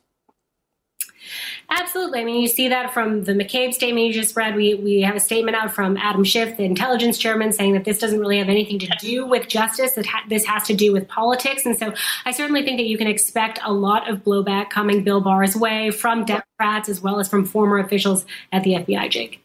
Absolutely. 1.69 2.21
I 2.21 2.23
mean, 2.23 2.41
you 2.41 2.47
see 2.47 2.69
that 2.69 2.93
from 2.93 3.25
the 3.25 3.33
McCabe 3.33 3.73
statement 3.73 4.07
you 4.07 4.13
just 4.13 4.37
read. 4.37 4.55
We, 4.55 4.75
we 4.75 5.01
have 5.01 5.15
a 5.15 5.19
statement 5.19 5.57
out 5.57 5.71
from 5.71 5.97
Adam 5.97 6.23
Schiff, 6.23 6.55
the 6.55 6.63
intelligence 6.63 7.17
chairman, 7.17 7.51
saying 7.51 7.73
that 7.73 7.83
this 7.83 7.99
doesn't 7.99 8.19
really 8.19 8.37
have 8.37 8.47
anything 8.47 8.79
to 8.79 8.87
do 8.99 9.25
with 9.25 9.49
justice, 9.49 9.93
that 9.93 10.05
ha- 10.05 10.23
this 10.29 10.45
has 10.45 10.63
to 10.67 10.73
do 10.73 10.93
with 10.93 11.09
politics. 11.09 11.65
And 11.65 11.77
so 11.77 11.93
I 12.23 12.31
certainly 12.31 12.63
think 12.63 12.77
that 12.77 12.85
you 12.85 12.97
can 12.97 13.07
expect 13.07 13.59
a 13.65 13.73
lot 13.73 14.09
of 14.09 14.23
blowback 14.23 14.69
coming 14.69 15.03
Bill 15.03 15.19
Barr's 15.19 15.57
way 15.57 15.91
from 15.91 16.23
Democrats 16.23 16.87
as 16.87 17.01
well 17.01 17.19
as 17.19 17.27
from 17.27 17.43
former 17.45 17.79
officials 17.79 18.25
at 18.53 18.63
the 18.63 18.75
FBI, 18.75 19.09
Jake. 19.09 19.43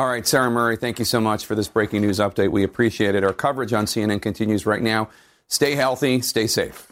All 0.00 0.08
right, 0.08 0.26
Sara 0.26 0.50
Murray, 0.50 0.78
thank 0.78 0.98
you 0.98 1.04
so 1.04 1.20
much 1.20 1.44
for 1.44 1.54
this 1.54 1.68
breaking 1.68 2.00
news 2.00 2.20
update. 2.20 2.50
We 2.50 2.64
appreciate 2.64 3.14
it. 3.14 3.22
Our 3.22 3.34
coverage 3.34 3.74
on 3.74 3.84
CNN 3.84 4.22
continues 4.22 4.64
right 4.64 4.80
now. 4.80 5.10
Stay 5.46 5.74
healthy, 5.74 6.22
stay 6.22 6.46
safe. 6.46 6.90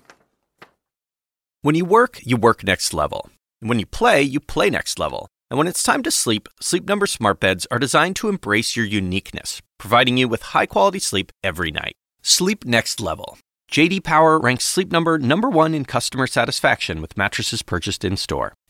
When 1.62 1.74
you 1.74 1.86
work, 1.86 2.20
you 2.22 2.36
work 2.36 2.62
next 2.62 2.92
level. 2.92 3.30
And 3.62 3.70
when 3.70 3.78
you 3.78 3.86
play, 3.86 4.20
you 4.20 4.40
play 4.40 4.68
next 4.68 4.98
level. 4.98 5.26
And 5.50 5.56
when 5.56 5.66
it's 5.66 5.82
time 5.82 6.02
to 6.02 6.10
sleep, 6.10 6.50
Sleep 6.60 6.86
Number 6.86 7.06
smart 7.06 7.40
beds 7.40 7.66
are 7.70 7.78
designed 7.78 8.14
to 8.16 8.28
embrace 8.28 8.76
your 8.76 8.84
uniqueness, 8.84 9.62
providing 9.78 10.18
you 10.18 10.28
with 10.28 10.42
high-quality 10.42 10.98
sleep 10.98 11.32
every 11.42 11.70
night. 11.70 11.94
Sleep 12.20 12.66
next 12.66 13.00
level. 13.00 13.38
JD 13.72 14.04
Power 14.04 14.38
ranks 14.38 14.66
Sleep 14.66 14.92
Number 14.92 15.16
number 15.16 15.48
1 15.48 15.72
in 15.72 15.86
customer 15.86 16.26
satisfaction 16.26 17.00
with 17.00 17.16
mattresses 17.16 17.62
purchased 17.62 18.04
in-store. 18.04 18.52